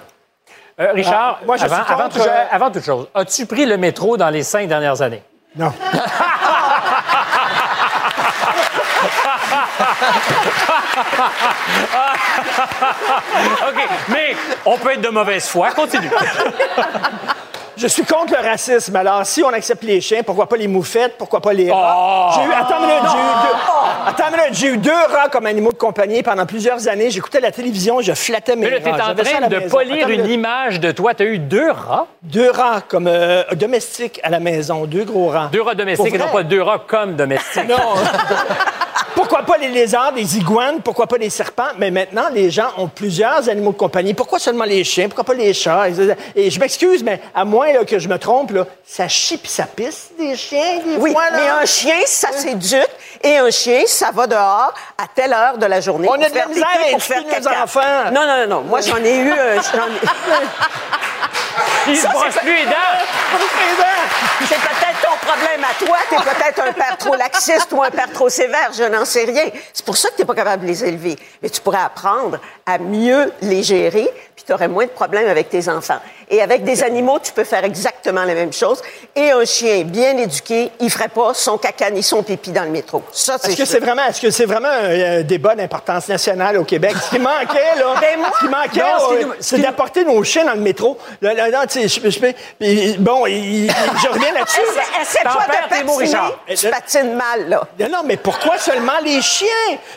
Euh, 0.81 0.93
Richard, 0.93 1.39
Ah, 1.41 1.45
moi, 1.45 1.57
je 1.57 1.65
avant, 1.65 1.75
suis 1.85 1.93
avant 1.93 2.03
contre, 2.05 2.17
toute- 2.17 2.27
euh, 2.27 2.45
avant 2.51 2.71
toute 2.71 2.85
chose, 2.85 3.09
as-tu 3.15 3.47
pris 3.47 3.67
le 3.67 3.77
métro 3.77 4.17
dans 4.17 4.31
les 4.31 4.43
cinq 4.43 4.69
dernières 4.69 5.03
années? 5.03 5.23
Non. 5.57 5.73
OK, 13.69 13.89
mais 14.09 14.37
on 14.65 14.77
peut 14.79 14.93
être 14.93 15.01
de 15.01 15.09
mauvaise 15.09 15.49
foi. 15.49 15.71
Continue. 15.73 16.11
Je 17.77 17.87
suis 17.89 18.05
contre 18.05 18.35
le 18.41 18.49
racisme. 18.49 18.95
Alors, 18.97 19.27
si 19.27 19.43
on 19.43 19.49
accepte 19.49 19.83
les 19.83 20.01
chiens, 20.01 20.23
pourquoi 20.23 20.49
pas 20.49 20.57
les 20.57 20.69
moufettes? 20.69 21.15
Pourquoi 21.19 21.41
pas 21.41 21.53
les 21.53 21.69
Oh! 21.71 21.75
rats? 21.75 22.31
J'ai 22.35 22.49
eu, 22.49 22.53
attends 22.53 22.79
une 22.81 22.87
minute, 22.87 23.03
j'ai 23.11 23.19
eu 23.19 23.23
deux, 23.43 24.09
attends 24.09 24.25
une 24.29 24.37
minute, 24.41 24.55
j'ai 24.55 24.67
eu 24.69 24.77
deux 24.79 24.93
rats 25.15 25.29
comme 25.29 25.47
animaux 25.47 25.73
de 25.73 25.77
compagnie 25.79 26.23
pendant 26.23 26.47
plusieurs 26.47 26.87
années. 26.89 27.11
J'écoutais 27.11 27.41
la 27.41 27.51
télévision, 27.51 28.01
je 28.01 28.13
flattais 28.13 28.55
mes 28.57 28.67
Mais 28.67 28.71
là, 28.71 28.81
tu 28.81 28.89
es 28.89 28.91
rats. 28.93 29.11
en 29.11 29.15
train 29.15 29.49
de 29.49 29.69
polir 29.69 30.09
une 30.09 30.27
image 30.27 30.79
de 30.81 30.93
toi. 30.93 31.15
Tu 31.15 31.23
as 31.23 31.27
eu 31.27 31.39
deux 31.39 31.71
rats, 31.71 32.07
Deux 32.23 32.51
rats 32.51 32.81
comme 32.87 33.07
euh, 33.09 33.43
domestiques 33.55 34.21
à 34.23 34.31
la 34.31 34.41
maison, 34.41 34.85
deux 34.87 35.05
gros 35.05 35.29
rats. 35.29 35.49
deux 35.53 35.63
rats 35.63 35.75
domestiques 35.75 36.15
et 36.15 36.19
non 36.19 36.29
pas 36.33 36.43
deux 36.43 36.63
rats 36.63 36.83
comme 36.87 37.15
domestiques. 37.17 37.69
Non. 37.69 37.77
Pourquoi 39.15 39.43
pas 39.43 39.57
les 39.59 39.69
lézards, 39.69 40.13
les 40.15 40.37
iguanes, 40.39 40.81
pourquoi 40.83 41.07
pas 41.07 41.17
les 41.17 41.31
serpents? 41.31 41.69
Mais 41.79 41.91
maintenant, 41.93 42.25
les 42.33 42.51
gens 42.51 42.69
ont 42.79 42.89
plusieurs 42.89 43.49
animaux 43.49 43.71
de 43.71 43.77
compagnie. 43.77 44.13
Pourquoi 44.13 44.41
seulement 44.41 44.65
les 44.65 44.83
chiens? 44.83 45.07
Pourquoi 45.07 45.23
pas 45.25 45.35
les 45.35 45.53
chats? 45.55 45.85
Et 46.35 46.51
je 46.51 46.59
m'excuse, 46.61 47.03
mais 47.05 47.21
à 47.33 47.45
là, 47.73 47.85
que 47.85 47.99
je 47.99 48.09
me 48.09 48.19
trompe, 48.19 48.51
là, 48.53 48.67
ça 48.87 49.09
chie 49.09 49.37
puis 49.39 49.49
ça 49.51 49.65
pisse 49.65 50.09
des 50.19 50.37
chiens, 50.37 50.79
des 50.85 50.97
Oui, 50.97 51.13
fois, 51.13 51.31
là. 51.31 51.37
mais 51.37 51.49
un 51.63 51.65
chien, 51.65 51.97
ça 52.07 52.33
s'éduque, 52.33 52.91
et 53.23 53.39
un 53.39 53.51
chien, 53.51 53.83
ça 53.87 54.11
va 54.13 54.27
dehors 54.27 54.73
à 54.99 55.05
telle 55.15 55.33
heure 55.33 55.57
de 55.59 55.67
la 55.67 55.81
journée. 55.81 56.09
On 56.11 56.21
a 56.21 56.29
de 56.29 56.35
la 56.35 56.47
misère 56.47 56.67
pour 56.91 57.03
faire 57.03 57.23
nos 57.23 57.31
caca. 57.31 57.63
enfants. 57.65 57.81
Non, 58.13 58.27
non, 58.27 58.37
non, 58.43 58.47
non. 58.47 58.61
Moi, 58.63 58.81
j'en 58.83 58.97
ai 59.03 59.17
eu. 59.17 59.33
euh, 59.33 59.57
j'en 59.73 59.87
ai- 59.87 60.01
Il 61.87 61.97
se 61.97 62.03
Ça, 62.03 62.09
brosse 62.09 62.25
c'est- 62.33 62.41
plus 62.41 62.55
les 62.57 62.65
dents. 62.65 62.73
C'est 64.49 64.57
peut-être 64.57 65.01
ton 65.03 65.17
problème 65.27 65.63
à 65.65 65.85
toi. 65.85 65.97
T'es 66.11 66.17
peut-être 66.17 66.61
un 66.69 66.73
père 66.73 66.97
trop 66.99 67.15
laxiste 67.15 67.69
ou 67.73 67.83
un 67.83 67.91
père 67.91 68.11
trop 68.13 68.29
sévère. 68.29 68.71
Je 68.77 68.85
n'en 68.85 69.05
sais 69.05 69.25
rien. 69.25 69.45
C'est 69.73 69.85
pour 69.85 69.97
ça 69.97 70.11
que 70.11 70.17
t'es 70.17 70.25
pas 70.25 70.35
capable 70.35 70.63
de 70.63 70.67
les 70.69 70.85
élever. 70.85 71.17
Mais 71.43 71.51
tu 71.51 71.61
pourrais 71.61 71.83
apprendre 71.85 72.39
à 72.67 72.79
mieux 72.79 73.33
les 73.43 73.63
gérer, 73.63 74.11
puis 74.37 74.45
tu 74.47 74.53
aurais 74.53 74.69
moins 74.69 74.85
de 74.85 74.91
problèmes 74.91 75.29
avec 75.29 75.49
tes 75.49 75.69
enfants. 75.69 75.99
Et 76.31 76.41
avec 76.43 76.65
des 76.65 76.83
animaux, 76.83 77.19
tu 77.23 77.33
peux 77.33 77.45
faire 77.45 77.63
exactement 77.65 78.25
la 78.25 78.35
même 78.35 78.53
chose. 78.53 78.81
Et 79.15 79.31
un 79.31 79.45
chien 79.45 79.83
bien 79.85 80.17
éduqué, 80.17 80.71
il 80.81 80.91
ferait 80.91 81.09
pas 81.09 81.35
son 81.35 81.59
caca 81.59 81.91
ni 81.91 82.03
son 82.03 82.23
pipi 82.23 82.51
dans 82.51 82.65
le 82.65 82.71
métro. 82.71 83.03
Ça, 83.13 83.37
c'est 83.41 83.49
Est-ce 83.53 83.57
que 83.59 83.65
c'est 83.67 83.79
vraiment, 83.79 84.05
est-ce 84.07 84.21
que 84.23 84.31
c'est 84.31 84.47
vraiment 84.47 84.69
un 84.71 84.85
euh, 84.91 85.23
débat 85.23 85.55
d'importance 85.55 86.09
nationale 86.09 86.57
au 86.57 86.65
Québec? 86.65 86.95
Ce 87.05 87.11
qui 87.11 87.19
manquait, 87.21 87.77
là, 87.79 87.95
Ben 88.01 88.19
moi- 88.19 88.31
ce 88.35 88.39
qui 88.45 88.51
manquait, 88.51 88.81
Non, 88.81 88.99
ce 89.11 89.19
qui 89.19 89.25
euh, 89.25 89.29
c'est 89.39 89.59
d'apporter 89.59 90.05
nos 90.05 90.25
chiens 90.25 90.47
dans 90.47 90.55
le 90.55 90.61
métro. 90.61 90.99
Là, 91.21 91.35
là, 91.35 91.65
sais, 91.69 91.87
je- 91.87 92.09
je 92.11 92.19
puis, 92.19 92.97
bon, 92.99 93.27
il- 93.27 93.71
je 93.71 94.09
reviens 94.09 94.33
là-dessus. 94.35 94.61
Essaie- 95.03 95.23
perds 95.23 95.69
de 95.81 95.87
mots, 95.87 95.99
patiner. 95.99 96.07
Richard. 96.17 96.39
Tu 96.57 96.69
patines 96.71 97.15
mal, 97.15 97.49
là. 97.51 97.63
Non, 97.79 97.89
non, 97.91 98.03
mais 98.05 98.17
pourquoi 98.17 98.59
seulement 98.59 98.99
les 99.05 99.21
chiens? 99.21 99.47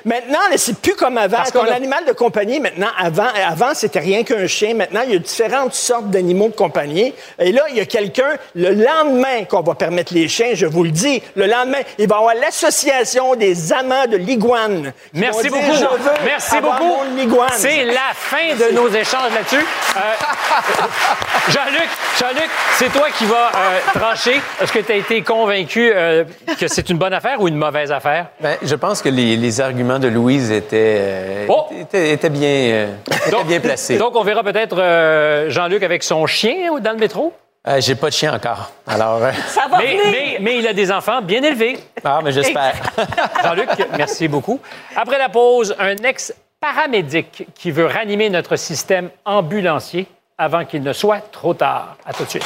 Maintenant, 0.06 0.40
là, 0.52 0.58
c'est 0.58 0.78
plus 0.78 0.96
comme 0.96 1.18
avant. 1.18 1.38
Parce 1.38 1.52
Ton 1.52 1.62
qu'on 1.62 1.72
a- 1.72 1.74
animal 1.74 2.06
de 2.06 2.12
compagnie, 2.12 2.60
maintenant, 2.60 2.90
avant, 3.00 3.28
avant 3.48 3.74
c'était 3.74 4.00
rien 4.00 4.24
qu'un 4.28 4.48
chien. 4.48 4.74
Maintenant, 4.74 5.02
il 5.06 5.14
y 5.14 5.16
a 5.16 5.20
différentes 5.20 5.74
sortes 5.74 6.10
d'animaux 6.10 6.50
de 6.50 6.56
compagnie. 6.56 7.14
Et 7.40 7.52
là, 7.52 7.64
il 7.70 7.78
y 7.78 7.80
a 7.80 7.86
quelqu'un, 7.86 8.38
le 8.56 8.72
lendemain 8.74 9.46
qu'on 9.50 9.62
va 9.62 9.76
permettre 9.76 10.14
les 10.14 10.28
chiens, 10.28 10.50
je 10.54 10.66
vous 10.66 10.84
le 10.84 10.92
dis, 10.92 11.22
le 11.36 11.46
lendemain, 11.48 11.80
il 11.98 12.08
va 12.08 12.16
y 12.16 12.20
avoir 12.20 12.36
l'association 12.36 13.36
des 13.36 13.72
amants 13.74 14.08
de 14.08 14.18
l'iguane. 14.18 14.92
Merci 15.14 15.50
beaucoup. 15.50 15.62
dire, 15.72 15.90
Je 15.98 16.04
veux 16.04 16.26
Merci 16.26 16.56
avoir 16.56 16.80
beaucoup. 16.80 17.40
C'est 17.56 17.86
la 17.86 18.12
fin 18.14 18.56
de 18.56 18.74
nos 18.74 18.90
échanges 18.90 19.34
là-dessus. 19.34 19.66
Euh, 19.96 20.00
Jean-Luc, 21.50 21.90
Jean-Luc, 22.20 22.50
c'est 22.78 22.92
toi 22.92 23.08
qui 23.18 23.26
vas 23.26 23.52
euh, 23.56 23.80
trancher. 24.00 24.42
Est-ce 24.62 24.72
que 24.72 24.80
tu 24.80 24.92
as 24.92 24.96
été 24.96 25.22
convaincu 25.22 25.92
euh, 25.94 26.24
que 26.60 26.68
c'est 26.68 26.90
une 26.90 26.98
bonne 26.98 27.14
affaire 27.14 27.40
ou 27.40 27.48
une 27.48 27.56
mauvaise 27.56 27.92
affaire? 27.92 28.28
Ben, 28.42 28.58
je 28.62 28.76
pense 28.76 29.02
que 29.02 29.10
les, 29.10 29.38
les 29.38 29.62
arguments 29.62 30.00
de 30.00 30.08
Louise 30.08 30.52
étaient, 30.52 30.98
euh, 31.00 31.46
Oh! 31.50 31.66
étaient, 31.80 32.12
étaient 32.12 32.30
bien, 32.30 32.50
euh, 32.50 32.88
étaient 33.28 33.44
bien 33.46 33.60
placés. 33.60 33.98
Donc, 33.98 34.16
on 34.18 34.24
verra 34.24 34.44
peut-être 34.44 34.78
euh, 34.80 35.50
Jean-Luc 35.50 35.84
avec 35.84 36.04
son 36.04 36.26
chien 36.26 36.78
dans 36.80 36.92
le 36.92 36.98
métro? 36.98 37.34
Euh, 37.68 37.82
J'ai 37.82 37.96
pas 37.96 38.08
de 38.10 38.14
chien 38.14 38.34
encore. 38.34 38.72
Alors, 38.88 39.24
euh, 39.24 39.32
Ça 39.48 39.68
va 39.70 39.78
Mais, 39.80 39.98
venir. 39.98 40.04
mais, 40.12 40.38
mais 40.40 40.58
il 40.58 40.68
a 40.68 40.74
des 40.74 40.92
enfants 40.92 41.22
bien 41.22 41.44
élevés. 41.44 41.78
ah, 42.04 42.20
mais 42.24 42.32
j'espère. 42.32 42.74
Jean-Luc, 43.44 43.70
merci 43.98 44.28
beaucoup. 44.28 44.60
Après 44.96 45.18
la 45.18 45.30
pause, 45.30 45.76
un 45.80 45.96
ex-paramédic 45.98 47.48
qui 47.56 47.72
veut 47.72 47.86
ranimer 47.88 48.30
notre 48.30 48.56
système 48.56 49.10
ambulancier 49.26 50.08
avant 50.38 50.66
qu'il 50.66 50.82
ne 50.84 50.94
soit 50.94 51.20
trop 51.32 51.54
tard. 51.54 51.98
À 52.06 52.14
tout 52.14 52.24
de 52.24 52.30
suite. 52.30 52.46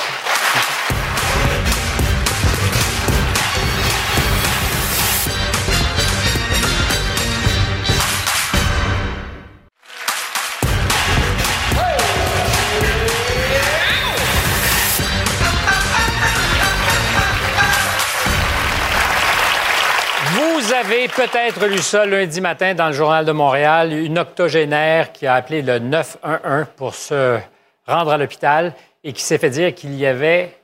Avez 20.82 21.07
peut-être 21.09 21.67
lu 21.67 21.77
ça 21.77 22.07
lundi 22.07 22.41
matin 22.41 22.73
dans 22.73 22.88
le 22.88 22.93
Journal 22.93 23.23
de 23.23 23.32
Montréal, 23.32 23.93
une 23.93 24.17
octogénaire 24.17 25.11
qui 25.11 25.27
a 25.27 25.36
appelé 25.36 25.61
le 25.61 25.77
911 25.77 26.65
pour 26.75 26.95
se 26.95 27.38
rendre 27.86 28.11
à 28.11 28.17
l'hôpital 28.17 28.73
et 29.03 29.13
qui 29.13 29.21
s'est 29.21 29.38
fait 29.38 29.51
dire 29.51 29.75
qu'il 29.75 29.93
y 29.93 30.07
avait 30.07 30.57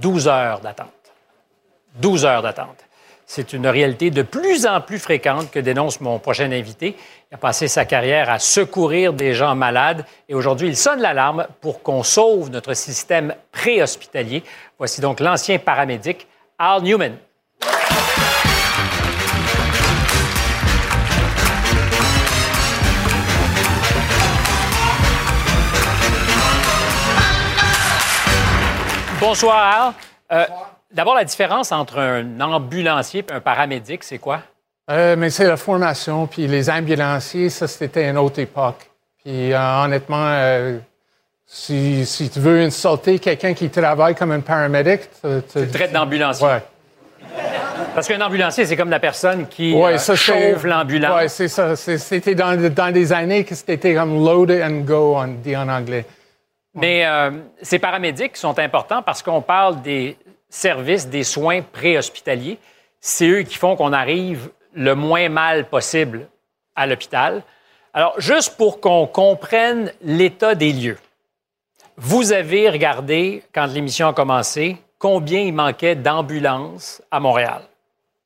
12 0.00 0.26
heures 0.26 0.58
d'attente. 0.58 0.88
12 2.00 2.24
heures 2.24 2.42
d'attente. 2.42 2.78
C'est 3.24 3.52
une 3.52 3.68
réalité 3.68 4.10
de 4.10 4.22
plus 4.22 4.66
en 4.66 4.80
plus 4.80 4.98
fréquente 4.98 5.52
que 5.52 5.60
dénonce 5.60 6.00
mon 6.00 6.18
prochain 6.18 6.50
invité. 6.50 6.96
Il 7.30 7.36
a 7.36 7.38
passé 7.38 7.68
sa 7.68 7.84
carrière 7.84 8.28
à 8.28 8.40
secourir 8.40 9.12
des 9.12 9.32
gens 9.32 9.54
malades 9.54 10.04
et 10.28 10.34
aujourd'hui, 10.34 10.66
il 10.66 10.76
sonne 10.76 11.00
l'alarme 11.00 11.46
pour 11.60 11.84
qu'on 11.84 12.02
sauve 12.02 12.50
notre 12.50 12.74
système 12.74 13.32
préhospitalier. 13.52 14.42
Voici 14.76 15.00
donc 15.00 15.20
l'ancien 15.20 15.60
paramédic 15.60 16.26
Al 16.58 16.82
Newman. 16.82 17.16
Bonsoir, 29.20 29.94
Al. 30.30 30.38
Euh, 30.38 30.44
D'abord, 30.92 31.14
la 31.14 31.24
différence 31.24 31.70
entre 31.70 31.98
un 31.98 32.40
ambulancier 32.40 33.22
et 33.28 33.32
un 33.32 33.40
paramédic, 33.40 34.02
c'est 34.04 34.18
quoi? 34.18 34.40
Euh, 34.90 35.16
mais 35.18 35.28
c'est 35.28 35.46
la 35.46 35.58
formation, 35.58 36.26
puis 36.26 36.46
les 36.46 36.70
ambulanciers, 36.70 37.50
ça, 37.50 37.68
c'était 37.68 38.08
une 38.08 38.16
autre 38.16 38.38
époque. 38.38 38.88
Puis 39.22 39.52
euh, 39.52 39.82
honnêtement, 39.84 40.78
si, 41.44 42.06
si 42.06 42.30
tu 42.30 42.40
veux 42.40 42.62
insulter 42.62 43.18
quelqu'un 43.18 43.52
qui 43.52 43.68
travaille 43.68 44.14
comme 44.14 44.32
un 44.32 44.40
paramédic... 44.40 45.02
Tu 45.20 45.28
le 45.58 45.70
traites 45.70 45.92
d'ambulancier. 45.92 46.46
Ouais. 46.46 46.62
Parce 47.94 48.08
qu'un 48.08 48.20
ambulancier, 48.22 48.64
c'est 48.64 48.76
comme 48.76 48.90
la 48.90 49.00
personne 49.00 49.46
qui 49.46 49.74
Ouais, 49.74 49.94
euh, 49.94 49.98
ça, 49.98 50.16
c'est- 50.16 50.52
chauffe 50.54 50.64
l'ambulance. 50.64 51.26
C'est 51.32 51.48
ça. 51.48 51.76
C'était 51.76 52.34
dans, 52.34 52.56
dans 52.70 52.92
des 52.92 53.12
années 53.12 53.44
que 53.44 53.54
c'était 53.54 53.94
comme 53.94 54.24
load 54.24 54.50
and 54.52 54.84
go, 54.86 55.16
on 55.18 55.26
dit 55.26 55.54
en 55.54 55.68
anglais. 55.68 56.06
Mais 56.80 57.04
euh, 57.06 57.30
ces 57.62 57.78
paramédics 57.78 58.36
sont 58.36 58.58
importants 58.58 59.02
parce 59.02 59.22
qu'on 59.22 59.40
parle 59.42 59.80
des 59.82 60.16
services, 60.48 61.08
des 61.08 61.24
soins 61.24 61.62
préhospitaliers. 61.62 62.58
C'est 63.00 63.26
eux 63.28 63.42
qui 63.42 63.56
font 63.56 63.76
qu'on 63.76 63.92
arrive 63.92 64.50
le 64.74 64.94
moins 64.94 65.28
mal 65.28 65.68
possible 65.68 66.26
à 66.74 66.86
l'hôpital. 66.86 67.42
Alors, 67.94 68.14
juste 68.20 68.56
pour 68.56 68.80
qu'on 68.80 69.06
comprenne 69.06 69.92
l'état 70.02 70.54
des 70.54 70.72
lieux, 70.72 70.98
vous 71.96 72.32
avez 72.32 72.68
regardé, 72.70 73.42
quand 73.52 73.66
l'émission 73.66 74.08
a 74.08 74.12
commencé, 74.12 74.76
combien 74.98 75.40
il 75.40 75.52
manquait 75.54 75.96
d'ambulances 75.96 77.02
à 77.10 77.18
Montréal? 77.18 77.62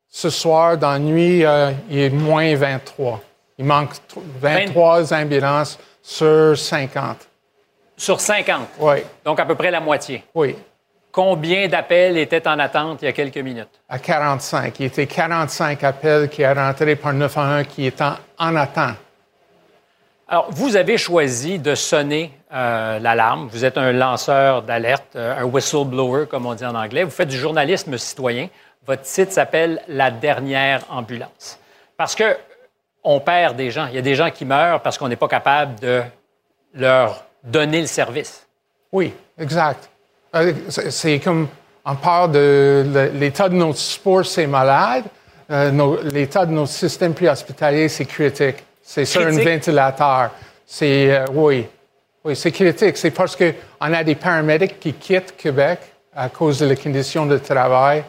Ce 0.08 0.28
soir, 0.28 0.76
dans 0.76 0.90
la 0.90 0.98
nuit, 0.98 1.44
euh, 1.44 1.70
il 1.88 1.98
est 1.98 2.10
moins 2.10 2.54
23. 2.54 3.20
Il 3.58 3.64
manque 3.64 3.92
tr- 3.94 4.20
23 4.40 5.14
ambulances 5.14 5.78
sur 6.02 6.56
50. 6.58 7.16
Sur 8.02 8.20
50. 8.20 8.66
Oui. 8.80 8.96
Donc, 9.24 9.38
à 9.38 9.46
peu 9.46 9.54
près 9.54 9.70
la 9.70 9.78
moitié. 9.78 10.24
Oui. 10.34 10.56
Combien 11.12 11.68
d'appels 11.68 12.18
étaient 12.18 12.48
en 12.48 12.58
attente 12.58 13.00
il 13.00 13.04
y 13.04 13.08
a 13.08 13.12
quelques 13.12 13.38
minutes? 13.38 13.80
À 13.88 14.00
45. 14.00 14.80
Il 14.80 14.86
était 14.86 15.06
45 15.06 15.84
appels 15.84 16.28
qui 16.28 16.42
est 16.42 16.52
rentré 16.52 16.96
par 16.96 17.12
911 17.12 17.64
qui 17.68 17.86
est 17.86 18.02
en, 18.02 18.14
en 18.40 18.56
attente. 18.56 18.96
Alors, 20.26 20.48
vous 20.50 20.74
avez 20.74 20.98
choisi 20.98 21.60
de 21.60 21.76
sonner 21.76 22.32
euh, 22.52 22.98
l'alarme. 22.98 23.46
Vous 23.46 23.64
êtes 23.64 23.78
un 23.78 23.92
lanceur 23.92 24.62
d'alerte, 24.62 25.14
euh, 25.14 25.38
un 25.38 25.44
whistleblower, 25.44 26.26
comme 26.26 26.46
on 26.46 26.54
dit 26.54 26.66
en 26.66 26.74
anglais. 26.74 27.04
Vous 27.04 27.10
faites 27.10 27.28
du 27.28 27.38
journalisme 27.38 27.96
citoyen. 27.98 28.48
Votre 28.84 29.06
site 29.06 29.30
s'appelle 29.30 29.80
La 29.86 30.10
Dernière 30.10 30.82
Ambulance. 30.90 31.56
Parce 31.96 32.16
que 32.16 32.36
on 33.04 33.20
perd 33.20 33.54
des 33.54 33.70
gens. 33.70 33.86
Il 33.86 33.94
y 33.94 33.98
a 33.98 34.02
des 34.02 34.16
gens 34.16 34.30
qui 34.32 34.44
meurent 34.44 34.80
parce 34.80 34.98
qu'on 34.98 35.06
n'est 35.06 35.14
pas 35.14 35.28
capable 35.28 35.78
de 35.78 36.02
leur 36.74 37.26
donner 37.42 37.80
le 37.80 37.86
service. 37.86 38.46
Oui, 38.92 39.12
exact. 39.38 39.88
Euh, 40.34 40.52
c'est- 40.68 41.18
comme, 41.20 41.48
on 41.84 41.94
parle 41.96 42.32
de 42.32 43.10
l'état 43.14 43.48
de 43.48 43.54
notre 43.54 43.78
sport, 43.78 44.24
c'est 44.24 44.46
malade. 44.46 45.04
Euh, 45.50 45.96
l'état 46.04 46.46
de 46.46 46.52
notre 46.52 46.70
système 46.72 47.12
préhospitalier, 47.14 47.88
c'est 47.88 48.04
critique. 48.06 48.56
C'est 48.82 49.04
sur 49.04 49.20
un 49.22 49.30
ventilateur. 49.30 50.30
C'est, 50.66 51.10
euh, 51.10 51.24
oui. 51.32 51.66
Oui, 52.24 52.36
c'est 52.36 52.52
critique. 52.52 52.96
C'est 52.96 53.10
parce 53.10 53.36
qu'on 53.36 53.52
a 53.92 54.04
des 54.04 54.14
paramédics 54.14 54.78
qui 54.78 54.92
quittent 54.94 55.36
Québec 55.36 55.80
à 56.14 56.28
cause 56.28 56.60
de 56.60 56.66
la 56.66 56.76
condition 56.76 57.26
de 57.26 57.36
travail, 57.38 58.04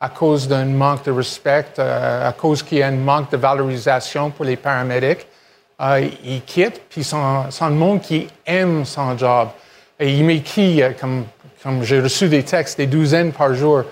à 0.00 0.08
cause 0.08 0.46
d'un 0.46 0.64
manque 0.66 1.04
de 1.04 1.10
respect, 1.10 1.66
euh, 1.78 2.28
à 2.28 2.32
cause 2.32 2.62
qu'il 2.62 2.78
y 2.78 2.82
a 2.82 2.86
un 2.88 2.92
manque 2.92 3.30
de 3.32 3.36
valorisation 3.36 4.30
pour 4.30 4.44
les 4.44 4.56
paramédics. 4.56 5.26
Euh, 5.80 6.08
ils 6.24 6.40
quittent, 6.42 6.80
puis 6.88 7.04
sont 7.04 7.44
le 7.60 7.70
monde 7.70 8.00
qui 8.00 8.26
aime 8.46 8.84
son 8.84 9.16
job. 9.18 9.48
Et 10.00 10.10
il 10.14 10.24
m'écrit, 10.24 10.82
euh, 10.82 10.90
comme, 10.98 11.24
comme 11.62 11.82
j'ai 11.82 12.00
reçu 12.00 12.28
des 12.28 12.42
textes, 12.42 12.78
des 12.78 12.86
douzaines 12.86 13.32
par 13.32 13.52
jour. 13.54 13.82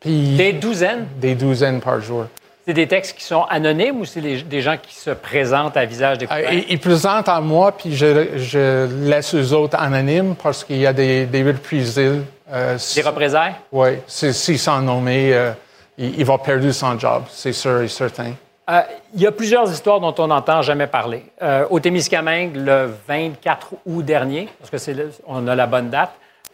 Puis 0.00 0.36
Des 0.36 0.52
douzaines? 0.54 1.06
des 1.20 1.34
douzaines 1.34 1.80
par 1.80 2.00
jour. 2.00 2.26
C'est 2.66 2.74
des 2.74 2.88
textes 2.88 3.16
qui 3.16 3.22
sont 3.24 3.44
anonymes 3.44 4.00
ou 4.00 4.04
c'est 4.04 4.20
des 4.20 4.60
gens 4.60 4.76
qui 4.80 4.94
se 4.94 5.10
présentent 5.10 5.76
à 5.76 5.84
visage 5.84 6.18
découvert? 6.18 6.48
Euh, 6.48 6.52
ils, 6.54 6.64
ils 6.72 6.80
présentent 6.80 7.28
à 7.28 7.40
moi, 7.40 7.70
puis 7.76 7.94
je, 7.94 8.36
je 8.36 8.86
laisse 9.08 9.34
eux 9.34 9.52
autres 9.52 9.78
anonymes 9.78 10.34
parce 10.42 10.64
qu'il 10.64 10.78
y 10.78 10.86
a 10.86 10.92
des, 10.92 11.26
des 11.26 11.44
reprisals. 11.44 12.22
Euh, 12.52 12.76
Des 12.94 13.02
représailles? 13.02 13.54
Oui, 13.70 13.90
si- 14.06 14.32
s'ils 14.34 14.58
sont 14.58 14.80
nommés, 14.80 15.32
euh, 15.32 15.52
il, 15.98 16.18
il 16.18 16.24
va 16.24 16.38
perdre 16.38 16.70
son 16.72 16.98
job, 16.98 17.24
c'est 17.30 17.52
sûr 17.52 17.82
et 17.82 17.88
certain. 17.88 18.32
Euh, 18.68 18.80
il 19.14 19.20
y 19.20 19.26
a 19.26 19.32
plusieurs 19.32 19.70
histoires 19.70 20.00
dont 20.00 20.14
on 20.18 20.26
n'entend 20.26 20.60
jamais 20.62 20.88
parler. 20.88 21.24
Euh, 21.40 21.66
au 21.70 21.78
Témiscamingue, 21.78 22.56
le 22.56 22.90
24 23.06 23.74
août 23.86 24.02
dernier, 24.04 24.48
parce 24.58 24.70
que 24.70 24.78
c'est 24.78 24.96
on 25.26 25.46
a 25.46 25.54
la 25.54 25.66
bonne 25.66 25.88
date, 25.88 26.10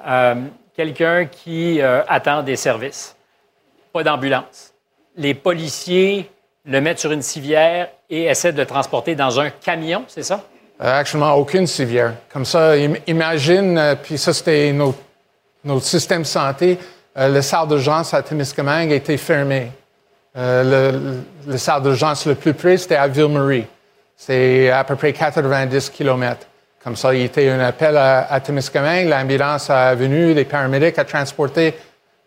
euh, 0.06 0.34
quelqu'un 0.76 1.24
qui 1.26 1.80
euh, 1.80 2.02
attend 2.08 2.42
des 2.42 2.56
services, 2.56 3.16
pas 3.92 4.02
d'ambulance. 4.02 4.72
Les 5.16 5.32
policiers 5.34 6.30
le 6.66 6.80
mettent 6.82 6.98
sur 6.98 7.12
une 7.12 7.22
civière 7.22 7.88
et 8.10 8.24
essaient 8.24 8.52
de 8.52 8.58
le 8.58 8.66
transporter 8.66 9.14
dans 9.14 9.40
un 9.40 9.48
camion, 9.50 10.04
c'est 10.06 10.22
ça? 10.22 10.42
Actuellement, 10.78 11.32
aucune 11.34 11.66
civière. 11.66 12.12
Comme 12.32 12.44
ça, 12.44 12.72
im- 12.72 12.94
imagine, 13.06 13.96
puis 14.02 14.18
ça, 14.18 14.32
c'était 14.34 14.70
notre, 14.72 14.98
notre 15.64 15.84
système 15.86 16.24
santé. 16.24 16.78
le 17.16 17.40
salle 17.40 17.68
d'urgence 17.68 18.12
à 18.14 18.22
Témiscamingue 18.22 18.90
était 18.92 19.16
fermé. 19.16 19.70
Euh, 20.36 20.92
le, 20.92 21.52
le 21.52 21.58
salle 21.58 21.82
d'urgence 21.82 22.26
le 22.26 22.34
plus 22.34 22.54
près, 22.54 22.76
c'était 22.76 22.96
à 22.96 23.06
Ville-Marie. 23.06 23.66
C'est 24.16 24.70
à 24.70 24.84
peu 24.84 24.96
près 24.96 25.12
90 25.12 25.90
km. 25.90 26.46
Comme 26.82 26.96
ça, 26.96 27.14
il 27.14 27.20
y 27.20 27.24
était 27.24 27.48
un 27.48 27.60
appel 27.60 27.96
à, 27.96 28.32
à 28.32 28.40
Témiscamingue, 28.40 29.08
l'ambulance 29.08 29.70
a 29.70 29.94
venu, 29.94 30.34
les 30.34 30.44
paramédics 30.44 30.98
a 30.98 31.04
transporté 31.04 31.74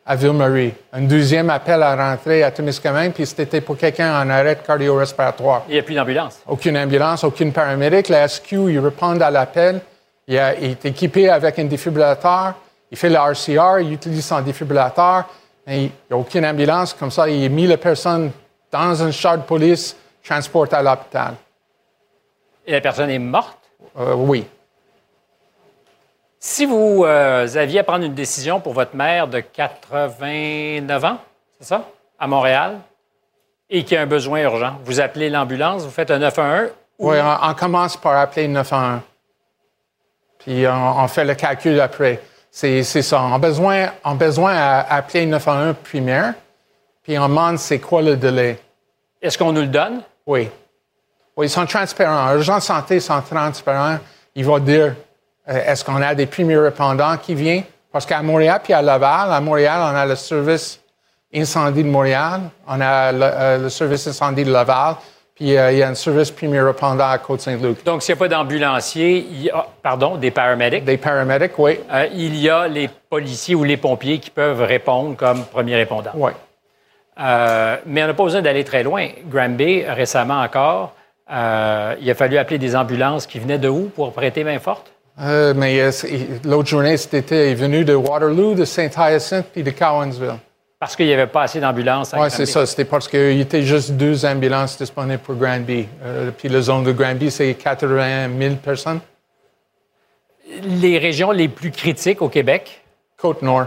à 0.05 0.15
Ville-Marie. 0.15 0.73
Un 0.93 1.01
deuxième 1.01 1.49
appel 1.49 1.81
à 1.81 1.95
rentrer 1.95 2.43
à 2.43 2.51
Témiscamingue, 2.51 3.11
puis 3.11 3.25
c'était 3.25 3.59
pour 3.59 3.75
quelqu'un 3.75 4.21
en 4.21 4.29
arrêt 4.29 4.57
cardio-respiratoire. 4.65 5.63
Il 5.67 5.73
n'y 5.73 5.79
a 5.79 5.83
plus 5.83 5.95
d'ambulance? 5.95 6.39
Aucune 6.47 6.77
ambulance, 6.77 7.23
aucune 7.23 7.51
paramédic. 7.51 8.09
La 8.09 8.27
SQ, 8.27 8.53
ils 8.69 8.79
répondent 8.79 9.21
à 9.21 9.31
l'appel. 9.31 9.81
Il 10.27 10.35
est 10.35 10.85
équipé 10.85 11.29
avec 11.29 11.57
un 11.59 11.65
défibrillateur. 11.65 12.53
Il 12.91 12.97
fait 12.97 13.09
le 13.09 13.15
RCR, 13.15 13.79
il 13.81 13.93
utilise 13.93 14.25
son 14.25 14.41
défibrillateur. 14.41 15.25
Il 15.67 15.81
n'y 15.83 15.91
a 16.11 16.17
aucune 16.17 16.45
ambulance. 16.45 16.93
Comme 16.93 17.11
ça, 17.11 17.27
il 17.27 17.43
a 17.45 17.49
mis 17.49 17.67
la 17.67 17.77
personne 17.77 18.31
dans 18.71 19.03
un 19.03 19.11
char 19.11 19.37
de 19.37 19.43
police, 19.43 19.95
transporte 20.23 20.73
à 20.73 20.81
l'hôpital. 20.81 21.35
Et 22.65 22.71
la 22.71 22.81
personne 22.81 23.09
est 23.09 23.19
morte? 23.19 23.57
Euh, 23.97 24.13
oui. 24.15 24.45
Si 26.39 26.65
vous 26.65 27.03
euh, 27.05 27.47
aviez 27.55 27.79
à 27.79 27.83
prendre 27.83 28.05
une 28.05 28.13
décision 28.13 28.59
pour 28.59 28.73
votre 28.73 28.95
mère 28.95 29.27
de 29.27 29.39
89 29.39 31.03
ans, 31.05 31.17
c'est 31.57 31.67
ça, 31.67 31.87
à 32.19 32.27
Montréal, 32.27 32.79
et 33.69 33.83
qui 33.83 33.95
a 33.95 34.01
un 34.01 34.05
besoin 34.05 34.41
urgent, 34.41 34.77
vous 34.83 34.99
appelez 34.99 35.29
l'ambulance, 35.29 35.83
vous 35.83 35.89
faites 35.89 36.11
un 36.11 36.19
911 36.19 36.69
ou 36.99 37.09
Oui, 37.09 37.17
on, 37.19 37.49
on 37.49 37.53
commence 37.55 37.97
par 37.97 38.15
appeler 38.17 38.47
911. 38.47 39.01
Puis 40.39 40.67
on, 40.67 40.99
on 40.99 41.07
fait 41.07 41.25
le 41.25 41.33
calcul 41.33 41.79
après. 41.79 42.21
C'est 42.57 42.83
ça. 42.83 43.21
On 43.21 43.33
a 43.33 43.37
besoin, 43.37 43.89
on 44.05 44.15
besoin 44.15 44.53
à 44.55 44.95
appeler 44.95 45.25
911 45.25 45.75
primaire, 45.83 46.35
puis 47.03 47.19
on 47.19 47.27
demande 47.27 47.59
c'est 47.59 47.79
quoi 47.79 48.01
le 48.01 48.15
délai. 48.15 48.57
est-ce 49.21 49.37
qu'on 49.37 49.51
nous 49.51 49.59
le 49.59 49.67
donne? 49.67 50.03
Oui. 50.25 50.49
Oui, 51.35 51.47
ils 51.47 51.49
sont 51.49 51.65
transparents. 51.65 52.33
Urgence 52.33 52.67
santé 52.67 53.01
sont 53.01 53.21
transparents. 53.21 53.97
Ils 54.35 54.45
vont 54.45 54.59
dire 54.59 54.95
euh, 55.49 55.63
est-ce 55.65 55.83
qu'on 55.83 56.01
a 56.01 56.15
des 56.15 56.27
premiers 56.27 56.55
répondants 56.55 57.17
qui 57.17 57.35
viennent? 57.35 57.65
Parce 57.91 58.05
qu'à 58.05 58.21
Montréal 58.21 58.61
puis 58.63 58.71
à 58.71 58.81
Laval, 58.81 59.33
à 59.33 59.41
Montréal, 59.41 59.81
on 59.81 59.93
a 59.93 60.05
le 60.05 60.15
service 60.15 60.79
incendie 61.33 61.83
de 61.83 61.89
Montréal, 61.89 62.39
on 62.65 62.79
a 62.79 63.11
le, 63.11 63.19
euh, 63.21 63.57
le 63.63 63.69
service 63.69 64.07
incendie 64.07 64.45
de 64.45 64.51
Laval, 64.53 64.95
puis 65.35 65.57
euh, 65.57 65.71
il 65.73 65.79
y 65.79 65.83
a 65.83 65.89
un 65.89 65.95
service 65.95 66.31
premier 66.31 66.61
répondant 66.61 67.09
à 67.09 67.17
Côte-Saint-Luc. 67.17 67.83
Donc, 67.83 68.01
s'il 68.01 68.15
n'y 68.15 68.19
a 68.19 68.19
pas 68.19 68.27
d'ambulancier, 68.29 69.27
il 69.29 69.43
y 69.43 69.49
a, 69.49 69.67
pardon, 69.83 70.15
des 70.15 70.31
paramédics, 70.31 70.85
Des 70.85 70.97
paramédics, 70.97 71.51
oui. 71.57 71.79
euh, 71.93 72.07
il 72.13 72.35
y 72.37 72.49
a 72.49 72.67
les 72.67 72.89
policiers 73.09 73.53
ou 73.55 73.65
les 73.65 73.75
pompiers 73.77 74.19
qui 74.19 74.29
peuvent 74.29 74.61
répondre 74.61 75.17
comme 75.17 75.43
premier 75.43 75.75
répondant. 75.75 76.11
Oui. 76.13 76.31
Euh, 77.19 77.77
mais 77.85 78.03
on 78.03 78.07
n'a 78.07 78.13
pas 78.13 78.23
besoin 78.23 78.41
d'aller 78.41 78.63
très 78.63 78.83
loin. 78.83 79.07
Granby, 79.29 79.83
récemment 79.83 80.41
encore, 80.41 80.93
il 81.29 81.33
a 82.09 82.13
fallu 82.15 82.37
appeler 82.37 82.57
des 82.57 82.75
ambulances 82.75 83.25
qui 83.27 83.39
venaient 83.39 83.57
de 83.57 83.69
où 83.69 83.89
pour 83.95 84.13
prêter 84.13 84.43
main 84.43 84.59
forte? 84.59 84.91
Mais 85.17 85.89
l'autre 86.43 86.67
journée, 86.67 86.97
c'était 86.97 87.53
venu 87.53 87.85
de 87.85 87.95
Waterloo, 87.95 88.53
de 88.53 88.65
Saint-Hyacinthe 88.65 89.47
puis 89.53 89.63
de 89.63 89.71
Cowansville. 89.71 90.35
Parce 90.85 90.95
qu'il 90.95 91.07
n'y 91.07 91.13
avait 91.13 91.25
pas 91.25 91.41
assez 91.41 91.59
d'ambulances 91.59 92.13
Oui, 92.15 92.27
c'est 92.29 92.45
ça. 92.45 92.63
C'était 92.67 92.85
parce 92.85 93.07
qu'il 93.07 93.33
y 93.37 93.41
était 93.41 93.63
juste 93.63 93.93
deux 93.93 94.23
ambulances 94.23 94.77
disponibles 94.77 95.17
pour 95.17 95.33
Granby. 95.33 95.87
Euh, 96.03 96.29
puis 96.29 96.47
la 96.47 96.61
zone 96.61 96.83
de 96.83 96.91
Granby, 96.91 97.31
c'est 97.31 97.55
80 97.55 98.27
000 98.39 98.55
personnes. 98.57 98.99
Les 100.61 100.99
régions 100.99 101.31
les 101.31 101.47
plus 101.47 101.71
critiques 101.71 102.21
au 102.21 102.29
Québec, 102.29 102.83
Côte-Nord. 103.17 103.65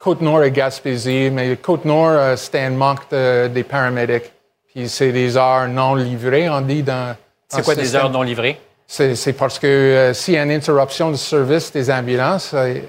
Côte-Nord 0.00 0.42
et 0.42 0.50
Gaspésie, 0.50 1.30
mais 1.32 1.54
Côte-Nord, 1.56 2.08
euh, 2.10 2.36
c'était 2.36 2.58
un 2.62 2.70
manque 2.70 3.08
de- 3.12 3.46
des 3.46 3.62
paramédics. 3.62 4.32
Puis 4.74 4.88
c'est 4.88 5.12
des 5.12 5.36
heures 5.36 5.68
non 5.68 5.94
livrées, 5.94 6.50
on 6.50 6.60
dit 6.60 6.82
dans. 6.82 7.14
c'est 7.48 7.62
quoi 7.62 7.76
des 7.76 7.82
système. 7.84 8.00
heures 8.02 8.10
non 8.10 8.22
livrées? 8.22 8.58
C'est 8.88 9.14
c'est 9.14 9.32
parce 9.34 9.60
que 9.60 9.66
euh, 9.68 10.12
s'il 10.12 10.34
y 10.34 10.38
a 10.38 10.42
une 10.42 10.50
interruption 10.50 11.12
du 11.12 11.16
service 11.18 11.70
des 11.70 11.88
ambulances, 11.88 12.50
euh, 12.52 12.80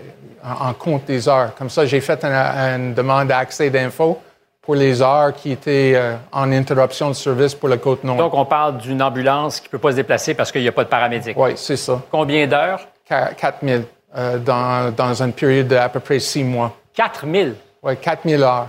en, 0.43 0.69
en 0.69 0.73
compte 0.73 1.05
des 1.05 1.27
heures. 1.27 1.53
Comme 1.55 1.69
ça, 1.69 1.85
j'ai 1.85 2.01
fait 2.01 2.23
une, 2.23 2.31
une 2.33 2.93
demande 2.93 3.27
d'accès 3.29 3.69
d'info 3.69 4.21
pour 4.61 4.75
les 4.75 5.01
heures 5.01 5.33
qui 5.33 5.51
étaient 5.51 5.93
euh, 5.95 6.15
en 6.31 6.51
interruption 6.51 7.09
de 7.09 7.13
service 7.13 7.53
pour 7.53 7.67
la 7.69 7.77
Côte-Nord. 7.77 8.15
Donc, 8.17 8.33
on 8.33 8.45
parle 8.45 8.77
d'une 8.77 9.01
ambulance 9.01 9.59
qui 9.59 9.67
ne 9.67 9.71
peut 9.71 9.77
pas 9.77 9.91
se 9.91 9.97
déplacer 9.97 10.33
parce 10.33 10.51
qu'il 10.51 10.61
n'y 10.61 10.67
a 10.69 10.71
pas 10.71 10.85
de 10.85 10.89
paramédic. 10.89 11.37
Oui, 11.37 11.51
c'est 11.55 11.77
ça. 11.77 12.01
Combien 12.09 12.47
d'heures? 12.47 12.87
4 13.07 13.57
000 13.61 13.83
euh, 14.15 14.37
dans, 14.37 14.93
dans 14.95 15.21
une 15.21 15.33
période 15.33 15.67
d'à 15.67 15.89
peu 15.89 15.99
près 15.99 16.19
six 16.19 16.43
mois. 16.43 16.75
4 16.93 17.25
000? 17.29 17.49
Oui, 17.83 17.97
4 17.97 18.19
000 18.25 18.41
heures. 18.41 18.67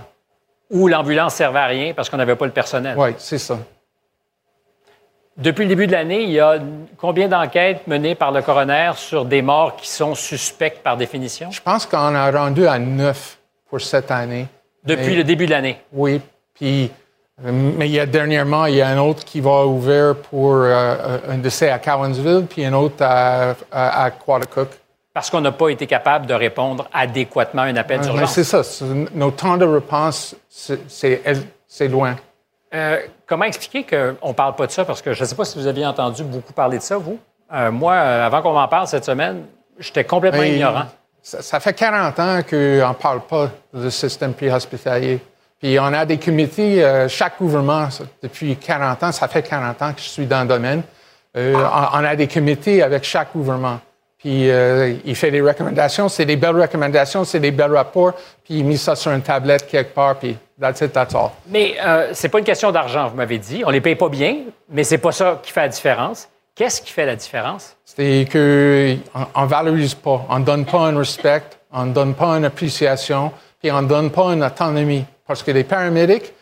Où 0.69 0.87
l'ambulance 0.87 1.35
servait 1.35 1.59
à 1.59 1.67
rien 1.67 1.93
parce 1.93 2.09
qu'on 2.09 2.17
n'avait 2.17 2.35
pas 2.35 2.45
le 2.45 2.51
personnel. 2.51 2.95
Oui, 2.97 3.11
c'est 3.17 3.37
ça. 3.37 3.57
Depuis 5.37 5.63
le 5.63 5.69
début 5.69 5.85
de 5.87 5.91
l'année, 5.91 6.23
il 6.23 6.29
y 6.31 6.39
a 6.39 6.59
combien 6.97 7.27
d'enquêtes 7.27 7.87
menées 7.87 8.15
par 8.15 8.31
le 8.31 8.41
coroner 8.41 8.91
sur 8.95 9.25
des 9.25 9.41
morts 9.41 9.75
qui 9.75 9.89
sont 9.89 10.15
suspectes 10.15 10.81
par 10.81 10.95
définition? 10.95 11.51
Je 11.51 11.61
pense 11.61 11.85
qu'on 11.85 12.15
a 12.15 12.31
rendu 12.31 12.65
à 12.67 12.79
9 12.79 13.37
pour 13.69 13.81
cette 13.81 14.11
année. 14.11 14.47
Depuis 14.85 15.07
Mais- 15.09 15.15
le 15.15 15.23
début 15.25 15.45
de 15.45 15.51
l'année? 15.51 15.81
Oui. 15.91 16.21
Puis, 16.53 16.89
euh, 17.45 17.51
mais 17.51 17.87
il 17.89 17.93
y 17.93 17.99
a 17.99 18.05
dernièrement, 18.05 18.65
il 18.67 18.75
y 18.75 18.81
a 18.81 18.87
un 18.87 18.97
autre 18.97 19.25
qui 19.25 19.41
va 19.41 19.65
ouvrir 19.65 20.15
pour 20.29 20.53
euh, 20.53 21.17
un 21.27 21.37
décès 21.37 21.69
à 21.69 21.79
Cowansville, 21.79 22.45
puis 22.49 22.63
un 22.63 22.71
autre 22.73 22.95
à, 23.03 23.55
à, 23.71 24.03
à 24.05 24.11
Quaticook. 24.11 24.69
Parce 25.13 25.29
qu'on 25.29 25.41
n'a 25.41 25.51
pas 25.51 25.67
été 25.69 25.85
capable 25.85 26.27
de 26.27 26.33
répondre 26.33 26.87
adéquatement 26.93 27.63
à 27.63 27.65
un 27.65 27.75
appel 27.75 27.99
d'urgence. 28.01 28.31
c'est 28.33 28.43
ça. 28.43 28.61
Nos 29.13 29.31
temps 29.31 29.57
de 29.57 29.65
réponse, 29.65 30.35
c'est 30.49 31.87
loin. 31.89 32.15
Euh, 32.73 32.99
comment 33.25 33.45
expliquer 33.45 33.83
qu'on 33.83 34.29
ne 34.29 34.33
parle 34.33 34.55
pas 34.55 34.67
de 34.67 34.71
ça? 34.71 34.85
Parce 34.85 35.01
que 35.01 35.13
je 35.13 35.21
ne 35.21 35.27
sais 35.27 35.35
pas 35.35 35.45
si 35.45 35.57
vous 35.57 35.67
aviez 35.67 35.85
entendu 35.85 36.23
beaucoup 36.23 36.53
parler 36.53 36.77
de 36.77 36.83
ça, 36.83 36.97
vous. 36.97 37.19
Euh, 37.53 37.71
moi, 37.71 37.93
euh, 37.93 38.25
avant 38.25 38.41
qu'on 38.41 38.53
m'en 38.53 38.67
parle 38.67 38.87
cette 38.87 39.05
semaine, 39.05 39.43
j'étais 39.79 40.03
complètement 40.03 40.43
ignorant. 40.43 40.85
Ça, 41.21 41.41
ça 41.41 41.59
fait 41.59 41.73
40 41.73 42.19
ans 42.19 42.39
qu'on 42.47 42.55
ne 42.55 42.93
parle 42.93 43.21
pas 43.21 43.49
du 43.73 43.89
système 43.91 44.33
préhospitalier. 44.33 45.19
Puis 45.59 45.79
on 45.79 45.85
a 45.85 46.05
des 46.05 46.19
comités, 46.19 46.83
euh, 46.83 47.07
chaque 47.07 47.39
gouvernement, 47.39 47.89
ça, 47.89 48.03
depuis 48.21 48.55
40 48.57 49.03
ans, 49.03 49.11
ça 49.11 49.27
fait 49.27 49.43
40 49.43 49.81
ans 49.81 49.93
que 49.93 50.01
je 50.01 50.09
suis 50.09 50.25
dans 50.25 50.41
le 50.41 50.47
domaine, 50.47 50.83
on, 51.35 51.53
on 51.53 52.03
a 52.03 52.15
des 52.15 52.27
comités 52.27 52.81
avec 52.81 53.03
chaque 53.03 53.33
gouvernement. 53.33 53.79
Puis 54.17 54.49
euh, 54.49 54.95
il 55.05 55.15
fait 55.15 55.31
des 55.31 55.41
recommandations, 55.41 56.09
c'est 56.09 56.25
des 56.25 56.35
belles 56.35 56.59
recommandations, 56.59 57.23
c'est 57.25 57.39
des 57.39 57.51
belles 57.51 57.75
rapports, 57.75 58.13
puis 58.43 58.59
il 58.59 58.65
met 58.65 58.77
ça 58.77 58.95
sur 58.95 59.11
une 59.11 59.21
tablette 59.21 59.67
quelque 59.67 59.93
part, 59.93 60.15
puis 60.15 60.37
that's 60.59 60.81
it, 60.81 60.93
that's 60.93 61.13
all. 61.13 61.31
Mais 61.47 61.75
euh, 61.85 62.09
c'est 62.13 62.29
pas 62.29 62.39
une 62.39 62.45
question 62.45 62.71
d'argent, 62.71 63.09
vous 63.09 63.15
m'avez 63.15 63.37
dit. 63.37 63.63
On 63.65 63.69
les 63.69 63.81
paye 63.81 63.95
pas 63.95 64.09
bien, 64.09 64.37
mais 64.69 64.83
c'est 64.83 64.97
pas 64.97 65.11
ça 65.11 65.39
qui 65.43 65.51
fait 65.51 65.61
la 65.61 65.67
différence. 65.69 66.27
Qu'est-ce 66.55 66.81
qui 66.81 66.91
fait 66.91 67.05
la 67.05 67.17
différence? 67.17 67.75
C'est 67.83 68.25
qu'on 68.31 69.41
ne 69.41 69.47
valorise 69.47 69.93
pas, 69.93 70.25
on 70.29 70.39
ne 70.39 70.45
donne 70.45 70.65
pas 70.65 70.87
un 70.87 70.97
respect, 70.97 71.43
on 71.71 71.85
ne 71.85 71.93
donne 71.93 72.13
pas 72.13 72.29
une 72.37 72.45
appréciation, 72.45 73.31
puis 73.61 73.69
on 73.71 73.81
ne 73.81 73.87
donne 73.87 74.09
pas 74.09 74.33
une 74.33 74.43
autonomie. 74.43 75.05
Parce 75.27 75.43
que 75.43 75.51
les 75.51 75.65
paramédics, 75.65 76.33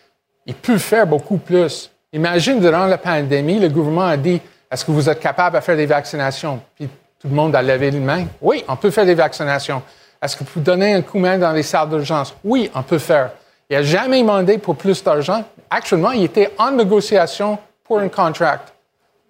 ils 0.46 0.54
peuvent 0.54 0.78
faire 0.78 1.08
beaucoup 1.08 1.38
plus. 1.38 1.90
Imagine, 2.12 2.60
durant 2.60 2.86
la 2.86 2.98
pandémie, 2.98 3.60
le 3.60 3.70
gouvernement 3.70 4.06
a 4.06 4.18
dit 4.18 4.40
Est-ce 4.72 4.86
que 4.86 4.92
vous 4.92 5.10
êtes 5.10 5.20
capable 5.20 5.56
de 5.56 5.62
faire 5.62 5.78
des 5.78 5.88
vaccinations? 5.88 6.62
Puis 6.76 6.88
tout 7.24 7.30
le 7.30 7.36
monde 7.36 7.56
a 7.56 7.62
levé 7.62 7.90
les 7.90 8.02
mains. 8.02 8.26
Oui, 8.42 8.66
on 8.68 8.76
peut 8.76 8.92
faire 8.92 9.06
des 9.06 9.14
vaccinations. 9.14 9.82
Est-ce 10.22 10.36
que 10.36 10.44
vous 10.44 10.60
donnez 10.60 10.94
un 10.94 11.02
coup 11.02 11.18
de 11.18 11.22
main 11.24 11.38
dans 11.38 11.54
les 11.54 11.64
salles 11.64 11.88
d'urgence? 11.88 12.36
Oui, 12.44 12.70
on 12.76 12.84
peut 12.84 12.98
faire. 13.00 13.32
Il 13.70 13.78
n'a 13.78 13.82
jamais 13.84 14.20
demandé 14.22 14.58
pour 14.58 14.76
plus 14.76 15.02
d'argent. 15.02 15.42
Actuellement, 15.70 16.12
il 16.12 16.26
était 16.26 16.52
en 16.58 16.72
négociation 16.72 17.58
pour 17.86 18.00
un 18.00 18.10
contract. 18.10 18.74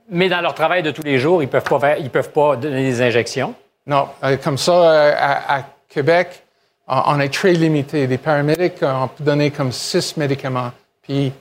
Mais 0.09 0.27
dans 0.27 0.41
leur 0.41 0.55
travail 0.55 0.81
de 0.81 0.89
tous 0.89 1.03
les 1.03 1.19
jours, 1.19 1.43
ils 1.43 1.47
peuvent 1.47 1.63
pas 1.63 1.79
faire- 1.79 1.97
ils 1.99 2.09
peuvent 2.09 2.31
pas 2.31 2.55
donner 2.55 2.81
des 2.83 2.99
injections? 3.03 3.53
Non, 3.85 4.07
euh, 4.23 4.37
comme 4.43 4.57
ça, 4.57 4.71
euh, 4.71 5.13
à, 5.15 5.57
à 5.57 5.63
Québec, 5.87 6.43
on, 6.87 7.19
est 7.19 7.31
très 7.31 7.53
limité. 7.53 8.07
Les 8.07 8.17
paramédics, 8.17 8.81
euh, 8.81 8.91
on 9.03 9.07
peut 9.07 9.23
donner 9.23 9.51
comme 9.51 9.71
six 9.71 10.17
médicaments. 10.17 10.71
Puis 11.03 11.31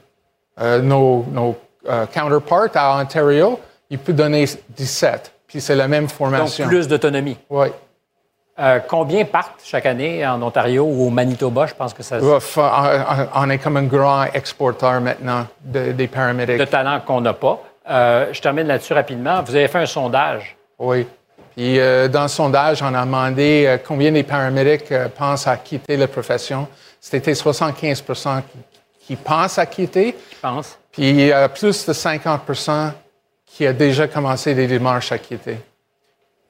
euh, 0.61 0.83
nos, 0.83 1.25
nos 1.33 1.57
euh, 1.89 2.05
counterparts 2.07 2.69
à 2.77 3.01
Ontario, 3.01 3.59
ils 3.89 3.99
peuvent 3.99 4.15
donner 4.15 4.45
17. 4.69 5.33
Puis 5.53 5.61
c'est 5.61 5.75
la 5.77 5.87
même 5.87 6.07
Donc, 6.07 6.63
plus 6.67 6.89
d'autonomie. 6.89 7.37
Oui. 7.51 7.69
Euh, 8.59 8.81
combien 8.89 9.27
partent 9.27 9.61
chaque 9.63 9.85
année 9.85 10.27
en 10.27 10.41
Ontario 10.41 10.83
ou 10.85 11.09
au 11.09 11.11
Manitoba? 11.11 11.67
Je 11.67 11.75
pense 11.75 11.93
que 11.93 12.03
ça. 12.03 12.19
Ouf, 12.19 12.57
on, 12.57 13.51
est 13.51 13.59
comme 13.59 13.77
un 13.77 13.83
grand 13.83 14.25
exporteur 14.33 14.99
maintenant 15.03 15.47
de- 15.63 15.93
des 15.93 16.07
paramédics. 16.07 16.57
de 16.57 16.65
talent 16.65 17.01
qu'on 17.07 17.21
n'a 17.21 17.35
pas. 17.35 17.63
Euh, 17.91 18.27
je 18.33 18.41
termine 18.41 18.67
là-dessus 18.67 18.95
rapidement. 18.95 19.43
Vous 19.43 19.55
avez 19.55 19.69
fait 19.69 19.81
un 19.81 19.87
sondage. 19.87 20.57
Oui. 20.79 21.07
Puis 21.55 21.79
euh, 21.79 22.09
dans 22.09 22.23
le 22.23 22.29
sondage, 22.29 22.83
on 22.83 22.95
a 22.95 23.05
demandé 23.05 23.77
combien 23.87 24.11
des 24.11 24.23
paramédics 24.23 24.91
pensent 25.19 25.47
à 25.47 25.59
quitter 25.59 25.99
la 25.99 26.09
profession. 26.09 26.67
C'était 26.99 27.35
75 27.35 28.03
qui, 28.03 29.07
qui 29.07 29.17
pensent 29.17 29.59
à 29.59 29.67
quitter. 29.67 30.17
Je 30.31 30.41
pense. 30.41 30.79
Puis 30.93 31.31
plus 31.55 31.85
de 31.85 31.93
50 31.93 32.41
qui 33.55 33.67
a 33.67 33.73
déjà 33.73 34.09
commencé 34.09 34.55
des 34.55 34.67
démarches 34.67 35.13
à 35.13 35.19
quitter. 35.19 35.59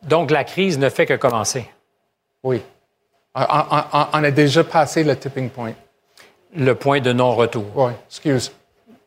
Donc, 0.03 0.31
la 0.31 0.45
crise 0.45 0.79
ne 0.79 0.89
fait 0.89 1.05
que 1.07 1.15
commencer. 1.15 1.69
Oui. 2.45 2.63
On, 3.35 3.43
on- 3.43 3.85
on- 3.93 4.07
on 4.13 4.25
a 4.25 4.31
déjà 4.31 4.63
passé 4.63 5.03
le 5.05 5.17
tipping 5.17 5.51
point. 5.51 5.73
Le 6.55 6.75
point 6.75 7.01
de 7.01 7.13
non-retour. 7.13 7.65
Oui, 7.75 7.93
excuse. 8.09 8.53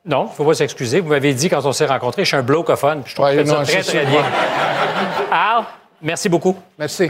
Non, 0.05 0.25
il 0.25 0.29
ne 0.29 0.33
faut 0.35 0.45
pas 0.45 0.53
s'excuser. 0.55 0.99
Vous 0.99 1.09
m'avez 1.09 1.33
dit 1.33 1.49
quand 1.49 1.65
on 1.65 1.71
s'est 1.71 1.85
rencontrés, 1.85 2.23
je 2.23 2.29
suis 2.29 2.37
un 2.37 2.43
blocophone. 2.43 3.03
Je 3.05 3.13
trouve 3.15 3.25
Ouais, 3.27 3.35
que 3.37 3.41
non, 3.41 3.57
ça 3.57 3.63
très, 3.63 3.81
très 3.81 3.83
sais. 3.83 4.05
bien. 4.05 4.23
Al, 5.31 5.63
merci 6.01 6.27
beaucoup. 6.29 6.57
Merci. 6.77 7.09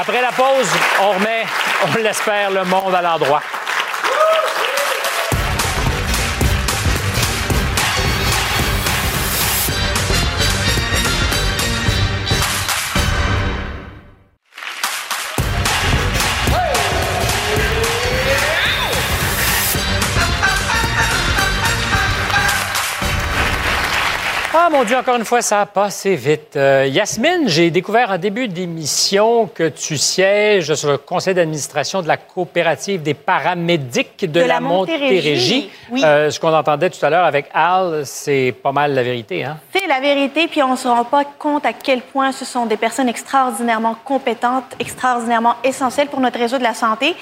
Après 0.00 0.20
la 0.20 0.32
pause, 0.32 0.68
on 1.00 1.10
remet, 1.12 1.44
on 1.86 2.02
l'espère, 2.02 2.50
le 2.50 2.64
monde 2.64 2.94
à 2.94 3.00
l'endroit. 3.00 3.40
Mon 24.74 24.82
Dieu, 24.82 24.96
encore 24.96 25.14
une 25.14 25.24
fois, 25.24 25.40
ça 25.40 25.60
a 25.60 25.66
passé 25.66 26.16
vite. 26.16 26.56
Euh, 26.56 26.88
Yasmine, 26.90 27.44
j'ai 27.46 27.70
découvert 27.70 28.10
en 28.10 28.18
début 28.18 28.48
d'émission 28.48 29.46
que 29.46 29.68
tu 29.68 29.96
sièges 29.96 30.74
sur 30.74 30.90
le 30.90 30.98
conseil 30.98 31.32
d'administration 31.32 32.02
de 32.02 32.08
la 32.08 32.16
coopérative 32.16 33.00
des 33.00 33.14
paramédics 33.14 34.18
de, 34.22 34.26
De 34.26 34.40
la 34.40 34.58
Montérégie, 34.58 35.70
oui. 35.90 36.02
Euh, 36.04 36.28
ce 36.28 36.40
qu'on 36.40 36.52
entendait 36.52 36.90
tout 36.90 37.06
à 37.06 37.10
l'heure 37.10 37.24
avec 37.24 37.46
Al, 37.54 38.04
c'est 38.04 38.52
pas 38.64 38.72
mal 38.72 38.94
la 38.94 39.04
vérité, 39.04 39.44
hein? 39.44 39.58
C'est 39.72 39.86
la 39.86 40.00
vérité, 40.00 40.48
puis 40.48 40.60
on 40.60 40.72
ne 40.72 40.76
se 40.76 40.88
rend 40.88 41.04
pas 41.04 41.22
compte 41.38 41.64
à 41.64 41.72
quel 41.72 42.00
point 42.00 42.32
ce 42.32 42.44
sont 42.44 42.66
des 42.66 42.76
personnes 42.76 43.08
extraordinairement 43.08 43.96
compétentes, 44.04 44.74
extraordinairement 44.80 45.54
essentielles 45.62 46.08
pour 46.08 46.18
notre 46.18 46.40
réseau 46.40 46.58
de 46.58 46.64
la 46.64 46.74
santé. 46.74 47.14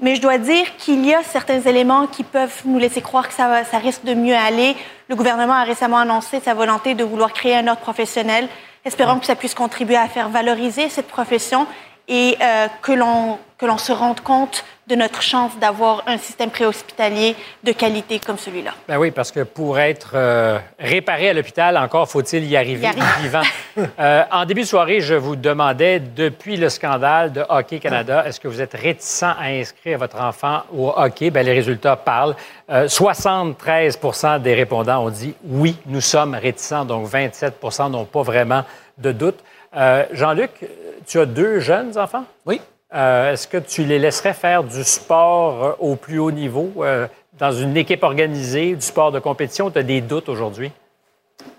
Mais 0.00 0.14
je 0.14 0.20
dois 0.20 0.36
dire 0.36 0.66
qu'il 0.76 1.06
y 1.06 1.14
a 1.14 1.22
certains 1.22 1.60
éléments 1.62 2.06
qui 2.06 2.22
peuvent 2.22 2.60
nous 2.66 2.78
laisser 2.78 3.00
croire 3.00 3.28
que 3.28 3.34
ça 3.34 3.64
risque 3.82 4.04
de 4.04 4.12
mieux 4.12 4.36
aller. 4.36 4.76
Le 5.08 5.16
gouvernement 5.16 5.54
a 5.54 5.64
récemment 5.64 5.96
annoncé 5.96 6.38
sa 6.38 6.52
volonté 6.52 6.94
de 6.94 7.02
vouloir 7.02 7.32
créer 7.32 7.56
un 7.56 7.66
ordre 7.66 7.80
professionnel. 7.80 8.46
Espérons 8.84 9.18
que 9.18 9.24
ça 9.24 9.36
puisse 9.36 9.54
contribuer 9.54 9.96
à 9.96 10.06
faire 10.06 10.28
valoriser 10.28 10.90
cette 10.90 11.08
profession 11.08 11.66
et 12.08 12.36
euh, 12.40 12.66
que 12.82 12.92
l'on 12.92 13.78
se 13.78 13.92
rende 13.92 14.20
compte 14.20 14.64
de 14.88 14.94
notre 14.94 15.20
chance 15.20 15.52
d'avoir 15.60 16.02
un 16.06 16.16
système 16.16 16.50
préhospitalier 16.50 17.36
de 17.62 17.72
qualité 17.72 18.18
comme 18.18 18.38
celui-là. 18.38 18.72
Ben 18.88 18.96
oui, 18.96 19.10
parce 19.10 19.30
que 19.30 19.40
pour 19.40 19.78
être 19.78 20.12
euh, 20.14 20.58
réparé 20.78 21.28
à 21.28 21.32
l'hôpital, 21.34 21.76
encore 21.76 22.08
faut-il 22.08 22.44
y 22.46 22.56
arriver 22.56 22.84
Y 22.84 22.86
arriver. 22.86 23.04
vivant. 23.20 23.42
Euh, 24.00 24.24
en 24.32 24.44
début 24.44 24.62
de 24.62 24.66
soirée, 24.66 25.00
je 25.00 25.14
vous 25.14 25.36
demandais, 25.36 26.00
depuis 26.00 26.56
le 26.56 26.68
scandale 26.68 27.32
de 27.32 27.44
Hockey 27.48 27.78
Canada, 27.78 28.24
est-ce 28.26 28.40
que 28.40 28.48
vous 28.48 28.60
êtes 28.60 28.74
réticent 28.74 29.22
à 29.22 29.44
inscrire 29.44 29.98
votre 29.98 30.20
enfant 30.20 30.62
au 30.74 30.92
hockey? 30.96 31.30
Ben, 31.30 31.46
les 31.46 31.52
résultats 31.52 31.94
parlent. 31.94 32.34
Euh, 32.70 32.88
73% 32.88 34.42
des 34.42 34.54
répondants 34.54 35.04
ont 35.04 35.10
dit 35.10 35.32
oui, 35.44 35.76
nous 35.86 36.00
sommes 36.00 36.34
réticents, 36.34 36.84
donc 36.84 37.08
27% 37.08 37.92
n'ont 37.92 38.04
pas 38.04 38.22
vraiment 38.22 38.64
de 38.98 39.12
doute. 39.12 39.38
Euh, 39.76 40.04
Jean-Luc, 40.12 40.66
tu 41.06 41.20
as 41.20 41.26
deux 41.26 41.60
jeunes 41.60 41.96
enfants? 41.98 42.24
Oui. 42.46 42.60
Euh, 42.94 43.32
Est-ce 43.32 43.46
que 43.46 43.58
tu 43.58 43.84
les 43.84 43.98
laisserais 43.98 44.32
faire 44.32 44.64
du 44.64 44.82
sport 44.82 45.64
euh, 45.64 45.72
au 45.78 45.96
plus 45.96 46.18
haut 46.18 46.30
niveau, 46.30 46.72
euh, 46.78 47.06
dans 47.38 47.52
une 47.52 47.76
équipe 47.76 48.02
organisée, 48.02 48.74
du 48.74 48.80
sport 48.80 49.12
de 49.12 49.18
compétition? 49.18 49.70
Tu 49.70 49.78
as 49.78 49.82
des 49.82 50.00
doutes 50.00 50.28
aujourd'hui? 50.28 50.72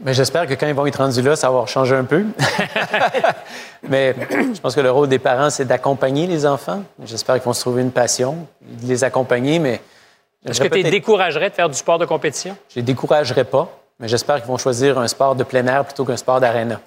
Mais 0.02 0.14
j'espère 0.14 0.46
que 0.48 0.54
quand 0.56 0.68
ils 0.68 0.74
vont 0.74 0.86
être 0.88 0.98
rendus 0.98 1.22
là, 1.22 1.36
ça 1.36 1.50
va 1.52 1.66
changer 1.66 1.96
un 1.96 2.04
peu. 2.04 2.26
Mais 3.90 4.16
je 4.32 4.60
pense 4.60 4.76
que 4.76 4.82
le 4.82 4.92
rôle 4.92 5.08
des 5.08 5.20
parents, 5.20 5.50
c'est 5.50 5.66
d'accompagner 5.66 6.28
les 6.28 6.46
enfants. 6.46 6.84
J'espère 7.06 7.36
qu'ils 7.36 7.44
vont 7.44 7.54
se 7.54 7.62
trouver 7.62 7.82
une 7.82 7.92
passion, 7.92 8.48
de 8.62 8.88
les 8.88 9.04
accompagner, 9.04 9.60
mais 9.60 9.82
Est-ce 10.46 10.62
que 10.62 10.68
tu 10.68 10.82
les 10.84 10.92
découragerais 10.92 11.50
de 11.50 11.56
faire 11.56 11.70
du 11.70 11.76
sport 11.76 11.98
de 11.98 12.06
compétition? 12.06 12.58
je 12.70 12.76
les 12.76 12.82
découragerai 12.82 13.46
pas. 13.46 13.70
Mais 14.00 14.08
j'espère 14.08 14.38
qu'ils 14.38 14.48
vont 14.48 14.58
choisir 14.58 14.98
un 14.98 15.08
sport 15.08 15.36
de 15.36 15.44
plein 15.44 15.66
air 15.68 15.86
plutôt 15.86 16.06
qu'un 16.06 16.18
sport 16.18 16.40
d'aréna. 16.40 16.80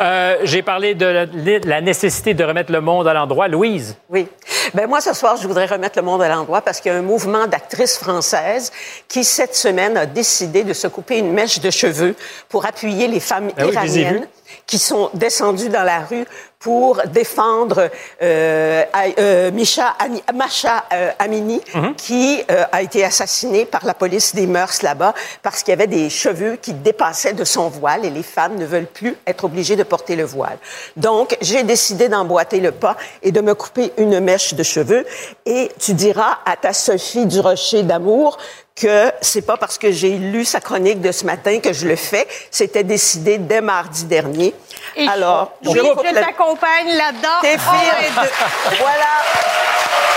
Euh, 0.00 0.36
J'ai 0.44 0.62
parlé 0.62 0.94
de 0.94 1.06
la, 1.06 1.26
la 1.64 1.80
nécessité 1.80 2.34
de 2.34 2.44
remettre 2.44 2.72
le 2.72 2.80
monde 2.80 3.06
à 3.08 3.12
l'endroit. 3.14 3.48
Louise? 3.48 3.96
Oui. 4.08 4.28
Ben 4.74 4.86
moi, 4.86 5.00
ce 5.00 5.12
soir, 5.14 5.36
je 5.36 5.46
voudrais 5.46 5.66
remettre 5.66 5.98
le 5.98 6.04
monde 6.04 6.22
à 6.22 6.28
l'endroit 6.28 6.60
parce 6.62 6.80
qu'il 6.80 6.92
y 6.92 6.94
a 6.94 6.98
un 6.98 7.02
mouvement 7.02 7.46
d'actrices 7.46 7.98
françaises 7.98 8.70
qui, 9.08 9.24
cette 9.24 9.54
semaine, 9.54 9.96
a 9.96 10.06
décidé 10.06 10.64
de 10.64 10.72
se 10.72 10.86
couper 10.86 11.18
une 11.18 11.32
mèche 11.32 11.60
de 11.60 11.70
cheveux 11.70 12.14
pour 12.48 12.66
appuyer 12.66 13.08
les 13.08 13.20
femmes 13.20 13.50
Ben 13.56 13.66
oui, 13.66 13.72
je 13.74 13.80
les 13.80 13.98
ai 13.98 14.00
iraniennes 14.02 14.22
vues. 14.22 14.28
Qui 14.66 14.78
sont 14.78 15.10
descendues 15.14 15.68
dans 15.68 15.82
la 15.84 16.00
rue 16.00 16.24
pour 16.58 17.00
défendre 17.06 17.88
euh, 18.20 18.84
euh, 19.18 19.50
Misha 19.52 19.94
Ani- 20.00 20.22
Masha 20.34 20.84
euh, 20.92 21.10
Amini, 21.18 21.60
Mhm. 21.74 21.94
qui 21.94 22.42
euh, 22.50 22.64
a 22.72 22.82
été 22.82 23.04
assassinée 23.04 23.64
par 23.64 23.84
la 23.86 23.94
police 23.94 24.34
des 24.34 24.48
mœurs 24.48 24.82
là-bas 24.82 25.14
parce 25.42 25.62
qu'il 25.62 25.70
y 25.70 25.74
avait 25.76 25.86
des 25.86 26.10
cheveux 26.10 26.56
qui 26.56 26.72
dépassaient 26.72 27.32
de 27.32 27.44
son 27.44 27.68
voile 27.68 28.04
et 28.04 28.10
les 28.10 28.24
femmes 28.24 28.56
ne 28.56 28.66
veulent 28.66 28.86
plus 28.86 29.14
être 29.26 29.44
obligées 29.44 29.76
de 29.76 29.84
porter 29.84 30.16
le 30.16 30.24
voile. 30.24 30.58
Donc, 30.96 31.36
j'ai 31.40 31.62
décidé 31.62 32.08
d'emboîter 32.08 32.58
le 32.58 32.72
pas 32.72 32.96
et 33.22 33.30
de 33.30 33.40
me 33.40 33.54
couper 33.54 33.92
une 33.96 34.18
mèche 34.18 34.54
de 34.54 34.64
cheveux. 34.64 35.06
Et 35.46 35.70
tu 35.78 35.94
diras 35.94 36.38
à 36.44 36.56
ta 36.56 36.72
Sophie 36.72 37.26
Durocher 37.26 37.84
d'amour 37.84 38.36
que 38.80 39.12
c'est 39.20 39.42
pas 39.42 39.56
parce 39.56 39.78
que 39.78 39.90
j'ai 39.90 40.16
lu 40.16 40.44
sa 40.44 40.60
chronique 40.60 41.00
de 41.00 41.12
ce 41.12 41.24
matin 41.24 41.60
que 41.60 41.72
je 41.72 41.86
le 41.86 41.96
fais. 41.96 42.26
C'était 42.50 42.84
décidé 42.84 43.38
dès 43.38 43.60
mardi 43.60 44.04
dernier. 44.04 44.54
Et 44.96 45.06
Alors, 45.08 45.52
je 45.62 45.70
je 45.70 46.14
t'accompagne 46.14 46.88
là-dedans. 46.96 47.40
T'es 47.42 47.56
deux. 47.56 47.62
Voilà. 48.78 49.04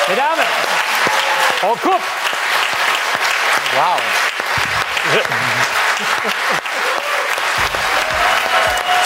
Mesdames, 0.09 0.45
on 1.63 1.75
coupe. 1.75 2.01
Wow. 3.73 3.97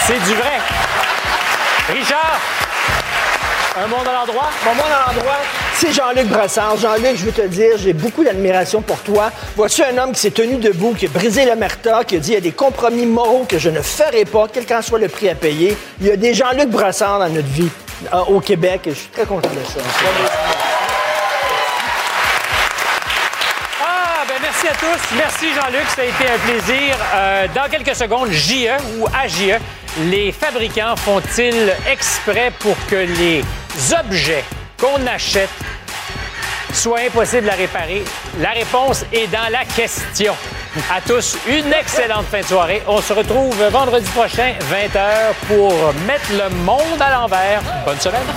C'est 0.06 0.20
du 0.20 0.36
vrai. 0.36 0.60
Richard, 1.90 2.40
un 3.78 3.88
monde 3.88 4.08
à 4.08 4.14
l'endroit? 4.14 4.50
Mon 4.66 4.76
monde 4.76 4.92
à 4.92 5.12
l'endroit, 5.12 5.38
c'est 5.76 5.92
Jean-Luc 5.92 6.28
Brassard. 6.28 6.78
Jean-Luc, 6.78 7.16
je 7.16 7.26
veux 7.26 7.32
te 7.32 7.46
dire, 7.48 7.78
j'ai 7.78 7.94
beaucoup 7.94 8.24
d'admiration 8.24 8.82
pour 8.82 9.00
toi. 9.00 9.32
Vois-tu 9.56 9.84
un 9.84 9.98
homme 9.98 10.14
qui 10.14 10.22
s'est 10.22 10.32
tenu 10.32 10.56
debout, 10.56 10.94
qui 10.94 11.06
a 11.06 11.10
brisé 11.10 11.46
l'omerta, 11.46 12.04
qui 12.04 12.16
a 12.16 12.20
dit 12.20 12.32
il 12.32 12.34
y 12.36 12.38
a 12.38 12.42
des 12.42 12.52
compromis 12.52 13.06
moraux 13.06 13.46
que 13.48 13.58
je 13.58 13.70
ne 13.70 13.82
ferai 13.82 14.26
pas, 14.26 14.48
quel 14.52 14.66
qu'en 14.66 14.82
soit 14.82 15.00
le 15.00 15.10
prix 15.10 15.30
à 15.30 15.36
payer. 15.36 15.76
Il 16.00 16.08
y 16.08 16.12
a 16.12 16.16
des 16.16 16.34
Jean-Luc 16.34 16.70
Brassard 16.70 17.20
dans 17.20 17.30
notre 17.30 17.48
vie 17.48 17.70
euh, 18.14 18.18
au 18.28 18.40
Québec 18.40 18.82
je 18.86 18.92
suis 18.92 19.08
très 19.10 19.26
content 19.26 19.50
de 19.50 19.66
ça. 19.66 19.80
Ah, 23.82 24.24
ben 24.28 24.36
merci 24.42 24.68
à 24.68 24.74
tous. 24.74 25.16
Merci 25.18 25.46
Jean-Luc, 25.54 25.88
ça 25.96 26.02
a 26.02 26.06
été 26.06 26.32
un 26.34 26.38
plaisir. 26.40 26.96
Euh, 27.16 27.48
dans 27.54 27.70
quelques 27.70 27.96
secondes, 27.96 28.32
JE 28.32 28.72
ou 28.98 29.08
AJE, 29.08 29.60
les 30.10 30.32
fabricants 30.32 30.96
font-ils 30.96 31.74
exprès 31.90 32.52
pour 32.60 32.76
que 32.90 32.96
les 32.96 33.44
objets 34.00 34.44
qu'on 34.78 35.06
achète 35.08 35.50
soient 36.74 37.00
impossibles 37.00 37.50
à 37.50 37.54
réparer? 37.54 38.04
La 38.40 38.52
réponse 38.52 39.06
est 39.12 39.28
dans 39.28 39.52
la 39.52 39.66
question. 39.66 40.34
À 40.92 41.00
tous, 41.00 41.38
une 41.48 41.72
excellente 41.72 42.26
fin 42.26 42.42
de 42.42 42.46
soirée. 42.46 42.82
On 42.88 43.02
se 43.02 43.14
retrouve 43.14 43.56
vendredi 43.70 44.10
prochain, 44.12 44.54
20h, 44.72 45.34
pour 45.48 45.72
mettre 46.06 46.32
le 46.32 46.50
monde 46.64 47.02
à 47.02 47.12
l'envers. 47.12 47.62
Bonne 47.86 48.00
semaine. 48.00 48.28